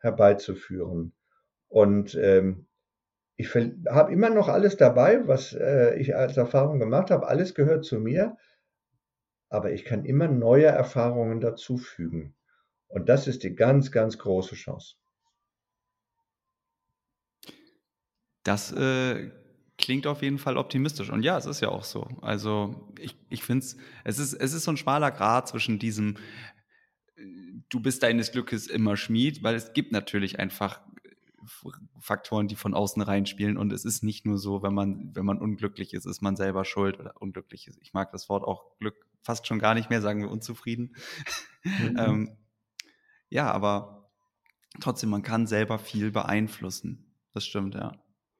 herbeizuführen. 0.00 1.12
Und 1.68 2.16
ähm, 2.16 2.66
ich 3.36 3.54
habe 3.54 4.12
immer 4.12 4.30
noch 4.30 4.48
alles 4.48 4.76
dabei, 4.76 5.28
was 5.28 5.52
äh, 5.52 5.96
ich 6.00 6.16
als 6.16 6.36
Erfahrung 6.36 6.80
gemacht 6.80 7.12
habe. 7.12 7.28
Alles 7.28 7.54
gehört 7.54 7.84
zu 7.84 8.00
mir, 8.00 8.36
aber 9.48 9.70
ich 9.70 9.84
kann 9.84 10.04
immer 10.04 10.26
neue 10.26 10.66
Erfahrungen 10.66 11.40
dazufügen. 11.40 12.34
Und 12.88 13.08
das 13.08 13.28
ist 13.28 13.44
die 13.44 13.54
ganz, 13.54 13.92
ganz 13.92 14.18
große 14.18 14.56
Chance. 14.56 14.96
Das 18.42 18.72
äh, 18.72 19.30
klingt 19.78 20.06
auf 20.06 20.22
jeden 20.22 20.38
Fall 20.38 20.56
optimistisch. 20.58 21.10
Und 21.10 21.22
ja, 21.22 21.38
es 21.38 21.46
ist 21.46 21.60
ja 21.60 21.68
auch 21.68 21.84
so. 21.84 22.08
Also 22.20 22.88
ich, 22.98 23.16
ich 23.30 23.42
finde 23.42 23.64
es, 24.04 24.18
ist, 24.18 24.34
es 24.34 24.52
ist 24.52 24.64
so 24.64 24.72
ein 24.72 24.76
schmaler 24.76 25.10
Grad 25.10 25.48
zwischen 25.48 25.78
diesem, 25.78 26.16
du 27.68 27.80
bist 27.80 28.02
deines 28.02 28.32
Glückes 28.32 28.66
immer 28.66 28.96
Schmied, 28.96 29.42
weil 29.42 29.54
es 29.54 29.72
gibt 29.72 29.92
natürlich 29.92 30.38
einfach 30.38 30.80
Faktoren, 32.00 32.48
die 32.48 32.56
von 32.56 32.74
außen 32.74 33.00
reinspielen. 33.00 33.56
Und 33.56 33.72
es 33.72 33.84
ist 33.84 34.02
nicht 34.02 34.26
nur 34.26 34.36
so, 34.36 34.62
wenn 34.62 34.74
man, 34.74 35.14
wenn 35.14 35.24
man 35.24 35.38
unglücklich 35.38 35.94
ist, 35.94 36.06
ist 36.06 36.20
man 36.20 36.36
selber 36.36 36.64
schuld 36.64 36.98
oder 36.98 37.14
unglücklich 37.20 37.68
ist. 37.68 37.78
Ich 37.80 37.94
mag 37.94 38.10
das 38.12 38.28
Wort 38.28 38.44
auch 38.44 38.78
Glück 38.80 39.06
fast 39.22 39.46
schon 39.46 39.58
gar 39.58 39.74
nicht 39.74 39.90
mehr, 39.90 40.00
sagen 40.00 40.20
wir 40.20 40.30
unzufrieden. 40.30 40.94
Mhm. 41.62 41.96
ähm, 41.98 42.36
ja, 43.30 43.50
aber 43.50 44.10
trotzdem, 44.80 45.10
man 45.10 45.22
kann 45.22 45.46
selber 45.46 45.78
viel 45.78 46.10
beeinflussen. 46.10 47.14
Das 47.32 47.46
stimmt, 47.46 47.74
ja. 47.74 47.92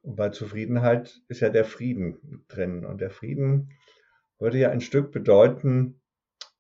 Und 0.03 0.17
bei 0.17 0.31
Zufriedenheit 0.31 1.21
ist 1.29 1.41
ja 1.41 1.51
der 1.51 1.65
Frieden 1.65 2.45
drin. 2.49 2.85
Und 2.85 3.01
der 3.01 3.11
Frieden 3.11 3.73
würde 4.39 4.59
ja 4.59 4.71
ein 4.71 4.81
Stück 4.81 5.13
bedeuten, 5.13 6.01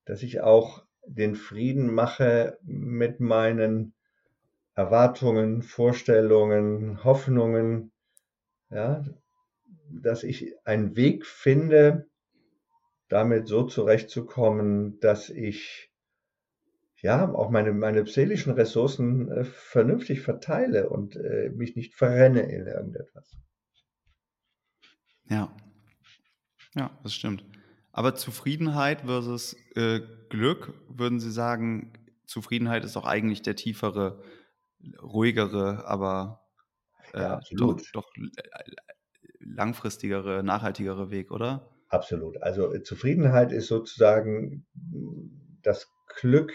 dass 0.04 0.22
ich 0.22 0.40
auch 0.40 0.84
den 1.06 1.36
Frieden 1.36 1.92
mache 1.92 2.58
mit 2.62 3.20
meinen 3.20 3.94
Erwartungen, 4.74 5.62
Vorstellungen, 5.62 7.02
Hoffnungen, 7.04 7.92
ja, 8.70 9.04
dass 9.90 10.22
ich 10.22 10.54
einen 10.64 10.96
Weg 10.96 11.26
finde, 11.26 12.06
damit 13.08 13.48
so 13.48 13.64
zurechtzukommen, 13.64 15.00
dass 15.00 15.30
ich 15.30 15.87
ja 17.00 17.32
auch 17.32 17.50
meine, 17.50 17.72
meine 17.72 18.06
seelischen 18.06 18.52
Ressourcen 18.52 19.30
äh, 19.30 19.44
vernünftig 19.44 20.20
verteile 20.20 20.88
und 20.88 21.16
äh, 21.16 21.50
mich 21.50 21.76
nicht 21.76 21.94
verrenne 21.94 22.42
in 22.42 22.66
irgendetwas. 22.66 23.36
Ja. 25.28 25.54
Ja, 26.74 26.98
das 27.02 27.14
stimmt. 27.14 27.44
Aber 27.92 28.14
Zufriedenheit 28.14 29.02
versus 29.02 29.56
äh, 29.74 30.00
Glück, 30.28 30.72
würden 30.88 31.20
Sie 31.20 31.30
sagen, 31.30 31.92
Zufriedenheit 32.26 32.84
ist 32.84 32.94
doch 32.96 33.06
eigentlich 33.06 33.42
der 33.42 33.56
tiefere, 33.56 34.22
ruhigere, 35.02 35.86
aber 35.86 36.46
äh, 37.12 37.20
ja, 37.20 37.40
doch, 37.52 37.80
doch 37.92 38.06
äh, 38.16 38.70
langfristigere, 39.40 40.42
nachhaltigere 40.42 41.10
Weg, 41.10 41.30
oder? 41.30 41.70
Absolut. 41.88 42.40
Also 42.42 42.72
äh, 42.72 42.82
Zufriedenheit 42.82 43.50
ist 43.50 43.68
sozusagen 43.68 44.66
das 45.62 45.90
Glück, 46.20 46.52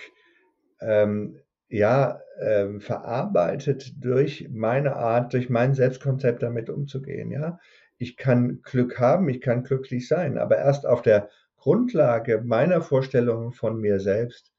ähm, 0.86 1.40
ja, 1.70 2.22
ähm, 2.40 2.82
verarbeitet 2.82 3.94
durch 4.04 4.50
meine 4.52 4.96
Art, 4.96 5.34
durch 5.34 5.50
mein 5.50 5.74
Selbstkonzept 5.74 6.44
damit 6.44 6.70
umzugehen. 6.70 7.32
Ja, 7.32 7.60
ich 7.98 8.18
kann 8.18 8.62
Glück 8.62 9.00
haben, 9.00 9.30
ich 9.30 9.42
kann 9.42 9.64
glücklich 9.64 10.08
sein, 10.08 10.38
aber 10.38 10.58
erst 10.58 10.86
auf 10.86 11.02
der 11.02 11.30
Grundlage 11.58 12.42
meiner 12.42 12.82
Vorstellungen 12.82 13.54
von 13.54 13.80
mir 13.80 14.00
selbst 14.00 14.52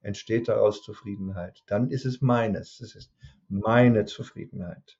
entsteht 0.00 0.48
daraus 0.48 0.82
Zufriedenheit. 0.82 1.62
Dann 1.66 1.90
ist 1.90 2.04
es 2.04 2.20
meines. 2.20 2.80
Es 2.80 2.94
ist 2.94 3.12
meine 3.48 4.04
Zufriedenheit. 4.04 4.98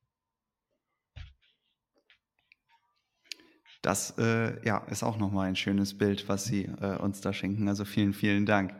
Das 3.82 4.14
äh, 4.16 4.64
ja, 4.64 4.78
ist 4.90 5.02
auch 5.02 5.18
nochmal 5.18 5.48
ein 5.48 5.56
schönes 5.56 5.98
Bild, 5.98 6.28
was 6.28 6.44
Sie 6.44 6.64
äh, 6.80 6.96
uns 6.98 7.20
da 7.20 7.32
schenken. 7.32 7.68
Also 7.68 7.84
vielen, 7.84 8.12
vielen 8.12 8.46
Dank. 8.46 8.74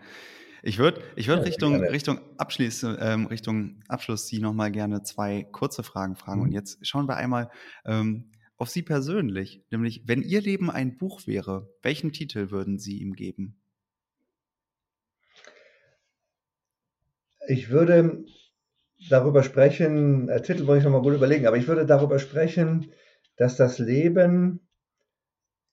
Ich 0.65 0.79
würde 0.79 1.03
ich 1.17 1.27
würd 1.27 1.41
ja, 1.41 1.45
Richtung, 1.45 1.75
Richtung, 1.83 2.21
Abschluss, 2.39 2.85
ähm, 2.85 3.27
Richtung 3.27 3.81
Abschluss 3.89 4.29
Sie 4.29 4.41
nochmal 4.41 4.71
gerne 4.71 5.03
zwei 5.03 5.43
kurze 5.43 5.83
Fragen 5.83 6.15
fragen. 6.15 6.41
Mhm. 6.41 6.47
Und 6.47 6.53
jetzt 6.53 6.87
schauen 6.87 7.09
wir 7.09 7.17
einmal 7.17 7.51
ähm, 7.85 8.31
auf 8.57 8.71
Sie 8.71 8.83
persönlich. 8.83 9.65
Nämlich, 9.71 10.05
wenn 10.07 10.23
Ihr 10.23 10.41
Leben 10.41 10.71
ein 10.71 10.97
Buch 10.97 11.27
wäre, 11.27 11.69
welchen 11.83 12.13
Titel 12.13 12.53
würden 12.53 12.79
Sie 12.79 13.01
ihm 13.01 13.15
geben? 13.15 13.61
Ich 17.49 17.71
würde 17.71 18.25
darüber 19.11 19.43
sprechen, 19.43 20.29
äh, 20.29 20.43
Titel 20.43 20.63
muss 20.63 20.79
ich 20.79 20.85
nochmal 20.85 21.03
gut 21.03 21.15
überlegen, 21.15 21.47
aber 21.47 21.57
ich 21.57 21.67
würde 21.67 21.87
darüber 21.87 22.21
sprechen, 22.21 22.93
dass 23.37 23.57
das 23.57 23.81
Leben 23.81 24.69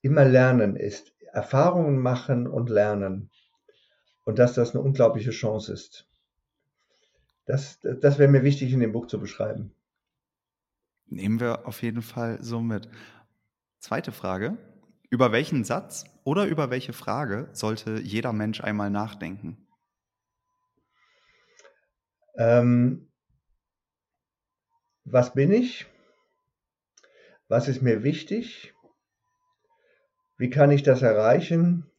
immer 0.02 0.24
Lernen 0.24 0.74
ist, 0.74 1.14
Erfahrungen 1.32 1.98
machen 1.98 2.48
und 2.48 2.70
lernen. 2.70 3.30
Und 4.24 4.38
dass 4.38 4.54
das 4.54 4.74
eine 4.74 4.82
unglaubliche 4.82 5.30
Chance 5.30 5.72
ist. 5.72 6.06
Das, 7.46 7.80
das 7.80 8.18
wäre 8.18 8.30
mir 8.30 8.42
wichtig 8.44 8.72
in 8.72 8.80
dem 8.80 8.92
Buch 8.92 9.06
zu 9.06 9.18
beschreiben. 9.18 9.74
Nehmen 11.06 11.40
wir 11.40 11.66
auf 11.66 11.82
jeden 11.82 12.02
Fall 12.02 12.42
so 12.42 12.60
mit. 12.60 12.88
Zweite 13.80 14.12
Frage. 14.12 14.56
Über 15.08 15.32
welchen 15.32 15.64
Satz 15.64 16.04
oder 16.22 16.46
über 16.46 16.70
welche 16.70 16.92
Frage 16.92 17.48
sollte 17.52 18.00
jeder 18.00 18.32
Mensch 18.32 18.60
einmal 18.60 18.90
nachdenken? 18.90 19.66
Ähm, 22.36 23.10
was 25.04 25.34
bin 25.34 25.50
ich? 25.50 25.86
Was 27.48 27.66
ist 27.66 27.82
mir 27.82 28.04
wichtig? 28.04 28.74
Wie 30.36 30.50
kann 30.50 30.70
ich 30.70 30.84
das 30.84 31.02
erreichen? 31.02 31.89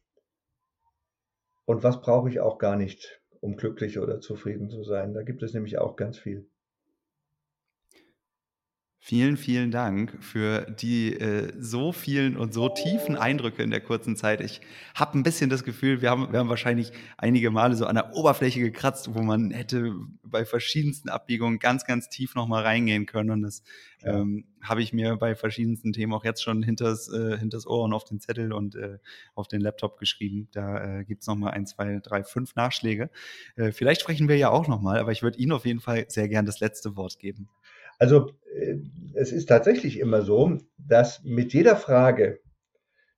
Und 1.72 1.82
was 1.82 2.02
brauche 2.02 2.28
ich 2.28 2.38
auch 2.38 2.58
gar 2.58 2.76
nicht, 2.76 3.22
um 3.40 3.56
glücklich 3.56 3.98
oder 3.98 4.20
zufrieden 4.20 4.68
zu 4.68 4.84
sein? 4.84 5.14
Da 5.14 5.22
gibt 5.22 5.42
es 5.42 5.54
nämlich 5.54 5.78
auch 5.78 5.96
ganz 5.96 6.18
viel. 6.18 6.50
Vielen, 9.04 9.36
vielen 9.36 9.72
Dank 9.72 10.16
für 10.20 10.60
die 10.60 11.12
äh, 11.14 11.52
so 11.58 11.90
vielen 11.90 12.36
und 12.36 12.54
so 12.54 12.68
tiefen 12.68 13.16
Eindrücke 13.16 13.60
in 13.60 13.70
der 13.70 13.80
kurzen 13.80 14.14
Zeit. 14.14 14.40
Ich 14.40 14.60
habe 14.94 15.18
ein 15.18 15.24
bisschen 15.24 15.50
das 15.50 15.64
Gefühl, 15.64 16.02
wir 16.02 16.10
haben, 16.10 16.30
wir 16.30 16.38
haben 16.38 16.48
wahrscheinlich 16.48 16.92
einige 17.18 17.50
Male 17.50 17.74
so 17.74 17.86
an 17.86 17.96
der 17.96 18.14
Oberfläche 18.14 18.60
gekratzt, 18.60 19.12
wo 19.12 19.22
man 19.22 19.50
hätte 19.50 19.96
bei 20.22 20.44
verschiedensten 20.44 21.08
Abbiegungen 21.08 21.58
ganz, 21.58 21.84
ganz 21.84 22.10
tief 22.10 22.36
nochmal 22.36 22.62
reingehen 22.62 23.06
können. 23.06 23.30
Und 23.30 23.42
das 23.42 23.64
ja. 24.02 24.20
ähm, 24.20 24.44
habe 24.62 24.82
ich 24.82 24.92
mir 24.92 25.16
bei 25.16 25.34
verschiedensten 25.34 25.92
Themen 25.92 26.12
auch 26.12 26.24
jetzt 26.24 26.44
schon 26.44 26.62
hinters, 26.62 27.12
äh, 27.12 27.36
hinters 27.38 27.66
Ohr 27.66 27.82
und 27.82 27.92
auf 27.92 28.04
den 28.04 28.20
Zettel 28.20 28.52
und 28.52 28.76
äh, 28.76 28.98
auf 29.34 29.48
den 29.48 29.60
Laptop 29.62 29.98
geschrieben. 29.98 30.46
Da 30.52 31.00
äh, 31.00 31.04
gibt 31.04 31.22
es 31.22 31.26
nochmal 31.26 31.54
ein, 31.54 31.66
zwei, 31.66 31.98
drei, 32.00 32.22
fünf 32.22 32.54
Nachschläge. 32.54 33.10
Äh, 33.56 33.72
vielleicht 33.72 34.02
sprechen 34.02 34.28
wir 34.28 34.36
ja 34.36 34.50
auch 34.50 34.68
nochmal, 34.68 35.00
aber 35.00 35.10
ich 35.10 35.24
würde 35.24 35.38
Ihnen 35.38 35.50
auf 35.50 35.66
jeden 35.66 35.80
Fall 35.80 36.04
sehr 36.06 36.28
gern 36.28 36.46
das 36.46 36.60
letzte 36.60 36.94
Wort 36.94 37.18
geben. 37.18 37.48
Also 38.02 38.32
äh, 38.52 38.78
es 39.14 39.30
ist 39.30 39.48
tatsächlich 39.48 40.00
immer 40.00 40.22
so, 40.22 40.58
dass 40.76 41.22
mit 41.22 41.52
jeder 41.52 41.76
Frage, 41.76 42.40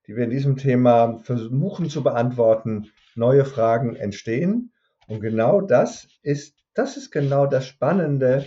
die 0.06 0.14
wir 0.14 0.24
in 0.24 0.30
diesem 0.30 0.58
Thema 0.58 1.20
versuchen 1.22 1.88
zu 1.88 2.02
beantworten, 2.02 2.90
neue 3.14 3.46
Fragen 3.46 3.96
entstehen. 3.96 4.72
Und 5.06 5.22
genau 5.22 5.62
das 5.62 6.06
ist, 6.22 6.58
das 6.74 6.98
ist 6.98 7.10
genau 7.10 7.46
das 7.46 7.66
Spannende, 7.66 8.44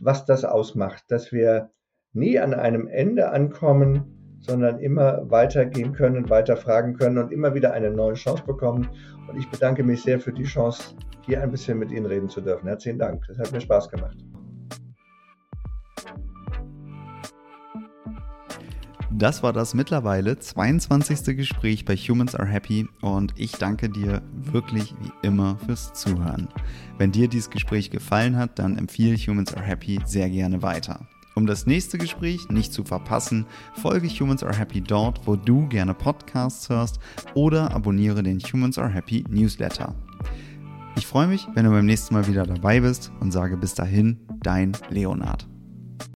was 0.00 0.24
das 0.24 0.44
ausmacht, 0.44 1.02
dass 1.08 1.32
wir 1.32 1.72
nie 2.12 2.38
an 2.38 2.54
einem 2.54 2.86
Ende 2.86 3.30
ankommen, 3.30 4.38
sondern 4.38 4.78
immer 4.78 5.28
weitergehen 5.32 5.94
können, 5.94 6.30
weiter 6.30 6.56
fragen 6.56 6.94
können 6.94 7.18
und 7.18 7.32
immer 7.32 7.54
wieder 7.54 7.72
eine 7.72 7.90
neue 7.90 8.14
Chance 8.14 8.44
bekommen. 8.46 8.88
Und 9.28 9.36
ich 9.36 9.50
bedanke 9.50 9.82
mich 9.82 10.02
sehr 10.02 10.20
für 10.20 10.32
die 10.32 10.44
Chance, 10.44 10.94
hier 11.26 11.42
ein 11.42 11.50
bisschen 11.50 11.80
mit 11.80 11.90
Ihnen 11.90 12.06
reden 12.06 12.28
zu 12.28 12.40
dürfen. 12.40 12.68
Herzlichen 12.68 13.00
Dank. 13.00 13.24
Das 13.26 13.38
hat 13.38 13.50
mir 13.50 13.60
Spaß 13.60 13.88
gemacht. 13.88 14.16
Das 19.14 19.42
war 19.42 19.52
das 19.52 19.74
mittlerweile 19.74 20.38
22. 20.38 21.36
Gespräch 21.36 21.84
bei 21.84 21.94
Humans 21.96 22.34
Are 22.34 22.48
Happy 22.48 22.88
und 23.02 23.34
ich 23.36 23.52
danke 23.52 23.88
dir 23.88 24.22
wirklich 24.32 24.94
wie 25.00 25.26
immer 25.26 25.58
fürs 25.64 25.92
Zuhören. 25.92 26.48
Wenn 26.98 27.12
dir 27.12 27.28
dieses 27.28 27.50
Gespräch 27.50 27.90
gefallen 27.90 28.36
hat, 28.36 28.58
dann 28.58 28.78
empfehle 28.78 29.16
Humans 29.16 29.54
Are 29.54 29.64
Happy 29.64 30.00
sehr 30.06 30.28
gerne 30.28 30.62
weiter. 30.62 31.06
Um 31.34 31.46
das 31.46 31.66
nächste 31.66 31.98
Gespräch 31.98 32.48
nicht 32.48 32.72
zu 32.72 32.84
verpassen, 32.84 33.46
folge 33.74 34.08
Humans 34.08 34.42
Are 34.42 34.56
Happy 34.56 34.80
dort, 34.80 35.26
wo 35.26 35.36
du 35.36 35.68
gerne 35.68 35.94
Podcasts 35.94 36.68
hörst 36.68 36.98
oder 37.34 37.70
abonniere 37.74 38.22
den 38.22 38.40
Humans 38.40 38.78
Are 38.78 38.92
Happy 38.92 39.24
Newsletter. 39.28 39.94
Ich 40.96 41.06
freue 41.06 41.26
mich, 41.26 41.46
wenn 41.54 41.64
du 41.64 41.70
beim 41.70 41.86
nächsten 41.86 42.14
Mal 42.14 42.26
wieder 42.26 42.44
dabei 42.44 42.80
bist 42.80 43.12
und 43.20 43.30
sage 43.30 43.56
bis 43.56 43.74
dahin, 43.74 44.18
dein 44.42 44.72
Leonard. 44.90 45.46